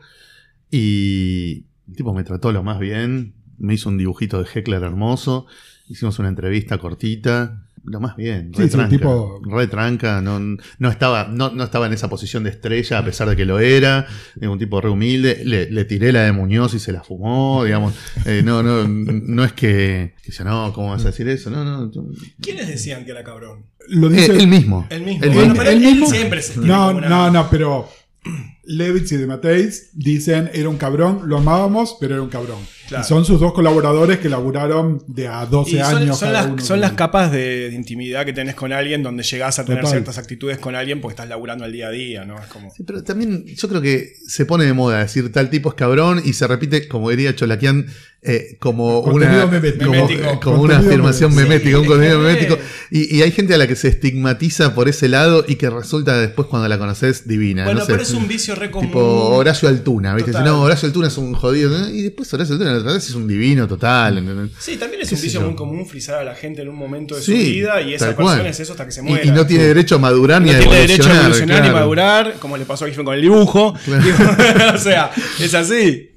[0.70, 5.48] y el tipo me trató lo más bien, me hizo un dibujito de Heckler hermoso,
[5.88, 10.40] hicimos una entrevista cortita, lo más bien, Sí, re sí, tranca, tipo- re tranca, no,
[10.40, 13.60] no, estaba, no, no estaba en esa posición de estrella a pesar de que lo
[13.60, 14.08] era,
[14.42, 17.94] un tipo re humilde, le, le tiré la de Muñoz y se la fumó, digamos,
[18.26, 21.50] Eh, no, no, no es que, que yo, no, ¿cómo vas a decir eso?
[21.50, 22.06] No, no, yo-
[22.42, 23.66] ¿Quiénes decían que era cabrón?
[23.90, 24.88] Lo Eh, dice él mismo.
[24.90, 25.24] El mismo.
[25.26, 25.56] Él Bueno, mismo.
[25.58, 27.90] pero él mismo- siempre se No, como una- no, no, pero
[28.66, 32.60] Levitz y de Mateis dicen era un cabrón, lo amábamos, pero era un cabrón.
[32.88, 33.04] Claro.
[33.06, 36.20] Y son sus dos colaboradores que laburaron de a 12 Y son, años.
[36.20, 36.62] son cada las, uno.
[36.64, 39.92] son las capas de, de intimidad que tenés con alguien donde llegás a tener Total.
[39.98, 42.38] ciertas actitudes con alguien porque estás laburando al día a día, ¿no?
[42.40, 42.70] Es como.
[42.72, 46.22] Sí, pero también yo creo que se pone de moda decir tal tipo es cabrón
[46.24, 47.88] y se repite, como diría Cholaquian,
[48.26, 49.86] eh, como Contenido una, memético.
[49.86, 50.30] como, Memético.
[50.30, 52.58] eh, como una Contenido afirmación memética, un Sí, contenido es que- memético.
[52.96, 56.16] Y, y hay gente a la que se estigmatiza por ese lado y que resulta
[56.20, 57.64] después cuando la conoces divina.
[57.66, 57.92] Bueno, no sé.
[57.92, 58.88] pero es un vicio re común.
[58.90, 59.00] Tipo
[59.36, 60.32] Horacio Altuna, ¿viste?
[60.32, 60.46] Total.
[60.46, 61.76] Si no, Horacio Altuna es un jodido.
[61.76, 61.90] ¿eh?
[61.92, 64.18] Y después Horacio Altuna, es un divino total.
[64.18, 64.52] ¿entendés?
[64.60, 67.16] Sí, también es ¿Qué un vicio muy común frizar a la gente en un momento
[67.16, 68.46] de Sí, su vida y esa persona cual.
[68.48, 69.26] es eso hasta que se Y- muera.
[69.26, 71.26] Y, no tiene derecho a madurar ni No a tiene derecho a evolucionar.
[71.26, 71.80] evolucionar ni claro.
[71.80, 73.74] madurar, como le pasó a Giffen con el dibujo.
[74.74, 76.10] o sea, es así.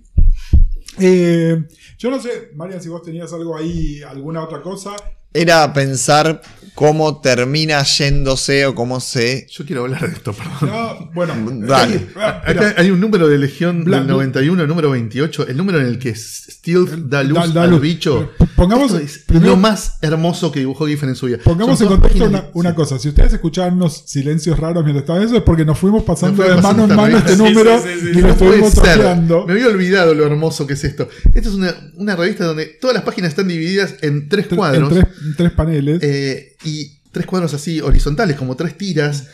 [0.98, 1.62] Eh,
[1.98, 4.94] yo no sé, Marian, si vos tenías algo ahí, alguna otra cosa.
[5.32, 6.40] Era pensar
[6.76, 9.46] cómo termina yéndose o cómo se.
[9.50, 10.70] Yo quiero hablar de esto, perdón.
[10.70, 11.34] No, bueno,
[11.66, 11.96] Dale.
[11.96, 15.48] eh, ah, mira, Acá hay un número de Legión Bla- del 91, el número 28,
[15.48, 17.80] el número en el que Stealth da luz Da- da al luz.
[17.80, 18.30] bicho.
[18.38, 21.38] Pero pongamos- Esto es primero- lo más hermoso que dibujó Giffen en su vida.
[21.42, 22.76] Pongamos Son en contexto una, de- una sí.
[22.76, 22.98] cosa.
[22.98, 26.56] Si ustedes escuchaban unos silencios raros mientras estaban eso, es porque nos fuimos pasando Nos
[26.56, 28.20] de mano en mano este número Sí, sí, sí, y sí.
[28.20, 28.98] lo estuvimos ser.
[29.00, 29.46] ojeando.
[29.46, 31.08] Me había olvidado lo hermoso que es esto.
[31.32, 34.92] Esta es una, una revista donde todas las páginas están divididas en tres Tre- cuadros.
[34.92, 36.02] En tres, en tres paneles.
[36.02, 39.28] eh, y tres cuadros así horizontales, como tres tiras.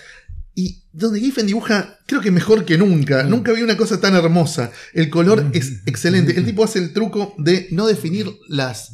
[0.55, 3.23] Y donde Giffen dibuja, creo que mejor que nunca.
[3.25, 4.71] Nunca vi una cosa tan hermosa.
[4.93, 6.37] El color es excelente.
[6.37, 8.93] El tipo hace el truco de no definir las,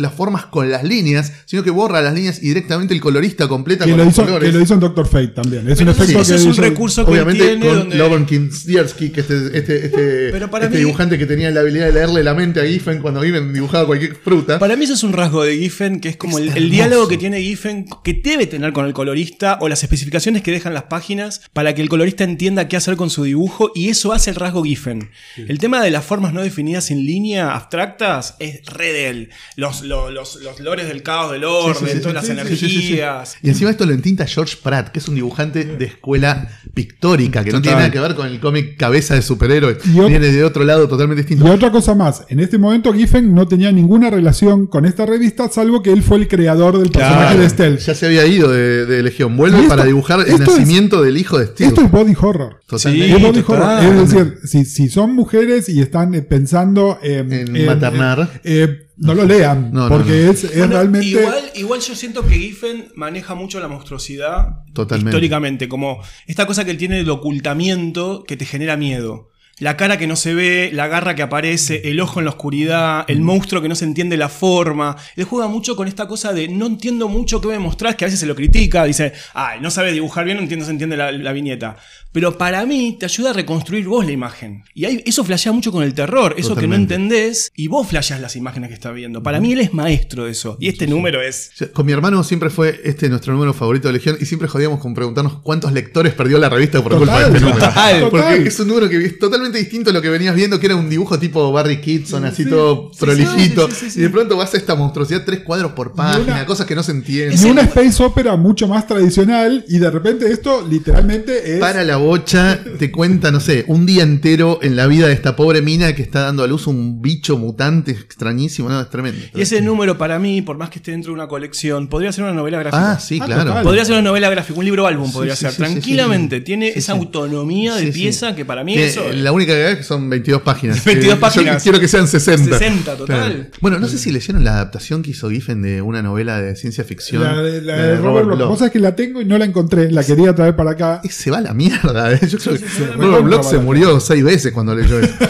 [0.00, 3.84] las formas con las líneas, sino que borra las líneas y directamente el colorista completa
[3.84, 4.50] que, con lo los hizo, colores.
[4.50, 5.68] que lo hizo en Doctor Fate también.
[5.68, 9.10] Es Pero un efecto que es un hizo- recurso que Obviamente tiene con donde- Kinstierski,
[9.10, 12.22] que este, este, este, Pero para este mí- dibujante que tenía la habilidad de leerle
[12.24, 14.58] la mente a Giffen cuando Giffen dibujaba cualquier fruta.
[14.58, 16.74] Para mí eso es un rasgo de Giffen, que es como el, Es el hermoso.
[16.74, 20.74] diálogo que tiene Giffen, que debe tener con el colorista, o las especificaciones que dejan
[20.74, 24.30] las páginas, para que el colorista entienda qué hacer con su dibujo, y eso hace
[24.30, 25.10] el rasgo Giffen.
[25.36, 29.30] El tema de las formas no definidas en línea, abstractas, es re de él.
[29.56, 32.46] Los, los, los, los lores del caos, del orden, Sí, sí, sí, todas sí, las
[32.48, 32.76] sí, sí, sí, sí.
[32.86, 33.36] energías.
[33.42, 37.50] Y encima esto lo entinta George Pratt, que es un dibujante de escuela pictórica, que
[37.52, 39.76] no tiene nada que ver con el cómic cabeza de superhéroe.
[39.84, 41.52] Y Viene de otro lado totalmente Y distinto.
[41.52, 45.82] otra cosa más, en este momento Giffen no tenía ninguna relación con esta revista, salvo
[45.82, 47.80] que él fue el creador del personaje de Stealth.
[47.80, 49.36] Ya se había ido de, de Legión.
[49.36, 51.68] Vuelve Y esto- para dibujar el es- nacimiento del hijo de Steve.
[51.68, 52.60] Esto es body horror.
[52.66, 53.06] Totalmente.
[53.08, 53.84] Sí, Es body horror.
[53.84, 58.40] Es decir, si, si son mujeres y están pensando en, En maternar.
[58.44, 60.30] eh, no lo lean, No, no, porque no.
[60.32, 61.06] es, es Bueno, realmente...
[61.06, 65.08] igual, igual yo siento que Giffen maneja mucho la monstruosidad Totalmente.
[65.10, 69.29] históricamente, como esta cosa que él tiene del ocultamiento que te genera miedo.
[69.60, 73.04] La cara que no se ve, la garra que aparece, el ojo en la oscuridad,
[73.08, 74.96] el monstruo que no se entiende la forma.
[75.16, 78.08] Él juega mucho con esta cosa de no entiendo mucho qué me mostrás, que a
[78.08, 81.12] veces se lo critica, dice, ay, no sabe dibujar bien, no entiendo, se entiende la,
[81.12, 81.76] la viñeta.
[82.12, 84.64] Pero para mí te ayuda a reconstruir vos la imagen.
[84.74, 88.20] Y ahí- eso flashea mucho con el terror, eso que no entendés, y vos flasheás
[88.20, 89.22] las imágenes que estás viendo.
[89.22, 90.56] Para mí él es maestro de eso.
[90.58, 91.52] Y este número es...
[91.72, 94.92] Con mi hermano siempre fue este nuestro número favorito de Legión y siempre jodíamos con
[94.94, 97.58] preguntarnos cuántos lectores perdió la revista por culpa de este número.
[97.66, 98.08] total.
[98.10, 100.76] Porque es un número que es totalmente distinto a lo que venías viendo, que era
[100.76, 103.68] un dibujo tipo Barry Kitson, así Sí, todo sí, prolijito.
[103.68, 103.98] sí, sí, sí, sí.
[104.00, 106.82] Y de pronto vas a esta monstruosidad, tres cuadros por página, una- cosas que no
[106.82, 107.50] se Y entienden.
[107.50, 111.60] una space opera mucho más tradicional y de repente esto literalmente es...
[111.60, 115.36] Para la bocha, te cuenta, no sé, un día entero en la vida de esta
[115.36, 118.68] pobre mina que está dando a luz un bicho mutante extrañísimo.
[118.68, 119.20] No, es tremendo.
[119.34, 122.24] Y ese número para mí, por más que esté dentro de una colección, podría ser
[122.24, 122.92] una novela gráfica.
[122.92, 123.44] Ah, sí, Ah, claro.
[123.44, 123.62] total.
[123.64, 125.50] Podría ser una novela gráfica, un libro álbum podría sí, ser.
[125.50, 126.40] sí, sí, Tranquilamente.
[126.40, 126.98] Tiene Sí, esa sí.
[126.98, 127.98] autonomía de Sí, sí.
[128.00, 129.02] pieza que para mí Que eso.
[129.12, 130.84] la única que es que son 22 páginas.
[130.84, 131.56] 22 Eh, páginas.
[131.56, 132.58] Yo quiero que sean 60.
[132.58, 133.50] 60 total.
[133.60, 136.84] Bueno, no sé si leyeron la adaptación que hizo Giffen de una novela de ciencia
[136.84, 137.22] ficción.
[137.22, 138.48] La de, la de Robert Bloch.
[138.48, 139.90] Vos sabés que la tengo y no la encontré.
[139.90, 141.00] La quería traer para acá.
[141.04, 142.12] Y se va a la mierda.
[142.12, 142.20] eh.
[142.28, 145.14] Yo creo que sí, Robert Bloch se murió seis veces cuando leyó eso.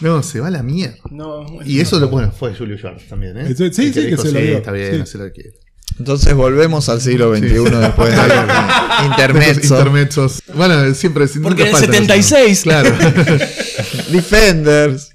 [0.00, 0.98] No, se va a la mierda.
[1.10, 3.46] No, Y eso lo bueno, fue Julio Schwartz también, ¿eh?
[3.48, 4.56] Sí, sí, El sí, que se lo dio.
[4.58, 5.00] Está bien, Sí.
[5.00, 5.50] hace lo que quiere.
[5.98, 9.74] Entonces volvemos al siglo XXI después de Los Intermezzo.
[9.78, 10.42] intermezzos.
[10.54, 11.26] Bueno, siempre.
[11.42, 12.62] Porque en el faltan los- 76.
[12.62, 12.90] Claro.
[14.10, 15.10] Defenders.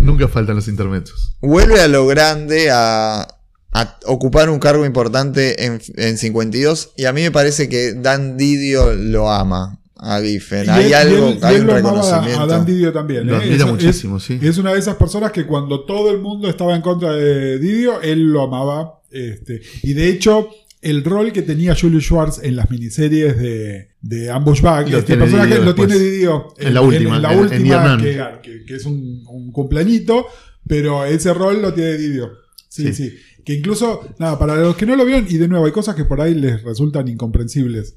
[0.00, 1.36] nunca faltan los intermezzos.
[1.40, 3.26] Vuelve a lo grande a,
[3.72, 8.36] a ocupar un cargo importante en, en 52 y a mí me parece que Dan
[8.36, 10.68] Didio lo ama a Giffen.
[10.68, 12.42] Hay él- algo, él- hay él un lo amaba reconocimiento.
[12.42, 13.26] A Dan Didio también.
[13.26, 13.44] Lo ¿eh?
[13.44, 14.38] admira muchísimo, es, sí.
[14.42, 18.00] Es una de esas personas que cuando todo el mundo estaba en contra de Didio,
[18.02, 19.00] él lo amaba.
[19.14, 20.48] Este, y de hecho,
[20.82, 25.06] el rol que tenía Julius Schwartz en las miniseries de, de Ambush Bag, Lo este
[25.14, 25.88] tiene personaje Didio lo después.
[25.88, 29.22] tiene Didio En la última, en la en- en última, que, que- que es un,
[29.28, 30.26] un cumpleañito,
[30.66, 32.30] pero ese rol lo tiene Didio.
[32.68, 32.94] Sí, Sí.
[33.10, 35.94] sí, Que incluso, nada, para los que no lo vieron, y de nuevo, hay cosas
[35.94, 37.94] que por ahí les resultan incomprensibles.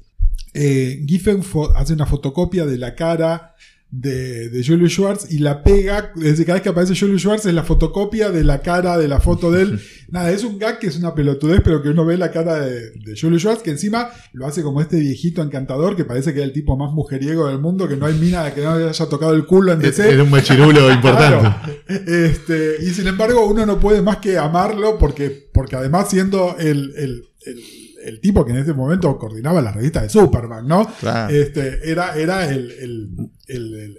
[0.54, 1.42] Eh, Giffen
[1.74, 3.54] hace una fotocopia de la cara
[3.90, 7.46] de, de Julius Schwartz y la pega, es decir, cada vez que aparece Julius Schwartz
[7.46, 9.80] es la fotocopia de la cara de la foto de él.
[10.10, 12.90] Nada, es un gag que es una pelotudez, pero que uno ve la cara de,
[12.90, 16.44] de Julius Schwartz, que encima lo hace como este viejito encantador, que parece que es
[16.44, 19.32] el tipo más mujeriego del mundo, que no hay mina que no le haya tocado
[19.34, 20.10] el culo en DC.
[20.12, 21.38] Era un machirulo importante.
[21.40, 22.04] Claro.
[22.06, 26.92] Este, y sin embargo, uno no puede más que amarlo porque, porque además siendo el,
[26.96, 30.86] el- el- el tipo que en ese momento coordinaba la revista de Superman, ¿no?
[31.00, 31.34] Claro.
[31.34, 33.08] Este, era, era el, el-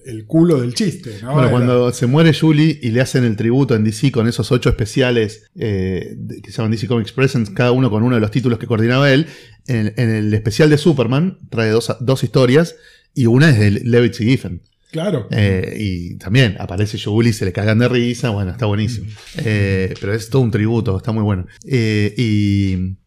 [0.06, 1.32] el- culo del chiste, ¿no?
[1.34, 4.52] Bueno, Era- cuando se muere Julie y le hacen el tributo en DC con esos
[4.52, 8.32] ocho especiales eh, que se llaman DC Comics Presents, cada uno con uno de los
[8.32, 9.26] títulos que coordinaba él,
[9.68, 12.76] en, en el especial de Superman trae dos, dos historias
[13.16, 14.62] y una es de Levitz y Giffen.
[14.92, 15.28] Claro.
[15.32, 19.08] Eh, y también aparece Julie, se le cagan de risa, bueno, está buenísimo.
[19.38, 21.46] Eh, pero es todo un tributo, está muy bueno.
[21.64, 22.98] Eh, y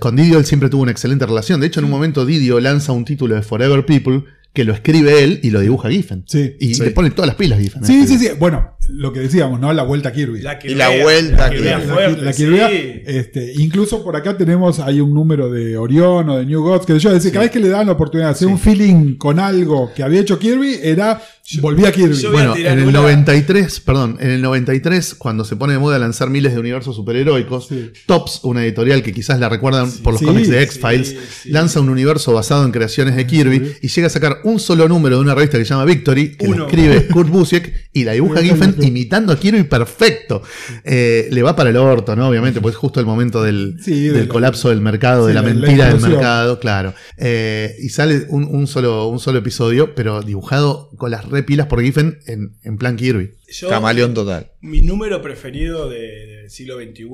[0.00, 1.60] con Didio él siempre tuvo una excelente relación.
[1.60, 5.24] De hecho, en un momento Didio lanza un título de Forever People que lo escribe
[5.24, 6.24] él y lo dibuja Giffen.
[6.26, 6.56] Sí.
[6.60, 6.82] Y Sí.
[6.82, 7.84] le pone todas las pilas Giffen.
[7.86, 8.06] Sí, ¿eh?
[8.06, 8.28] sí, sí.
[8.38, 9.72] Bueno, lo que decíamos, ¿no?
[9.72, 10.42] La vuelta a Kirby.
[10.42, 12.42] La que Y la vuelta que- vea La- fuerte, la sí.
[12.44, 16.84] Kirby, este, incluso por acá tenemos hay un número de Orión o de New Gods
[16.84, 19.38] que yo decía, cada vez que le daban la oportunidad de hacer un feeling con
[19.40, 21.22] algo que había hecho Kirby, era
[21.60, 22.24] volvía a Kirby.
[22.26, 25.98] a Bueno, en el una- 93, perdón, en el 93, cuando se pone de moda
[25.98, 27.90] lanzar miles de universos superheroicos, Sí.
[28.06, 31.16] Tops, una editorial que quizás la recuerdan por los Sí, cómics de X-Files,
[31.46, 35.16] lanza un universo basado en creaciones de Kirby y llega a sacar un solo número
[35.16, 36.64] de una revista que se llama Victory, que Uno.
[36.66, 40.42] escribe Kurt Busiek y la dibuja Giffen imitando a Kirby perfecto.
[40.84, 42.28] Eh, le va para el orto, ¿no?
[42.28, 45.42] Obviamente, pues es justo el momento del, de del la- colapso del mercado, de la
[45.42, 46.94] mentira del mercado, claro.
[47.18, 51.82] Eh, y sale un, un solo, un solo episodio, pero dibujado con las repilas por
[51.82, 53.34] Giffen en, en plan Kirby.
[53.48, 54.52] Yo- Camaleón total.
[54.60, 57.04] Mi número preferido de- del siglo XXI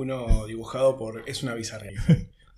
[0.46, 1.22] dibujado por.
[1.26, 2.02] Es una bizarrería.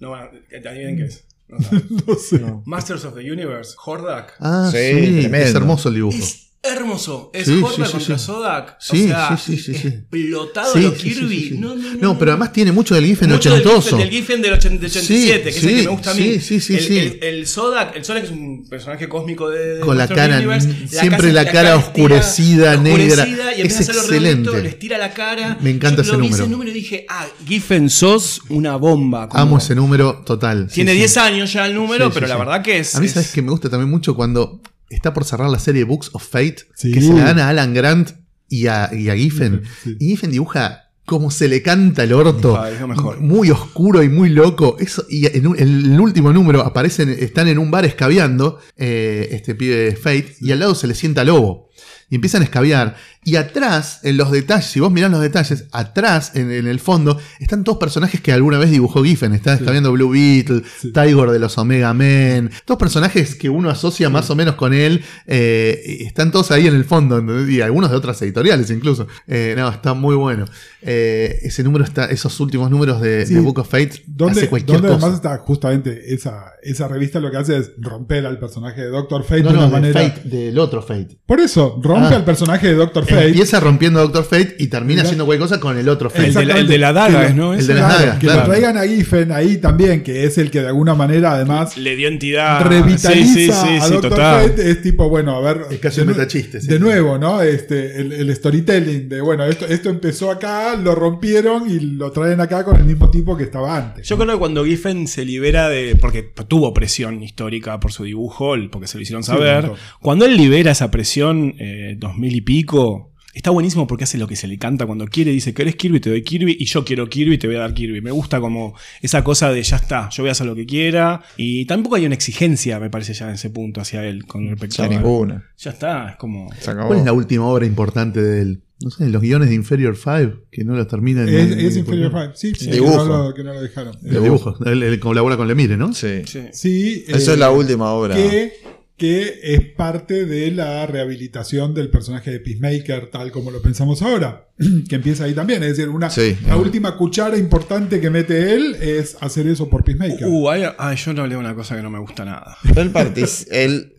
[0.00, 1.24] No, adivinen qué es.
[1.48, 2.40] No sé.
[2.64, 4.34] Masters of the Universe, Hordak.
[4.40, 5.36] Ah, Sí, sí, tremendo.
[5.48, 6.16] es hermoso el dibujo.
[6.18, 7.30] Es hermoso.
[7.32, 8.18] Es Sí, contra sí.
[8.18, 8.76] Sodak.
[8.78, 11.56] O sea, explotado lo Kirby.
[11.58, 13.96] No, no, no, No, pero además tiene mucho del Giffen Mucho del ochentoso.
[13.96, 16.38] Giffen, del Giffen del 80 del 87, que es el que me gusta a mí.
[16.40, 19.80] sí, sí, sí, el, el- el Sodak, el Sodak es un personaje cósmico de, de
[19.80, 20.68] Con la cara, Universe.
[20.88, 23.22] siempre la cara oscurecida, negra.
[23.24, 24.18] oscurecida, y Es excelente.
[24.18, 25.58] redondito, les tira la cara.
[25.60, 26.34] Me encanta Yo ese número.
[26.36, 29.28] ese número y dije, ah, Giffen sos una bomba.
[29.28, 30.68] como- Amo ese número total.
[30.72, 30.98] Tiene sí.
[30.98, 32.94] 10 años ya el número, pero la verdad que es.
[32.94, 34.60] A mí, es- ¿sabes que me gusta también mucho cuando
[34.90, 36.56] está por cerrar la serie Books of Fate?
[36.74, 36.92] Sí.
[36.92, 38.10] Que se la dan a Alan Grant
[38.48, 39.62] y a, y a Giffen.
[39.82, 39.96] Sí.
[39.98, 42.56] Y Giffen dibuja como se le canta el orto.
[42.56, 43.20] Ah, mejor.
[43.20, 44.76] Muy oscuro y muy loco.
[44.78, 49.28] Eso, y en, un- en el último número aparecen, están en un bar escabeando, eh,
[49.32, 51.68] este pibe Fate, y al lado se le sienta Lobo.
[52.10, 52.96] Y empiezan a escabiar.
[53.22, 57.18] Y atrás, en los detalles, si vos mirás los detalles, atrás, en, en el fondo,
[57.38, 59.34] están todos personajes que alguna vez dibujó Giffen.
[59.34, 60.90] Está escabeando Blue Beetle, Sí.
[60.92, 62.50] Tiger de los Omega Men.
[62.64, 65.04] Todos personajes que uno asocia más o menos con él.
[65.26, 67.20] eh, están todos ahí en el fondo.
[67.48, 69.06] Y algunos de otras editoriales incluso.
[69.26, 70.46] Eh, no, está muy bueno.
[70.82, 73.34] Eh, ese número está, esos últimos números de, Sí.
[73.34, 74.94] de Book of Fate hace cualquier cosa.
[74.94, 79.24] además está justamente esa, esa revista lo que hace es romper al personaje de Doctor
[79.24, 80.00] Fate No, de una manera.
[80.00, 81.18] Fate, del otro Fate.
[81.26, 82.16] Por eso, rompe Ah.
[82.16, 83.09] al personaje de Doctor Fate.
[83.18, 86.38] Empieza rompiendo a Doctor Fate y termina haciendo cualquier cosa con el otro El Fate.
[86.40, 87.54] de, la, el de la daga, Que lo- ¿no?
[87.54, 88.40] el de las Claro, dagas, que claro.
[88.40, 91.96] lo traigan a Giffen ahí también, que es el que de alguna manera además Le
[91.96, 92.60] dio entidad.
[92.66, 94.48] revitaliza Sí, sí, sí, a Doctor total.
[94.50, 94.70] Fate.
[94.70, 95.62] Es tipo, bueno, a ver.
[95.70, 96.66] Es casi de un nue- metachiste, sí.
[96.68, 97.42] De nuevo, ¿no?
[97.42, 102.40] Este, el, el storytelling de, bueno, esto, esto empezó acá, lo rompieron y lo traen
[102.40, 104.06] acá con el mismo tipo que estaba antes.
[104.08, 105.96] Yo creo que cuando Giffen se libera de.
[105.96, 109.70] porque tuvo presión histórica por su dibujo, porque se lo hicieron saber.
[110.00, 112.99] cuando él libera esa presión, eh, 2000 y pico.
[113.32, 115.30] Está buenísimo porque hace lo que se le canta cuando quiere.
[115.30, 116.00] Dice, ¿querés Kirby?
[116.00, 116.56] Te doy Kirby.
[116.58, 118.00] Y yo quiero Kirby, te voy a dar Kirby.
[118.00, 121.22] Me gusta como esa cosa de ya está, yo voy a hacer lo que quiera.
[121.36, 124.78] Y tampoco hay una exigencia, me parece, ya en ese punto hacia él con respecto
[124.78, 124.88] Ya a.
[124.88, 125.44] ninguna.
[125.58, 126.50] Ya está, es como.
[126.58, 126.88] Se acabó.
[126.88, 128.62] ¿Cuál es la última obra importante de él?
[128.82, 131.28] No sé, los guiones de Inferior 5, que no los terminan.
[131.28, 132.30] Es, es Inferior Five.
[132.34, 133.04] Sí, sí, que Dibujo.
[133.04, 133.94] no, lo, que no lo dejaron.
[134.02, 134.56] El dibujo.
[134.64, 135.92] Él, él colabora con Lemire, ¿no?
[135.92, 136.22] Sí.
[136.24, 136.40] Sí.
[136.52, 137.04] Sí.
[137.06, 138.16] Eso eh, es la última obra.
[138.16, 138.54] que,
[139.00, 144.48] que es parte de la rehabilitación del personaje de Peacemaker, tal como lo pensamos ahora,
[144.90, 145.62] que empieza ahí también.
[145.62, 146.36] Es decir, una, Sí.
[146.46, 150.26] la última cuchara importante que mete él es hacer eso por Peacemaker.
[150.28, 152.58] Uh, hay- ay, yo no leo una cosa que no me gusta nada.
[152.76, 153.94] Él, partic- él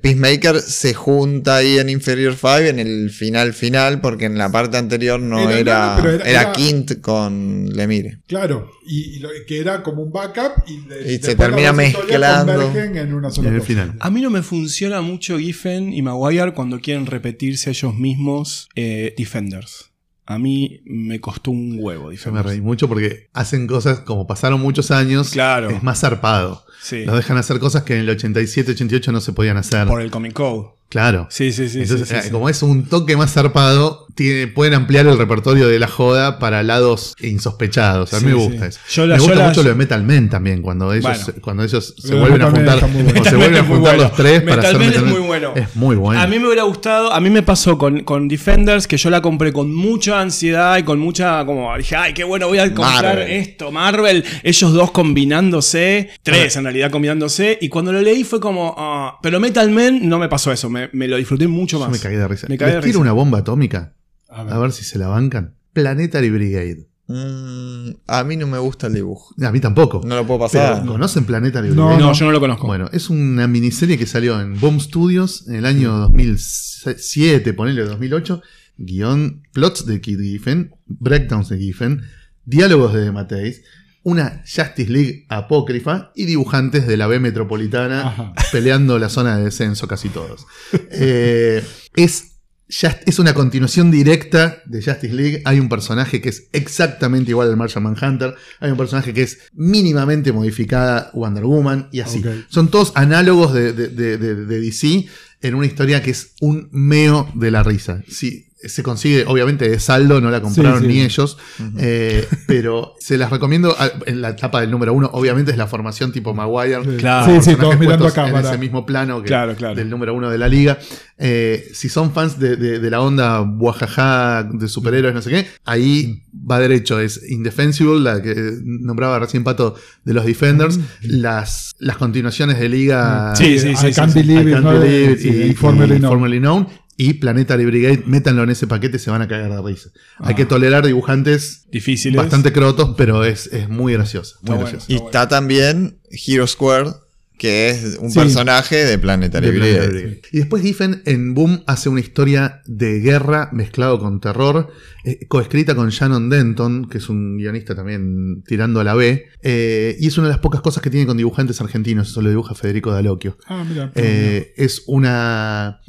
[0.00, 4.76] Peacemaker se junta ahí en Inferior 5 en el final final, porque en la parte
[4.76, 5.86] anterior no Era- era.
[5.88, 8.20] no, no, pero era- era, era- Quint con Lemire.
[8.26, 12.72] Claro, y, y lo- que era como un backup y, de- Y se termina mezclando.
[12.76, 13.94] en una sola En el final.
[14.00, 19.14] A mí no me funciona mucho Giffen y Maguire cuando quieren repetirse ellos mismos eh,
[19.16, 19.90] Defenders.
[20.28, 22.46] A mí me costó un huevo Yo me Defenders.
[22.46, 25.30] reí mucho porque hacen cosas como pasaron muchos años.
[25.30, 25.70] Claro.
[25.70, 26.65] Es más zarpado.
[26.80, 27.04] Sí.
[27.04, 29.86] Dejan hacer cosas que en el 87, 88 no se podían hacer.
[29.88, 30.75] Por el Comic Code.
[30.88, 31.26] Claro.
[31.30, 31.80] Sí, sí, sí.
[31.82, 32.30] Entonces, sí, sí, eh, sí.
[32.30, 36.62] como es un toque más zarpado, tiene- pueden ampliar el repertorio de la joda para
[36.62, 38.14] lados insospechados.
[38.14, 38.78] A mí me gusta eso.
[38.90, 41.40] Yo la- me yo gusta la- mucho lo de Metal Men también, cuando ellos, Bueno.
[41.42, 43.24] cuando ellos se vuelven a Men juntar, bueno.
[43.24, 44.02] se vuelven Men a juntar bueno.
[44.04, 45.12] los tres para Metal hacer Men Metal es Men.
[45.20, 45.52] muy bueno.
[45.56, 46.20] Es muy bueno.
[46.22, 49.20] A mí me hubiera gustado, a mí me pasó con, con Defenders que yo la
[49.20, 53.02] compré con mucha ansiedad y con mucha, como dije, ay, qué bueno, voy a comprar
[53.16, 53.30] Marvel.
[53.32, 58.74] esto, Marvel, ellos dos combinándose, tres en realidad combinándose, y cuando lo leí fue como,
[58.78, 61.90] ah, pero Metal Man no me pasó eso, me, me lo disfruté mucho Yo más.
[61.90, 62.46] me cagué de risa.
[62.48, 63.02] Me cagué de Les tiro risa.
[63.02, 63.94] una bomba atómica.
[64.28, 64.52] A ver.
[64.54, 65.54] A ver si se la bancan.
[65.72, 66.86] Planetary Brigade.
[67.08, 69.34] Mm, a mí no me gusta el dibujo.
[69.40, 70.00] A mí tampoco.
[70.04, 70.84] No lo puedo Pero, pasar.
[70.86, 71.98] ¿Conocen Planetary No, Brigade?
[72.02, 72.66] No, yo no lo conozco.
[72.66, 78.42] Bueno, es una miniserie que salió en Boom Studios en el año 2007, ponele 2008.
[78.78, 82.02] Guión, plots de Kid Giffen, breakdowns de Giffen,
[82.44, 83.62] diálogos de Mateis,
[84.06, 88.32] una Justice League apócrifa y dibujantes de la B metropolitana Ajá.
[88.52, 90.46] peleando la zona de descenso casi todos.
[90.92, 91.60] Eh,
[91.96, 92.32] es,
[92.68, 95.42] Just- es una continuación directa de Justice League.
[95.44, 98.34] Hay un personaje que es exactamente igual al Martian Manhunter.
[98.60, 102.22] Hay un personaje que es mínimamente modificada Wonder Woman y así.
[102.48, 105.06] Son todos análogos de, de- de- de- de DC
[105.42, 108.02] en una historia que es un meo de la risa.
[108.08, 110.92] Sí, se consigue obviamente de saldo, no la compraron Sí, sí.
[110.92, 111.38] ni ellos,
[111.78, 115.10] eh, pero se las recomiendo ah, en la etapa del número uno.
[115.12, 116.82] Obviamente es la formación tipo Maguire.
[116.84, 116.96] Sí.
[116.98, 117.42] Claro.
[117.42, 119.74] Sí, todos mirando en ese mismo plano que Claro, claro.
[119.74, 120.78] del número uno de la liga.
[121.18, 125.46] Eh, si son fans de, de- de la onda guajaja de superhéroes, no sé qué,
[125.64, 127.00] ahí va derecho.
[127.00, 128.34] Es Indefensible, la que
[128.64, 129.74] nombraba recién Pato
[130.04, 133.34] de los Defenders, las, las continuaciones de liga.
[133.36, 134.26] Sí, sí, I sí, can't sí, sí.
[134.28, 134.66] believe I Can't.
[134.80, 136.10] Believe It y, y Formerly y Known.
[136.10, 136.68] Formerly Known.
[136.98, 139.90] Y Planetary Brigade, métanlo en ese paquete, se van a cagar de risa.
[140.18, 140.36] Hay Ah.
[140.36, 142.16] que tolerar dibujantes Difíciles.
[142.16, 144.38] bastante crotos, pero es, es muy gracioso.
[144.42, 144.86] Muy Está gracioso.
[144.88, 146.90] Y está también Hero Square,
[147.38, 148.18] que es un Sí.
[148.18, 150.02] personaje de Planetary De Planetary Brigade.
[150.02, 150.22] Brigade.
[150.32, 154.70] Y después Giffen en Boom hace una historia de guerra mezclado con terror,
[155.04, 159.96] eh, coescrita con Shannon Denton, que es un guionista también tirando a la B, eh,
[160.00, 162.54] y es una de las pocas cosas que tiene con dibujantes argentinos, eso lo dibuja
[162.54, 163.36] Federico D'Alocchio.
[163.46, 163.92] Ah, mira.
[163.94, 165.80] Eh, es una,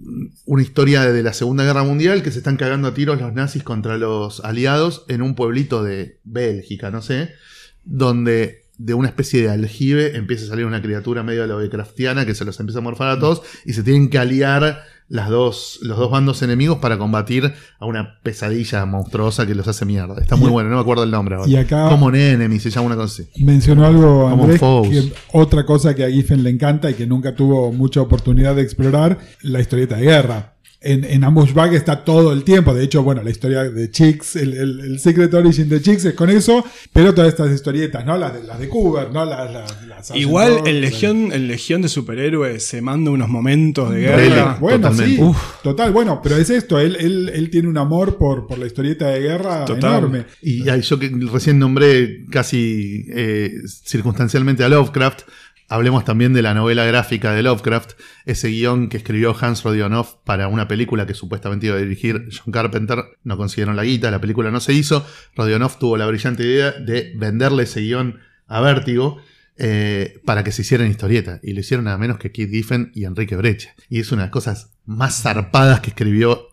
[0.46, 3.64] una historia de la Segunda Guerra Mundial que se están cagando a tiros los nazis
[3.64, 7.30] contra los aliados en un pueblito de Bélgica, no sé,
[7.86, 12.46] donde de una especie de aljibe empieza a salir una criatura medio Lovecraftiana que se
[12.46, 16.12] los empieza a morfar a todos y se tienen que aliar las dos, los dos
[16.12, 20.20] bandos enemigos para combatir a una pesadilla monstruosa que los hace mierda.
[20.22, 21.50] Está muy Y- bueno, no me acuerdo el nombre ahora.
[21.50, 23.44] y acá- Common Enemy se llama una cosa así.
[23.44, 27.72] Mencionó algo, Andrés, que otra cosa que a Giffen le encanta y que nunca tuvo
[27.72, 30.54] mucha oportunidad de explorar, la historieta de guerra.
[30.80, 32.74] En, en Ambush Bag está todo el tiempo.
[32.74, 36.14] De hecho, bueno, la historia de Chicks, el, el, el Secret Origin de Chicks es
[36.14, 36.64] con eso,
[36.94, 38.18] pero todas estas historietas, ¿no?
[38.18, 39.26] Las de, las de Cooper, ¿no?
[39.26, 44.02] Las, las, las Igual el Legión, el Legión de Superhéroes se manda unos momentos de
[44.02, 44.58] guerra.
[44.60, 45.16] Bueno, Totalmente.
[45.16, 45.62] sí, Uf.
[45.64, 49.08] total, bueno, pero es esto, él, él, él tiene un amor por, por la historieta
[49.08, 49.98] de guerra Total.
[49.98, 50.26] enorme.
[50.42, 53.52] Y yo que recién nombré casi eh,
[53.84, 55.22] circunstancialmente a Lovecraft,
[55.68, 57.94] hablemos también de la novela gráfica de Lovecraft,
[58.26, 62.52] ese guion que escribió Hans Rodionov para una película que supuestamente iba a dirigir John
[62.52, 66.72] Carpenter, no consiguieron la guita, la película no se hizo, Rodionov tuvo la brillante idea
[66.72, 69.20] de venderle ese guion a Vértigo.
[69.60, 73.06] eh, para que se hicieran historieta y lo hicieron nada menos que Keith Giffen y
[73.06, 76.50] Enrique Brecha y es una de las cosas más zarpadas que escribió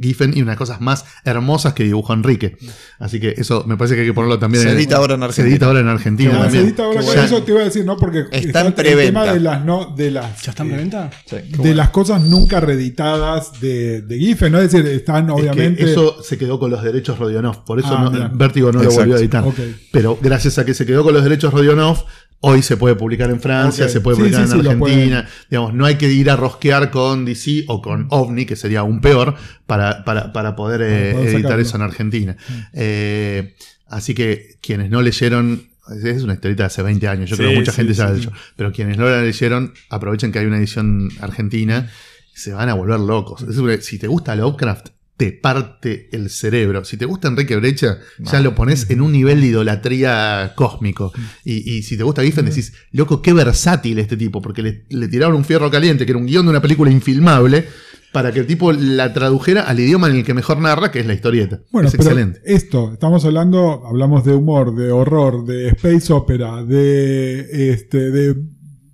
[0.00, 2.56] Giffen y una de las cosas más hermosas que dibujó Enrique.
[2.98, 5.20] Así que eso me parece que hay que ponerlo también Se en- edita ahora en
[5.20, 5.50] Se Argentina.
[5.54, 6.64] edita ahora en Argentina se también.
[6.64, 7.96] edita ahora, con eso te iba a decir, ¿no?
[7.96, 9.22] Porque Está en el preventa.
[9.22, 11.10] tema de las, no, de las, ¿Ya está en eh, preventa?
[11.26, 11.74] Sí, qué de bueno.
[11.76, 14.58] las cosas nunca reeditadas de, de Giffen, ¿no?
[14.60, 15.90] Es decir, están es que obviamente.
[15.90, 18.30] eso se quedó con los derechos Rodionov, por eso Ah, no-.
[18.32, 18.94] Vértigo no Exacto.
[18.94, 19.44] lo volvió a editar.
[19.92, 22.04] Pero gracias a que se quedó con los derechos Rodionov,
[22.40, 25.28] hoy se puede publicar en Francia, se puede publicar sí, en sí, Argentina.
[25.50, 29.00] Digamos, no hay que ir a rosquear con DC o con OVNI, que sería aún
[29.00, 29.34] peor,
[29.66, 31.62] para, para, para poder, eh, editar sacarlo.
[31.62, 32.36] eso en Argentina.
[32.72, 33.54] Eh,
[33.88, 35.68] así que quienes no leyeron.
[36.04, 38.12] Es una historieta de hace 20 años, yo Sí, creo que mucha gente ya la
[38.12, 38.30] leyó.
[38.56, 41.88] Pero quienes no la leyeron, aprovechen que hay una edición argentina,
[42.34, 43.46] se van a volver locos.
[43.80, 46.84] Si te gusta Lovecraft, te parte el cerebro.
[46.84, 51.12] Si te gusta Enrique Brecha, ya lo pones en un nivel de idolatría cósmico.
[51.44, 55.08] Y, y si te gusta Giffen, decís, loco, qué versátil este tipo, porque le, le
[55.08, 57.66] tiraron un fierro caliente, que era un guion de una película infilmable,
[58.12, 61.06] para que el tipo la tradujera al idioma en el que mejor narra, que es
[61.06, 61.60] la historieta.
[61.72, 62.40] Bueno, es pero excelente.
[62.44, 68.36] esto, estamos hablando, hablamos de humor, de horror, de space opera, de este, de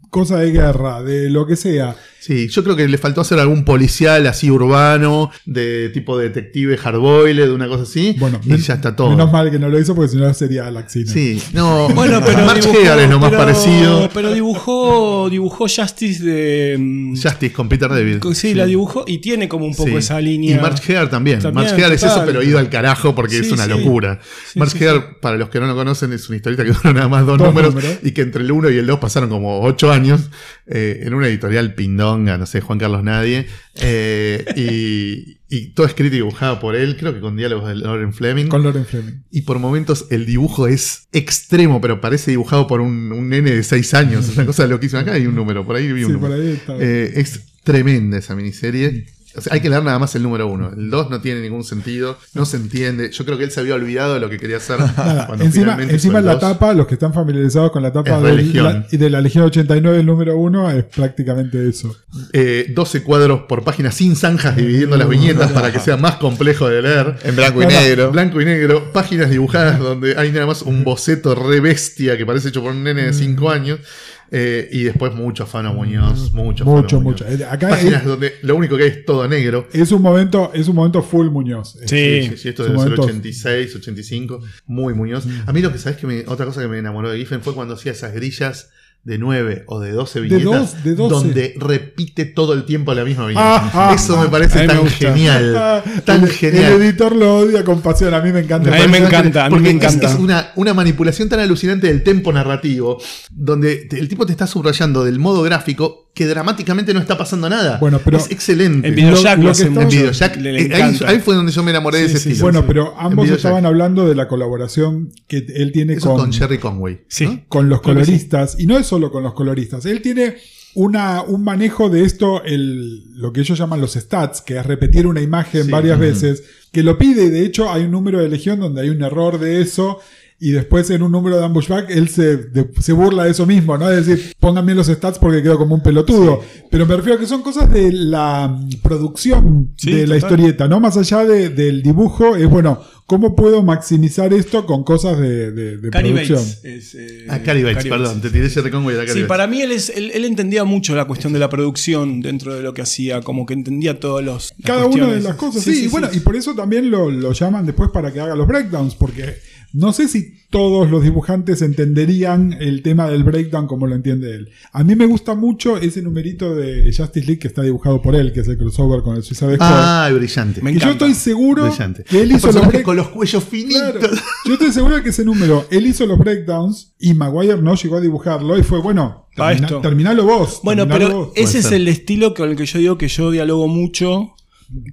[0.09, 1.94] cosa de guerra, de lo que sea.
[2.24, 7.44] Sí, yo creo que le faltó hacer algún policial así urbano, de tipo detective hardboiled,
[7.48, 8.16] de una cosa así.
[8.18, 9.10] Bueno, y men- ya está todo.
[9.10, 11.12] Menos mal que no lo hizo porque si no sería Laxina.
[11.12, 11.88] Sí, no.
[11.90, 14.09] Bueno, pero March dibujó, Hagar es lo más pero- parecido.
[14.14, 16.76] Pero dibujó, dibujó Justice de.
[16.78, 18.22] mm, Justice con Peter David.
[18.32, 19.96] Sí, la dibujó y tiene como un poco Sí.
[19.96, 20.56] esa línea.
[20.56, 21.40] Y March Hagar también.
[21.40, 23.70] También, March Hagar es eso, pero ido al carajo porque Sí, es una sí.
[23.70, 24.20] locura.
[24.51, 26.92] Sí, March sí, Hagar, para los que no lo conocen, es una historieta que dura
[26.94, 27.98] nada más dos, Dos números, números.
[28.02, 30.30] y que entre el 1 y el 2 pasaron como 8 años
[30.66, 31.74] eh, en una editorial
[32.19, 33.47] no sé, Juan Carlos Nadie.
[33.77, 38.12] eh, y, y todo escrito y dibujado por él, creo que con diálogos de Lauren
[38.12, 38.47] Fleming.
[38.47, 39.23] Con Loren Fleming.
[39.31, 43.62] Y por momentos el dibujo es extremo, pero parece dibujado por un, un nene de
[43.62, 44.28] 6 años.
[44.28, 45.01] Es una cosa loquísima.
[45.03, 46.35] Acá hay un número, por ahí vi un Sí, número.
[46.35, 46.77] por ahí está.
[46.81, 49.07] Eh, es tremenda esa miniserie.
[49.36, 50.70] O sea, hay que leer nada más el número uno.
[50.77, 53.11] El 2 no tiene ningún sentido, no se entiende.
[53.11, 54.78] Yo creo que él se había olvidado de lo que quería hacer.
[54.78, 56.40] Nada, cuando encima finalmente encima la 2.
[56.40, 58.65] tapa, los que están familiarizados con la tapa Legión.
[58.65, 61.97] la- y de la Legión 89, el número 1, es prácticamente eso.
[62.32, 66.69] Eh, 12 cuadros por página sin zanjas dividiendo las viñetas para que sea más complejo
[66.69, 67.16] de leer.
[67.24, 68.11] En blanco y negro.
[68.12, 72.48] Blanco y negro, páginas dibujadas donde hay nada más un boceto re bestia que parece
[72.51, 73.81] hecho por un nene de 5 años.
[74.30, 77.22] Eh, y después mucho Fano Muñoz, mucho Fano Mucho, Muñoz.
[77.22, 77.26] mucho.
[77.28, 79.68] Eh, Acá Páginas es, donde lo único que hay es todo negro.
[79.72, 81.76] es un momento, es un momento full Muñoz.
[81.86, 81.86] Sí.
[81.88, 85.26] Sí, sí, sí, esto Su debe ser momento- 86, 85, muy Muñoz.
[85.46, 87.55] A mí lo que sabes que me, otra cosa que me enamoró de Giffen fue
[87.55, 88.70] cuando hacía esas grillas
[89.05, 91.14] de 9 o de 12 De viñetas dos- de 12.
[91.14, 93.56] donde repite todo el tiempo la misma viñeta.
[93.56, 94.24] Ah, ah, Eso ah.
[94.24, 96.72] me parece me tan genial, Ah, tan el, genial.
[96.72, 98.74] El editor lo odia con pasión, a mí me encanta.
[98.74, 100.06] A mí me encanta, a mí porque me encanta.
[100.06, 102.98] Es, es una, una manipulación tan alucinante del tempo narrativo,
[103.31, 107.49] donde te- el tipo te está subrayando del modo gráfico que dramáticamente no está pasando
[107.51, 107.78] nada.
[107.78, 108.86] Bueno, pero- es excelente.
[108.89, 109.97] En Videojack Lo- lo, que En estamos- mucho.
[109.99, 112.45] Videojack, Le- le eh, ahí, fue donde yo me enamoré de ese sí, estilo.
[112.45, 112.65] Bueno, Sí.
[112.69, 117.01] pero ambos estaban hablando de la colaboración que él tiene Eso con, con Jerry Conway.
[117.09, 117.27] Sí.
[117.27, 117.43] ¿no?
[117.49, 118.57] con los Creo coloristas.
[118.59, 119.85] Y no es solo con los coloristas.
[119.86, 120.36] Él tiene
[120.77, 125.07] una, un manejo de esto, el, lo que ellos llaman los stats, que es repetir
[125.07, 126.43] una imagen varias veces,
[126.73, 127.31] que lo pide.
[127.31, 129.99] De hecho, hay un número de Legión donde hay un error de eso.
[130.46, 133.78] Y después en un número de Ambushback él se, de- se burla de eso mismo,
[133.78, 133.90] ¿no?
[133.90, 136.42] Es decir, pongan bien los stats porque quedo como un pelotudo.
[136.70, 140.18] Pero me refiero a que son cosas de la producción Sí, de la total.
[140.18, 140.80] historieta, ¿no?
[140.80, 145.76] Más allá de- del dibujo, es bueno, ¿cómo puedo maximizar esto con cosas de, de-
[145.78, 146.38] de producción?
[146.38, 146.60] Bates.
[146.64, 148.96] es, eh, Ah, Cary Bates, Cary perdón, te tiré Jerry Conway.
[148.96, 149.28] era Cary Sí, Bates.
[149.28, 152.62] para mí él, es, él, él entendía mucho la cuestión de la producción dentro de
[152.62, 154.52] lo que hacía, como que entendía todos los.
[154.62, 157.64] Cada una de las cosas, sí, y bueno, y por eso también lo, lo llaman
[157.64, 159.36] después para que haga los breakdowns, porque
[159.74, 164.48] no sé si todos los dibujantes entenderían el tema del breakdown como lo entiende él.
[164.72, 168.32] A mí me gusta mucho ese numerito de Justice League que está dibujado por él,
[168.32, 169.68] que es el crossover con el Suicide Squad.
[169.70, 170.62] Ah, brillante.
[170.62, 171.06] Me y yo encanta.
[171.06, 172.05] estoy seguro brillante.
[172.05, 173.82] que él hizo los con los cuellos finitos.
[173.98, 174.16] Claro.
[174.46, 177.96] Yo estoy seguro de que ese número, él hizo los breakdowns y Maguire no llegó
[177.96, 179.80] a dibujarlo y fue, bueno, Pa' termina- esto.
[179.80, 180.60] terminalo vos.
[180.62, 181.32] Bueno, terminalo pero vos.
[181.34, 184.34] ese es el estilo con el que yo digo que yo dialogo mucho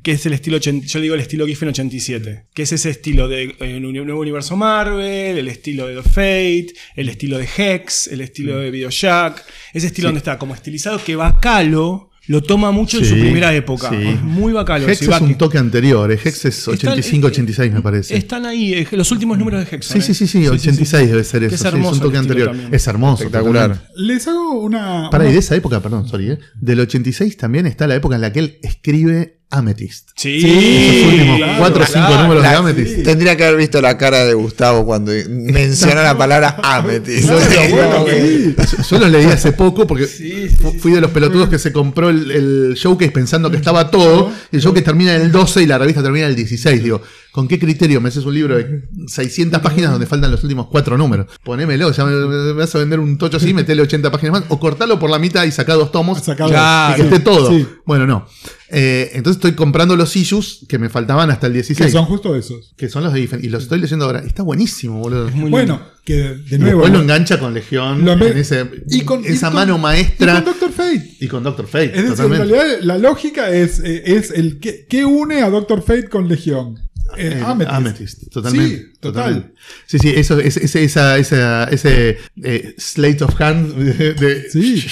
[0.03, 2.89] que es el estilo, 80 yo le digo el estilo Giffen 87, que es ese
[2.89, 7.47] estilo de eh, un nuevo universo Marvel, el estilo de The Fate, el estilo de
[7.57, 9.39] Hex, el estilo de Bioshock,
[9.73, 13.53] ese estilo donde está como estilizado que Bacalo lo toma mucho en su Sí, primera
[13.53, 13.89] época.
[13.89, 13.95] sí.
[14.09, 14.87] Es muy Bacalo.
[14.87, 16.09] Hex si es un toque anterior.
[16.11, 18.15] eh, Hex es Están- 85-86, me parece.
[18.15, 19.87] Están ahí, eh, los últimos números de Hex.
[19.87, 21.55] Sí, sí, sí, sí, 86 debe ser eso.
[21.55, 22.49] es sí, es hermoso un toque anterior.
[22.49, 22.73] también.
[22.73, 23.23] Es hermoso.
[23.23, 23.71] Espectacular.
[23.73, 24.01] totalmente.
[24.03, 25.09] Les hago una.
[25.09, 26.37] Para, y una- de esa época, perdón, sorry, ¿eh?
[26.61, 30.09] del 86 también está la época en la que él escribe Amethyst.
[30.15, 32.21] Sí, Esos últimos claro, 4 o 5 claro.
[32.23, 33.03] números de Amethyst.
[33.03, 37.29] Tendría que haber visto la cara de Gustavo cuando mencionó la palabra Amethyst.
[37.29, 38.55] bueno, sí.
[38.57, 42.09] Yo- Yo los leí hace poco porque fu- fui de los pelotudos que se compró
[42.09, 44.31] el, el showcase pensando que estaba todo.
[44.51, 46.83] Y el showcase termina en el 12 y la revista termina en el 16.
[46.83, 47.01] Digo,
[47.31, 50.97] ¿con qué criterio me haces un libro de 600 páginas donde faltan los últimos cuatro
[50.97, 51.27] números?
[51.43, 54.43] Ponémelo, ya me, me vas a vender un tocho así, metele 80 páginas más.
[54.49, 56.19] O cortalo por la mitad y saca dos tomos.
[56.23, 56.93] Sacá Claro.
[56.93, 57.49] y que esté todo.
[57.49, 57.65] Sí.
[57.85, 58.25] Bueno, no.
[58.73, 61.87] Eh, entonces estoy comprando los issues que me faltaban hasta el 16.
[61.87, 62.73] Que son justo esos.
[62.77, 63.21] que son los de.
[63.41, 64.19] Y los estoy leyendo ahora.
[64.19, 65.25] Está buenísimo, boludo.
[65.25, 65.49] Muy lindo.
[65.51, 66.79] Bueno, que de Y nuevo.
[66.81, 69.79] después lo engancha con Legión, Lo en ese- y con- esa y con- mano Y
[69.81, 70.35] maestra.
[70.35, 71.17] con Doctor Fate.
[71.19, 74.85] Y con Doctor Fate, Es decir, en realidad la lógica es, eh, es el que,
[74.89, 76.79] ¿qué une a Doctor Fate con Legión.
[77.17, 77.71] Eh, Eh, Amethyst.
[77.73, 78.77] Amethyst, totalmente.
[78.77, 79.13] Sí, total.
[79.23, 79.53] totalmente.
[79.85, 84.83] Sí, sí, eso, es- ese, esa, esa- ese eh, slate of hand de, de- Sí.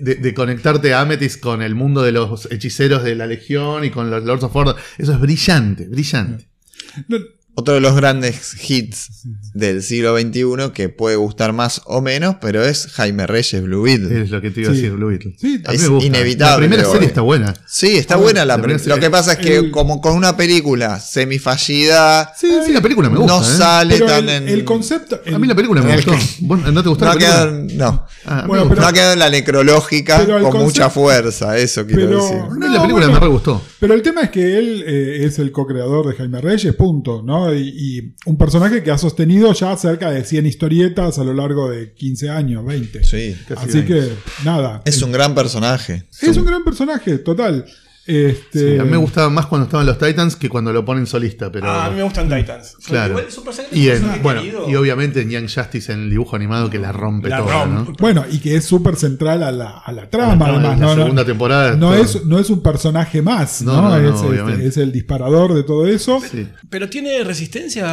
[0.00, 3.90] de- de conectarte a Amethyst con el mundo de los hechiceros de la Legión y
[3.90, 4.74] con los Lords of Order.
[4.98, 6.48] Eso es brillante, brillante.
[7.08, 7.18] No,
[7.54, 12.64] Otro de los grandes hits del siglo XXI que puede gustar más o menos, pero
[12.64, 14.22] es Jaime Reyes Blue Beetle.
[14.22, 14.80] Es lo que te iba a Sí.
[14.80, 15.34] decir, Blue Beetle.
[15.38, 16.06] Sí, A mí es me gusta.
[16.06, 17.52] inevitable, La primera serie está buena.
[17.66, 20.00] Sí, está A ver, buena la la primera Lo que pasa es que el- como
[20.00, 23.32] con una película semifallida, sí, Sí, la película me gusta.
[23.34, 23.44] no ¿eh?
[23.44, 24.48] sale pero tan el, en...
[24.48, 25.20] el concepto.
[25.32, 26.12] A mí la película me gustó.
[26.12, 27.66] que- ¿Vos- ¿No te gustó no, la película?
[27.68, 28.06] quedado, no.
[28.24, 32.22] Ah, Bueno, pero- No ha quedado en la necrológica con mucha fuerza, eso quiero Pero-
[32.22, 32.38] decir.
[32.38, 33.12] A mí No, la película bueno.
[33.12, 33.62] me re gustó.
[33.78, 37.41] Pero el tema es que él eh, es el co-creador de Jaime Reyes, punto, ¿no?
[37.54, 41.70] Y, y un personaje que ha sostenido ya cerca de 100 historietas a lo largo
[41.70, 43.04] de 15 años, 20.
[43.04, 43.36] Sí.
[43.56, 43.86] Así 20.
[43.86, 44.12] que,
[44.44, 44.82] nada.
[44.84, 46.04] Es un gran personaje.
[46.20, 47.66] es un gran personaje, total.
[48.04, 51.06] Este, Sí, a mí me gustaba más cuando estaban los Titans que cuando lo ponen
[51.06, 51.68] solista, pero.
[51.70, 52.76] Ah, a mí me gustan Titans.
[52.84, 53.16] Claro.
[53.20, 53.26] Igual
[53.70, 57.28] y, en, bueno, y obviamente en Young Justice en el dibujo animado que la rompe
[57.28, 57.86] La toda.
[58.00, 60.78] Bueno, y que es súper central a la, a la trama, la además.
[60.80, 62.02] la no, no- segunda temporada no todo.
[62.02, 63.82] es, no es un personaje más, No, ¿no?
[63.82, 66.20] no, no, es, este, es el disparador de todo eso.
[66.28, 66.48] Sí.
[66.70, 67.86] Pero tiene resistencia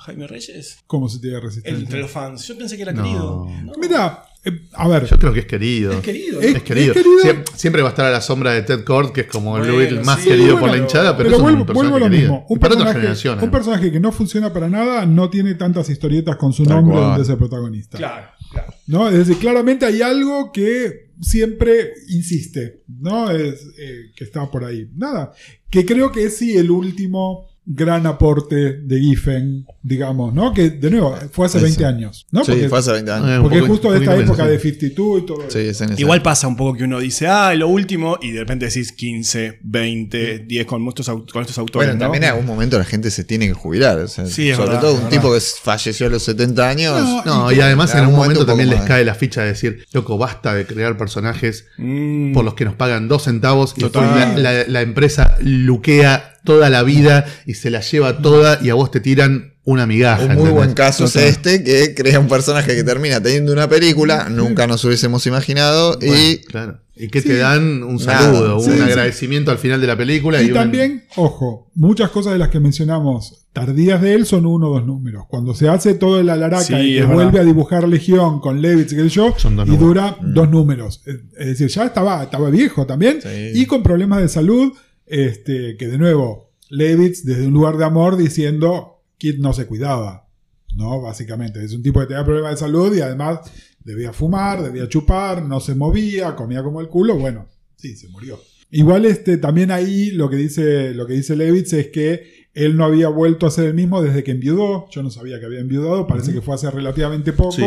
[0.00, 1.80] Jaime Reyes ¿Cómo se tiene resistencia?
[1.82, 2.46] entre los fans.
[2.46, 3.02] Yo pensé que era No.
[3.02, 3.46] querido.
[3.64, 3.72] No.
[3.80, 5.92] Mira, eh, a ver, Yo creo que es querido.
[5.92, 6.40] Es querido.
[6.40, 6.92] Es- Es querido.
[6.94, 7.18] es querido.
[7.22, 9.70] Siem- siempre va a estar a la sombra de Ted Cord, que es como el
[9.70, 12.08] Bueno, más sí, querido por la hinchada, pero, pero es un vuelvo, personaje vuelvo a
[12.08, 12.30] lo querido.
[12.32, 12.46] mismo.
[12.48, 16.76] Un personaje, un que no funciona para nada no tiene tantas historietas con su Tal
[16.76, 17.06] nombre cual.
[17.10, 17.98] donde es el protagonista.
[17.98, 18.74] Claro, claro.
[18.88, 19.08] ¿no?
[19.08, 23.30] Es decir, claramente hay algo que siempre insiste, ¿no?
[23.30, 24.88] Es, eh, que está por ahí.
[24.96, 25.32] Nada.
[25.70, 30.52] Que creo que es sí el último gran aporte de Giffen, digamos, ¿no?
[30.52, 31.84] Que de nuevo fue hace Sí, 20 sí.
[31.84, 32.44] años, ¿no?
[32.44, 33.28] Sí, Porque, fue hace 20 años.
[33.30, 36.22] Eh, porque poco- justo de esta época de 52 y todo Sí, es en Igual
[36.22, 40.40] pasa un poco que uno dice, ah, lo último, y de repente decís 15, 20,
[40.40, 41.86] 10 con estos, au- con estos autores.
[41.88, 42.04] Bueno, ¿no?
[42.06, 43.98] también en algún momento la gente se tiene que jubilar.
[44.00, 45.20] o sea, Sí, es sobre verdad, todo es un verdad.
[45.20, 47.24] tipo que falleció a los 70 años.
[47.24, 48.88] No, y además en algún momento también les más.
[48.88, 52.32] cae la ficha de decir, loco, basta de crear personajes Mm.
[52.32, 57.24] por los que nos pagan dos centavos y la- la empresa luquea toda la vida
[57.46, 60.22] y se la lleva toda y a vos te tiran una migaja.
[60.22, 60.54] Un muy ¿entendés?
[60.54, 64.84] buen caso es este, que crea un personaje que termina teniendo una película, nunca nos
[64.84, 66.78] hubiésemos imaginado, Bueno, y claro.
[66.94, 67.28] Y que Sí.
[67.28, 68.80] te dan un saludo, un sí.
[68.80, 70.42] agradecimiento al final de la película.
[70.42, 74.44] Y, Y un- también, ojo, muchas cosas de las que mencionamos tardías de él son
[74.46, 75.24] uno o dos números.
[75.28, 78.92] Cuando se hace todo el alaraca Sí, y que vuelve a dibujar Legión con Levitz
[78.92, 81.02] y Son dos y dura dos números.
[81.06, 83.52] Es es decir, ya estaba, estaba viejo también Sí.
[83.54, 84.72] y con problemas de salud,
[85.12, 90.26] este, que de nuevo, Levitz desde un lugar de amor diciendo, Kid no se cuidaba.
[90.74, 91.02] ¿no?
[91.02, 93.40] Básicamente, es un tipo que tenía problemas de salud y además
[93.84, 98.40] debía fumar, debía chupar, no se movía, comía como el culo, bueno, sí, se murió.
[98.70, 102.86] Igual este, también ahí lo que dice, lo que dice Levitz es que él no
[102.86, 104.88] había vuelto a ser el mismo desde que enviudó.
[104.90, 107.64] Yo no sabía que había enviudado, parece que fue hace relativamente poco Sí.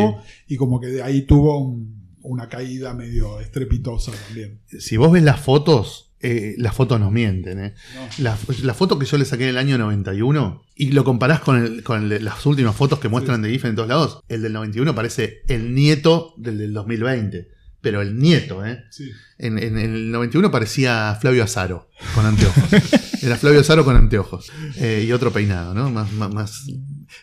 [0.48, 4.60] y como que de ahí tuvo un- una caída medio estrepitosa también.
[4.80, 7.58] Si vos ves las fotos, eh, las fotos nos mienten.
[7.64, 7.74] eh.
[8.18, 11.56] La, la foto que yo le saqué en el año 91 y lo comparás con,
[11.62, 14.52] el- con el- las últimas fotos que muestran de Giffen en todos lados, el del
[14.52, 17.48] 91 parece el nieto del del 2020.
[17.82, 18.82] Pero el nieto, ¿eh?
[18.90, 19.10] Sí.
[19.38, 22.64] En, en el 91 parecía Flavio Azaro con anteojos.
[23.22, 24.50] Era Flavio Azaro con anteojos.
[24.78, 25.88] Eh, y otro peinado, ¿no?
[25.90, 26.66] Más, más, más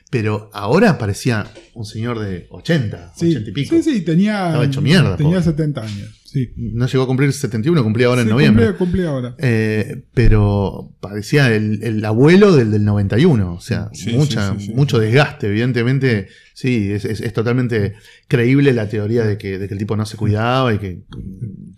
[0.09, 3.75] Pero ahora parecía un señor de 80, Sí, 80 y pico.
[3.75, 4.47] sí, sí, tenía.
[4.47, 5.43] Estaba hecho mierda, Tenía pobre.
[5.51, 6.19] 70 años.
[6.25, 6.49] Sí.
[6.57, 8.65] No llegó a cumplir 71, cumplía ahora en noviembre.
[8.73, 9.35] Cumplía, cumplía ahora.
[9.37, 13.53] Eh, pero parecía el, el abuelo del del 91.
[13.53, 15.45] O sea, Sí, mucha, mucho desgaste.
[15.47, 17.93] Evidentemente, sí, es, es- es totalmente
[18.27, 21.03] creíble la teoría de que, de que el tipo no se cuidaba y que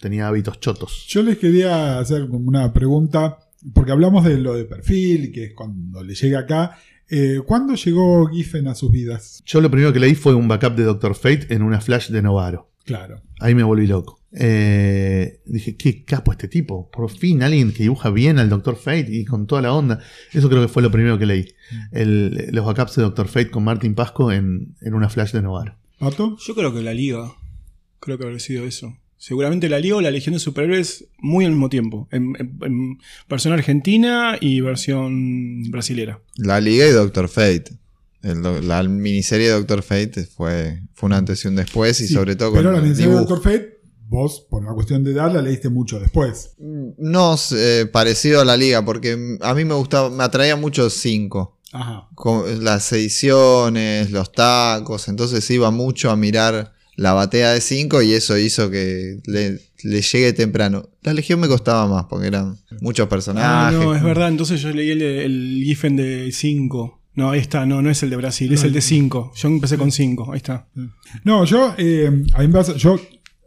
[0.01, 1.05] tenía hábitos chotos.
[1.09, 3.37] Yo les quería hacer como una pregunta,
[3.73, 6.77] porque hablamos de lo de perfil, que es cuando le llega acá.
[7.09, 9.41] Eh, ¿Cuándo llegó Giffen a sus vidas?
[9.45, 12.21] Yo lo primero que leí fue un backup de Doctor Fate en una flash de
[12.21, 12.71] Novaro.
[12.83, 13.21] Claro.
[13.39, 14.19] Ahí me volví loco.
[14.37, 16.89] Eh, dije, qué capo este tipo.
[16.91, 19.99] Por fin alguien que dibuja bien al Doctor Fate y con toda la onda.
[20.33, 21.47] Eso creo que fue lo primero que leí.
[21.91, 25.75] El- los backups de Doctor Fate con Martin Pasco en, en una flash de Novaro.
[25.99, 26.37] ¿Pato?
[26.45, 27.31] Yo creo que la liga.
[27.99, 28.95] Creo que habrá sido eso.
[29.17, 32.07] Seguramente la liga o la Legión de Superhéroes muy al mismo tiempo.
[32.11, 32.97] En, en- en
[33.29, 36.19] versión argentina y versión brasilera.
[36.37, 37.77] La Liga y Doctor Fate.
[38.21, 42.13] El la miniserie de Doctor Fate fue, fue un antes y un después, y Sí,
[42.13, 43.17] sobre todo con Pero la miniserie de.
[43.17, 46.51] Doctor Fate, vos, por una cuestión de edad, la leíste mucho después.
[46.59, 51.59] No eh, parecido a la Liga, porque a mí me gustaba, me atraía mucho 5.
[51.71, 52.09] Ajá.
[52.61, 58.37] Las ediciones, los tacos, entonces iba mucho a mirar la batea de 5 y eso
[58.37, 60.89] hizo que le, le llegue temprano.
[61.03, 63.79] La Legión me costaba más porque eran muchos Ah, personajes.
[63.79, 64.29] no, es verdad.
[64.29, 67.01] Entonces yo leí el, el Giffen de 5.
[67.15, 67.65] No, ahí está.
[67.65, 69.33] No, no es el de Brasil, es el de 5.
[69.35, 70.31] Yo empecé con 5.
[70.33, 70.67] Ahí está.
[71.23, 72.99] No, yo, eh, a mí me pasa- yo,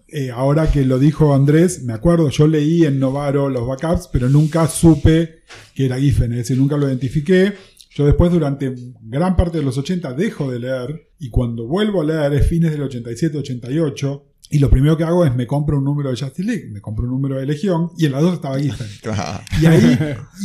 [0.09, 4.29] eh, ahora que lo dijo Andrés, me acuerdo, yo leí en Novaro los backups, pero
[4.31, 5.41] nunca supe
[5.75, 7.53] que era Giffen, es decir, nunca lo identifiqué.
[7.99, 8.73] Yo después, durante
[9.03, 12.70] gran parte de los 80, dejo de leer, y cuando vuelvo a leer es fines
[12.70, 16.69] del 87-88, y lo primero que hago es me compro un número de Justice League,
[16.73, 18.87] me compro un número de Legión, y en las dos estaba Giffen.
[19.03, 19.41] Claro.
[19.61, 19.99] Y ahí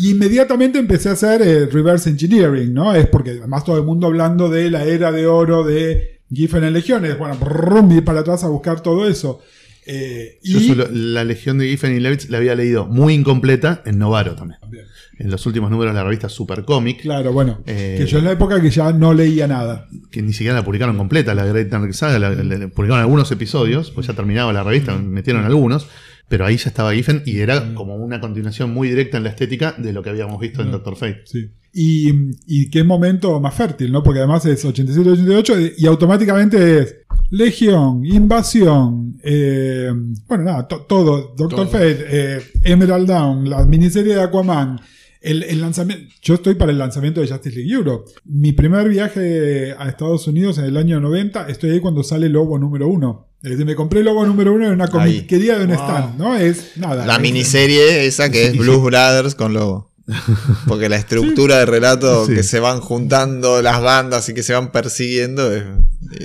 [0.03, 2.93] inmediatamente empecé a hacer eh, reverse engineering, ¿no?
[2.95, 6.73] Es porque además todo el mundo hablando de la era de oro de Giffen en
[6.73, 7.17] Legiones.
[7.17, 9.39] Bueno, brum, ir para atrás a buscar todo eso.
[9.85, 13.81] Eh, Yo y solo- la Legión de Giffen y Levitz la había leído muy incompleta
[13.85, 14.59] en Novaro también.
[14.61, 14.85] También.
[15.19, 18.25] En los últimos números de la revista Super Comic, claro, bueno, Eh, que yo en
[18.25, 19.87] la época que ya no leía nada.
[20.11, 23.31] que ni siquiera la publicaron completa, la Great Dark Saga, la, la- la- publicaron algunos
[23.31, 25.87] episodios, pues ya terminaba la revista, metieron algunos,
[26.27, 29.75] pero ahí ya estaba Giffen y era como una continuación muy directa en la estética
[29.77, 31.21] de lo que habíamos visto en Doctor Fate.
[31.25, 31.47] Sí.
[31.75, 32.11] Y,
[32.47, 34.01] y qué momento más fértil, ¿no?
[34.03, 36.95] Porque además es 87-88 y automáticamente es
[37.31, 39.91] Legión, Invasión, eh,
[40.27, 41.67] bueno, nada, to- todo, Doctor Todo.
[41.67, 44.79] Fate, eh, Emerald Down, la miniserie de Aquaman,
[45.23, 48.11] el, el lanzamiento, yo estoy para el lanzamiento de Justice League Europe.
[48.25, 52.59] Mi primer viaje a Estados Unidos en el año 90, estoy ahí cuando sale Lobo
[52.59, 53.29] número uno.
[53.41, 55.83] Es decir, me compré Lobo número uno en una comiquería de un Wow.
[55.83, 56.35] stand, ¿no?
[56.35, 57.05] Es nada.
[57.05, 59.91] La es- miniserie esa que es Blues Brothers con Lobo.
[60.67, 62.33] Porque la estructura de relato Sí.
[62.35, 65.63] que se van juntando las bandas y que se van persiguiendo es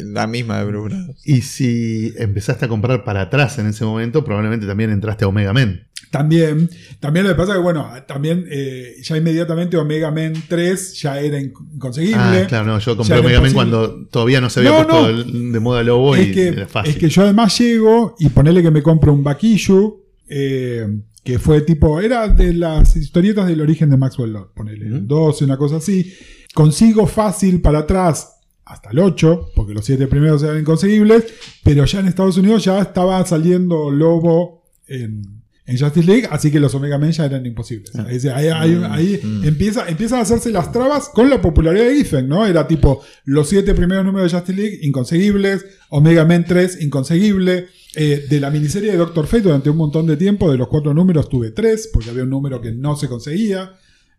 [0.05, 1.21] la misma de Blues Brothers.
[1.25, 5.53] Y si empezaste a comprar para atrás en ese momento, probablemente también entraste a Omega
[5.53, 5.87] Men.
[6.11, 6.71] También,
[7.01, 11.21] también lo que pasa es que, bueno, también eh, ya inmediatamente Omega Men 3 ya
[11.21, 12.17] era inc- inconseguible.
[12.19, 15.53] Ah, claro, no, yo compré Omega Men cuando todavía no se había No, puesto no.
[15.53, 16.93] de moda Lobo es, y que, era fácil.
[16.93, 20.87] es que yo además llego y ponele que me compro un Bakishu, eh,
[21.25, 25.07] que fue tipo, era de las historietas del origen de Maxwell Lord, ponele, Ujú.
[25.07, 26.11] 12, una cosa así.
[26.55, 31.25] Consigo fácil para atrás hasta el 8, porque los 7 primeros eran inconseguibles,
[31.63, 35.38] pero ya en Estados Unidos ya estaba saliendo Lobo en,
[35.69, 37.93] en Justice League, así que los Omega Men ya eran imposibles.
[37.95, 38.07] Ah.
[38.35, 39.45] Ahí, ahí mm.
[39.45, 42.47] empieza, empiezan a hacerse las trabas con la popularidad de Giffen, ¿no?
[42.47, 47.67] Era tipo los 7 primeros números de Justice League inconseguibles, Omega Men 3 inconseguible.
[47.95, 50.95] Eh, de la miniserie de Doctor Fate durante un montón de tiempo, de los cuatro
[50.95, 53.73] números tuve tres, porque había un número que no se conseguía,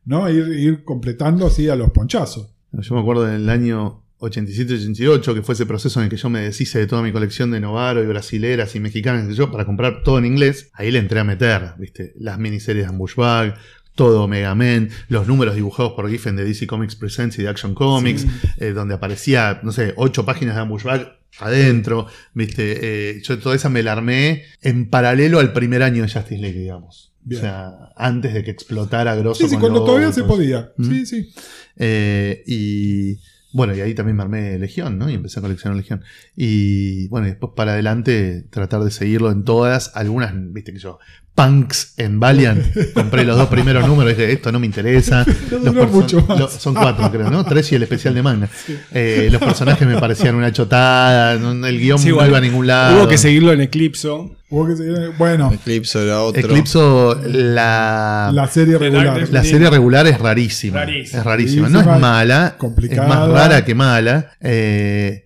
[0.06, 0.30] ¿no?
[0.30, 2.50] Ir, ir completando así a los ponchazos.
[2.74, 6.42] Yo me acuerdo del año 87-88, que fue ese proceso en el que yo me
[6.42, 10.04] deshice de toda mi colección de Novaro y brasileras y mexicanas, sé yo, para comprar
[10.04, 10.70] todo en inglés.
[10.74, 12.14] Ahí le entré a meter, ¿viste?
[12.20, 13.58] Las miniseries de Ambushbag,
[13.96, 17.74] todo Mega Man, los números dibujados por Giffen de DC Comics Presents y de Action
[17.74, 18.26] Comics,
[18.58, 22.80] eh, donde aparecía, no sé, ocho páginas de Ambushbag adentro, ¿viste?
[22.82, 26.60] Eh, yo toda esa me la armé en paralelo al primer año de Justice League,
[26.60, 27.14] digamos.
[27.22, 27.40] Bien.
[27.40, 29.44] O sea, antes de que explotara grosso.
[29.44, 30.72] Sí, sí, cuando todavía y se podía.
[30.78, 30.90] Ujú.
[30.90, 31.30] Sí, sí.
[31.78, 33.20] Eh, y
[33.52, 35.10] bueno, y ahí también me armé Legión, ¿no?
[35.10, 36.04] Y empecé a coleccionar Legión.
[36.36, 41.00] Y bueno, y después para adelante tratar de seguirlo en todas, algunas, viste que yo,
[41.44, 42.62] punks en Valiant.
[42.94, 45.26] Compré los dos primeros números y dije, esto no me interesa.
[45.52, 46.40] No Los duró perso- mucho más.
[46.40, 47.44] lo- son cuatro, creo, ¿no?
[47.46, 48.50] Tres y el especial de manga.
[48.94, 52.28] Eh, los personajes me parecían una chotada, el guion Sí, no igual.
[52.30, 52.98] iba a ningún lado.
[52.98, 54.36] Hubo que seguirlo en Eclipso.
[54.50, 56.42] Hubo que seguir- Bueno, Eclipse era otro.
[56.42, 59.28] Eclipso, la, la serie regular.
[59.32, 60.80] La serie regular es rarísima.
[60.82, 61.20] Rarísima.
[61.20, 61.70] Es rarísima.
[61.70, 63.04] No es mala, complicada.
[63.04, 65.24] es más rara que mala, eh,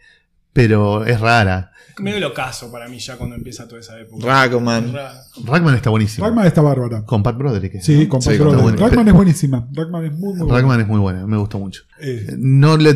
[0.54, 1.72] pero es rara.
[2.00, 4.26] Medio el ocaso para mí ya cuando empieza toda esa época.
[4.26, 4.94] Ragman.
[4.94, 5.14] Ra-
[5.46, 6.26] Ragman está buenísimo.
[6.26, 7.04] Ragman está bárbara.
[7.06, 7.80] Con Pat Broderick.
[7.82, 8.10] Sí, ¿no?
[8.10, 8.64] con Sí, Pat con Brothers.
[8.64, 8.90] Pat Brothers.
[8.92, 9.68] Ragman es buenísima.
[9.74, 11.84] Ragman es muy, muy Ragman es muy buena, me gustó mucho.
[12.00, 12.12] buena.
[12.12, 12.96] Eh, No le,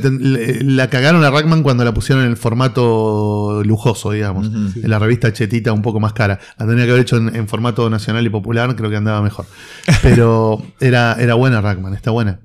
[0.63, 4.47] la cagaron a Ragman cuando la pusieron en el formato lujoso, digamos.
[4.47, 6.39] En la revista chetita un poco más cara.
[6.57, 9.45] La tenía que haber hecho en, en formato nacional y popular, creo que andaba mejor.
[10.01, 12.39] Pero era, era buena Ragman, está buena.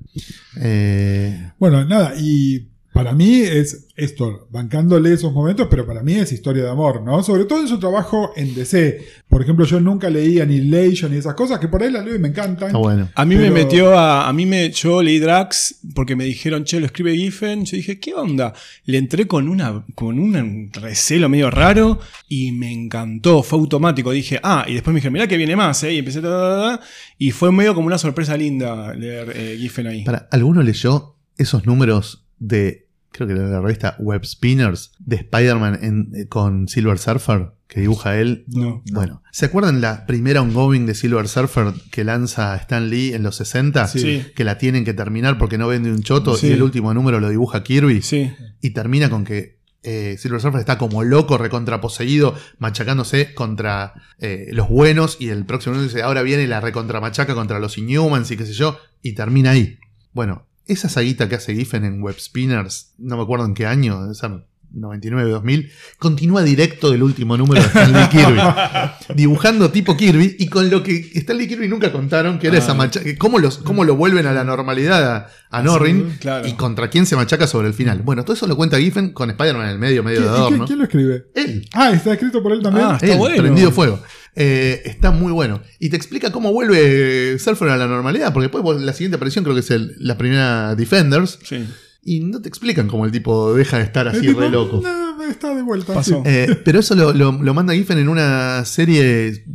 [0.59, 6.31] Eh, Bueno, nada, y para mí es esto, bancándole esos momentos, pero para mí es
[6.31, 7.23] historia de amor, ¿no?
[7.23, 9.03] Sobre todo en su trabajo en DC.
[9.27, 12.15] Por ejemplo, yo nunca leía ni Legion ni esas cosas, que por ahí las leo
[12.15, 12.67] y me encantan.
[12.67, 13.09] está bueno.
[13.15, 14.29] A mí me metió a.
[14.29, 14.69] A mí me.
[14.69, 17.65] Yo leí Drax porque me dijeron, che, lo escribe Giffen.
[17.65, 18.53] Yo dije, ¿qué onda?
[18.85, 19.83] Le entré con una.
[19.95, 21.99] con un recelo medio raro
[22.29, 23.41] y me encantó.
[23.41, 24.11] Fue automático.
[24.11, 25.93] Dije, ah, y después me dijeron, mirá que viene más, ¿eh?
[25.93, 26.21] Y empecé.
[26.21, 26.85] ta, ta, ta, ta,
[27.17, 30.03] y fue medio como una sorpresa linda leer eh, Giffen ahí.
[30.03, 32.82] Para, ¿Alguno leyó esos números de,
[33.13, 38.17] creo que de la revista Web Spinners, de Spider-Man eh, con Silver Surfer, que dibuja
[38.17, 38.43] él?
[38.47, 38.83] No.
[38.91, 43.35] Bueno, ¿se acuerdan la primera ongoing de Silver Surfer que lanza Stan Lee en los
[43.37, 43.87] 60?
[43.87, 44.25] Sí.
[44.35, 46.47] Que la tienen que terminar porque no vende un choto Sí.
[46.47, 48.01] y el último número lo dibuja Kirby.
[48.01, 48.31] Sí.
[48.61, 54.69] Y termina con que eh, Silver Surfer está como loco, recontraposeído, machacándose contra eh, los
[54.69, 55.17] buenos.
[55.19, 58.53] Y el próximo número dice: Ahora viene la recontramachaca contra los Inhumans y qué sé
[58.53, 58.77] yo.
[59.01, 59.77] Y termina ahí.
[60.13, 64.01] Bueno, esa saguita que hace Giffen en Web Spinners, no me acuerdo en qué año,
[64.01, 68.39] debe ser 99-2000, continúa directo del último número de Stanley Kirby.
[69.15, 72.59] dibujando tipo Kirby y con lo que Stanley Kirby nunca contaron, que era Ah.
[72.59, 76.47] esa machaca, cómo, los, cómo lo vuelven a la normalidad a, a Norrin claro.
[76.47, 78.01] y contra quién se machaca sobre el final.
[78.03, 80.65] Bueno, todo eso lo cuenta Giffen con Spider-Man en el medio, medio ¿Qui- de adorno.
[80.65, 81.25] ¿Quién lo escribe?
[81.35, 81.67] Él.
[81.73, 82.85] Ah, está escrito por él también.
[82.87, 83.37] Ah, Está Él, bueno.
[83.37, 83.99] prendido fuego.
[84.35, 85.61] Eh, está muy bueno.
[85.79, 88.33] Y te explica cómo vuelve Surfer a la normalidad.
[88.33, 91.37] Porque después la siguiente aparición creo que es el- la primera Defenders.
[91.43, 91.63] Sí.
[92.05, 94.81] Y no te explican cómo el tipo deja de estar así tipo, re loco.
[94.83, 95.93] "No, está de vuelta.
[95.93, 96.21] Pasó.
[96.23, 96.29] sí".
[96.29, 99.45] Eh, pero eso lo, lo- lo manda Giffen en una serie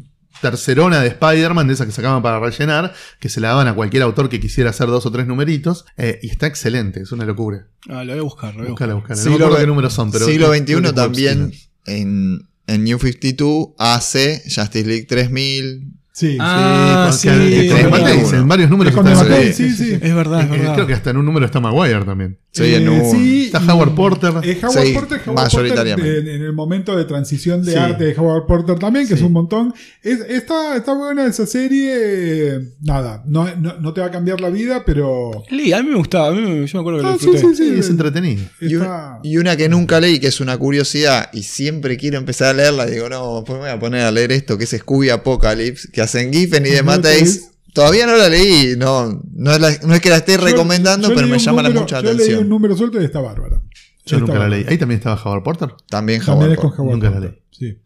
[0.41, 4.05] tercerona de Spider-Man, de esa que sacaban para rellenar, que se la daban a cualquier
[4.05, 5.85] autor que quisiera hacer dos o tres numeritos.
[5.97, 7.67] eh, y está excelente, es una locura.
[7.89, 8.55] Ah, lo voy a buscar.
[8.55, 8.89] Lo voy a buscar.
[8.89, 9.17] Búscala, búscala.
[9.17, 10.27] No Siglo me acuerdo qué números son, pero.
[10.27, 11.53] siglo XXI también
[11.87, 15.93] en, en New 52 hace Justice League 3000.
[16.19, 16.37] Sí.
[16.41, 17.71] Ah, Sí, sí.
[17.89, 19.99] Matthews, en varios números Es con está- Kane, sí, sí, sí.
[20.03, 20.75] Es verdad, es Eh, verdad.
[20.75, 22.37] Creo que hasta en un número está Maguire también.
[22.65, 24.33] Sí, en Eh, un- sí, Está Howard Porter.
[24.43, 26.13] eh, Howard Sí, Porter, Howard mayoritariamente.
[26.15, 27.79] Porter, en, en el momento de transición de Sí.
[27.79, 29.21] arte de Howard Porter también, que Sí.
[29.21, 29.73] es un montón.
[30.03, 32.73] Es- está, está buena esa serie.
[32.81, 35.31] Nada, no, no, no te va a cambiar la vida, pero.
[35.51, 36.29] Leí, a mí me gustaba.
[36.29, 37.57] A mí me, yo me acuerdo que lo Ah, sí, disfruté.
[37.57, 37.73] sí, sí.
[37.75, 38.43] Sí, es entretenido.
[38.61, 42.19] Y, un- Está- y una que nunca leí, que es una curiosidad, y siempre quiero
[42.19, 44.71] empezar a leerla, digo, no, pues me voy a poner a leer esto, que es
[44.71, 47.51] Scooby Apocalypse, que hacen Giffen y de ¿No Mateis.
[47.73, 51.09] Todavía no la leí, no, no, es, la- no es que la esté Yo- recomendando,
[51.09, 52.49] yo pero me llama la número- mucha Yo leí un atención.
[52.49, 53.61] número suelto y está bárbara.
[53.61, 54.57] Yo Está nunca la bárbara.
[54.63, 54.67] leí.
[54.69, 55.69] Ahí también estaba Howard Porter.
[55.89, 56.81] También También Howard es con Porter.
[56.81, 57.31] Howard Nunca la Porter.
[57.31, 57.43] leí.
[57.51, 57.79] Sí.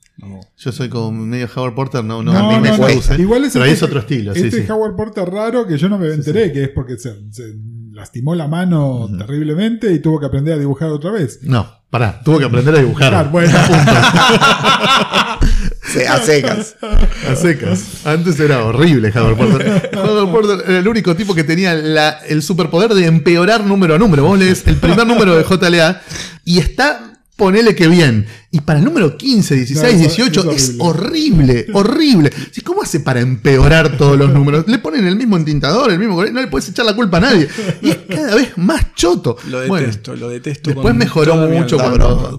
[0.58, 2.82] Yo soy con medio Howard Porter, no, no, No, a mí me no, no.
[2.84, 3.16] cuesta.
[3.18, 4.70] Igual es Pero ahí este- es otro estilo, sí, Este sí.
[4.70, 7.54] Howard Porter raro que yo no me enteré, que es porque se, se
[7.90, 11.40] lastimó la mano terriblemente y tuvo que aprender a dibujar otra vez.
[11.42, 13.14] No, pará, tuvo que aprender a dibujar.
[13.14, 13.72] Ah, bueno, Sí,
[15.96, 16.76] a secas.
[17.28, 17.84] A secas.
[18.04, 19.90] Antes era horrible Howard Porter.
[19.96, 23.98] Howard Porter era el único tipo que tenía la- el superpoder de empeorar número a
[23.98, 24.24] número.
[24.24, 26.02] Vos lees el primer número de JLA
[26.44, 28.26] y está, ponele que bien.
[28.54, 32.30] Y para el número 15, 16, No, eso- 18 es es horrible, horrible.
[32.50, 34.66] Sí, ¿Cómo hace para empeorar todos los números?
[34.68, 37.48] Le ponen el mismo entintador, el mismo no le puedes echar la culpa a nadie.
[37.80, 39.36] Y es cada vez más choto.
[39.48, 40.70] Lo Bueno, detesto, lo detesto.
[40.70, 41.78] Después mejoró mucho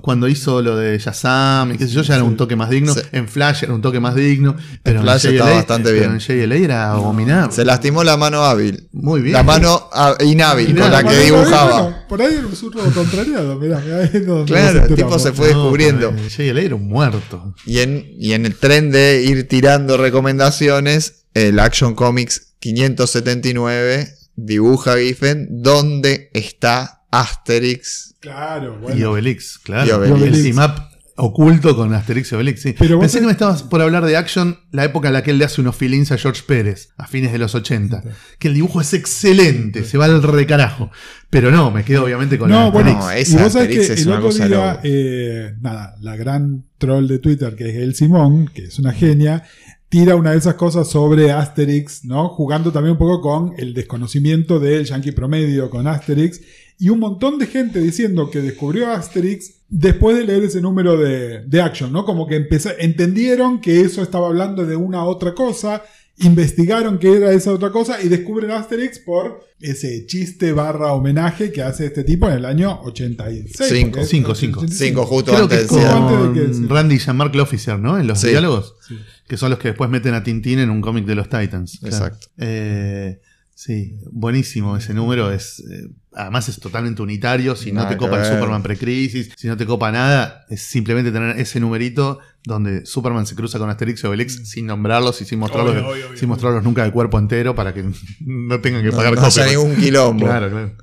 [0.02, 2.94] cuando, hizo lo de Shazam y qué sé yo, ya era un toque más digno.
[2.94, 3.02] Sí.
[3.12, 4.56] En Flash era un toque más digno.
[4.84, 6.12] Pero en Flash JLA estaba bastante pero bien.
[6.14, 7.52] En JLA era abominable.
[7.56, 8.88] Se lastimó la mano hábil.
[8.92, 9.34] Muy bien.
[9.34, 11.82] La mano ah, inhábil, con la que dibujaba.
[11.82, 15.60] bueno, por ahí era un contrariado, mirá, mirá, nos Claro, el tipo se fue No,
[15.64, 16.03] descubriendo.
[16.10, 17.56] En JLA era un muerto.
[17.66, 24.98] Y en, y en el tren de ir tirando recomendaciones, el Action Comics 579 dibuja
[24.98, 28.16] Giffen dónde está Asterix.
[28.20, 29.12] Claro, Y bueno.
[29.12, 29.88] Obelix, claro.
[29.88, 30.38] Y Obelix.
[30.38, 32.76] El team-up oculto con Asterix y Obelix, sí.
[32.78, 35.38] Pero Pensé que me estabas por hablar de Action, la época en la que él
[35.38, 38.04] le hace unos feelings a George Pérez, a fines de los 80.
[38.40, 40.90] Que el dibujo es excelente, se va al recarajo.
[41.30, 43.30] Pero no, me quedo obviamente con No, la bueno, No, Asterix.
[43.30, 44.80] esa y vos sabés Asterix que es el una otro cosa día, loca.
[44.84, 49.44] eh, nada, la gran troll de Twitter, que es el Simón, que es una genia,
[49.90, 52.30] tira una de esas cosas sobre Asterix, ¿no?
[52.30, 56.42] Jugando también un poco con el desconocimiento del yankee promedio con Asterix.
[56.80, 61.42] Y un montón de gente diciendo que descubrió Asterix después de leer ese número de,
[61.48, 62.06] de Action, ¿no?
[62.06, 65.82] Como que empeza- entendieron que eso estaba hablando de una otra cosa,
[66.20, 71.64] investigaron qué era esa otra cosa y descubren Asterix por ese chiste barra homenaje que
[71.64, 73.70] hace este tipo en el año 86.
[73.70, 74.60] Cinco, porque es cinco, cinco.
[74.60, 74.68] 85.
[74.86, 75.94] Cinco, justo Creo antes que del con cierre.
[75.98, 76.66] Antes de que- sí.
[76.68, 78.00] Randy y Jean-Marc Officer, ¿no?
[78.00, 78.28] En los Sí.
[78.30, 78.76] diálogos.
[78.88, 78.96] Sí.
[79.28, 81.80] Que son los que después meten a Tintín en un cómic de los Titans.
[81.80, 81.96] claro.
[81.96, 82.28] Exacto.
[82.38, 83.20] Eh,
[83.56, 85.32] sí, buenísimo ese número.
[85.32, 87.56] Es, eh, además es totalmente unitario.
[87.56, 88.26] Si no te copa el.
[88.34, 93.36] Superman precrisis, si no te copa nada, es simplemente tener ese numerito donde Superman se
[93.36, 96.18] cruza con Asterix y Obelix sin nombrarlos y sin mostrarlos, Obvio, obvio, obvio.
[96.18, 97.84] sin mostrarlos nunca de cuerpo entero para que
[98.20, 99.52] no tengan que No, pagar no copyright.
[99.58, 100.26] ningún quilombo.
[100.26, 100.76] Claro, claro.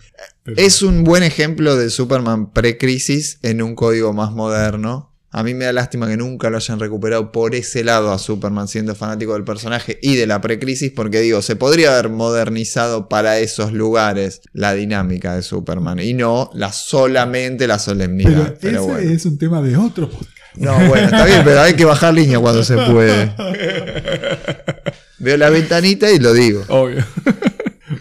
[0.56, 5.09] Es un buen ejemplo de Superman pre-crisis en un código más moderno.
[5.32, 8.66] A mí me da lástima que nunca lo hayan recuperado por ese lado a Superman
[8.66, 13.38] siendo fanático del personaje y de la pre-crisis, porque digo, se podría haber modernizado para
[13.38, 18.56] esos lugares la dinámica de Superman y no la solamente la solemnidad.
[18.58, 19.10] Pero, Pero, ese bueno.
[19.12, 20.30] es un tema de otro podcast.
[20.56, 23.32] No, bueno, está bien, pero hay que bajar línea cuando se puede.
[25.18, 26.64] Veo la ventanita y lo digo.
[26.68, 27.04] Obvio.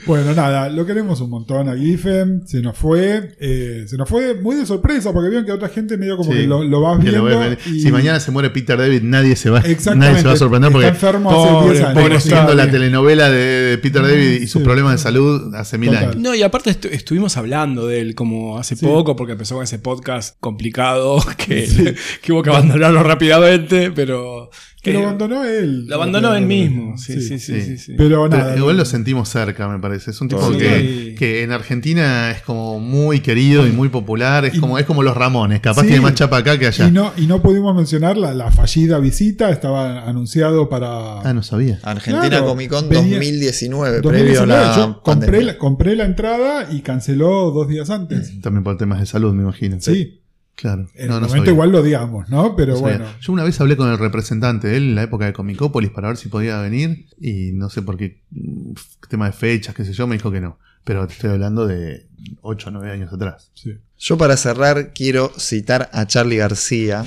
[0.10, 2.42] Bueno, nada, lo queremos un montón a Giffen.
[2.48, 3.36] Se nos fue.
[3.40, 6.40] eh, se nos fue muy de sorpresa porque vieron que otra gente medio como Sí,
[6.40, 7.58] que lo, lo vas lo viendo.
[7.68, 9.60] y- Si mañana se muere Peter David, nadie se va,
[9.96, 12.02] nadie se va a sorprender porque Está enfermo hace Pobre, 10 años.
[12.04, 14.66] pobre Estamos viendo la telenovela de, de Peter David y sus Sí.
[14.66, 16.04] problemas de salud hace mil Total.
[16.06, 16.16] años.
[16.18, 18.86] No, y aparte estu- estuvimos hablando de él como hace Sí.
[18.86, 24.50] poco, porque empezó con ese podcast complicado que, que hubo que abandonarlo rápidamente, pero.
[24.82, 25.88] Que lo abandonó él.
[25.88, 26.98] Lo abandonó él mismo.
[26.98, 27.40] Sí, sí, sí.
[27.40, 27.62] Sí.
[27.62, 27.94] sí, sí.
[27.98, 28.56] Pero Pero nada.
[28.58, 30.12] igual no- lo sentimos cerca, me parece.
[30.12, 30.58] Es un tipo Sí.
[30.58, 34.46] que, que en Argentina es como muy querido y muy popular.
[34.46, 35.60] Es Y- como, es como los Ramones.
[35.60, 35.88] Capaz Sí.
[35.88, 36.88] tiene más chapa acá que allá.
[36.88, 41.44] Y no, y no pudimos mencionar la, la fallida visita, estaba anunciado para Ah, no
[41.44, 41.80] sabía.
[41.84, 44.10] Argentina Claro, Comic Con venía- 2019, 2019.
[44.24, 48.40] previo a la Yo compré la, compré la entrada y canceló dos días antes.
[48.42, 49.78] También por temas de salud, me imagino.
[49.82, 50.22] Sí,
[50.60, 50.88] Claro.
[50.96, 51.52] en No, el no momento sabía.
[51.54, 52.56] igual lo odiamos, ¿no?
[52.56, 53.06] Pero No bueno.
[53.22, 56.10] Yo una vez hablé con el representante de él en la época de Comicópolis para
[56.10, 58.74] ver si podía venir y no sé por qué mm,
[59.10, 60.60] tema de fechas, qué sé yo, me dijo que no.
[60.84, 62.08] Pero te estoy hablando de
[62.42, 63.52] 8 o 9 años atrás.
[63.54, 63.78] Sí.
[63.98, 67.06] Yo para cerrar quiero citar a Charlie García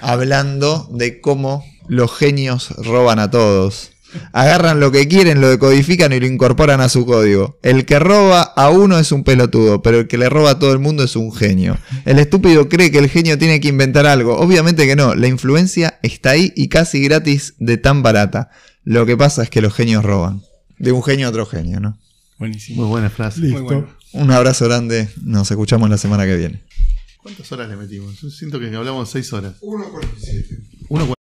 [0.00, 3.91] hablando de cómo los genios roban a todos.
[4.32, 7.58] Agarran lo que quieren, lo decodifican y lo incorporan a su código.
[7.62, 10.72] El que roba a uno es un pelotudo, pero el que le roba a todo
[10.72, 11.78] el mundo es un genio.
[12.04, 14.38] El estúpido cree que el genio tiene que inventar algo.
[14.38, 18.50] Obviamente que no, la influencia está ahí y casi gratis de tan barata.
[18.84, 20.42] Lo que pasa es que los genios roban.
[20.78, 21.98] De un genio a otro genio, ¿no?
[22.38, 22.82] Buenísimo.
[22.82, 23.40] Muy buena frase.
[23.40, 23.62] Listo.
[23.62, 23.88] bueno.
[24.12, 26.62] Un abrazo grande, nos escuchamos la semana que viene.
[27.22, 28.20] ¿Cuántas horas le metimos?
[28.20, 29.60] Yo siento que hablamos 6 horas.
[29.60, 31.18] 1.47.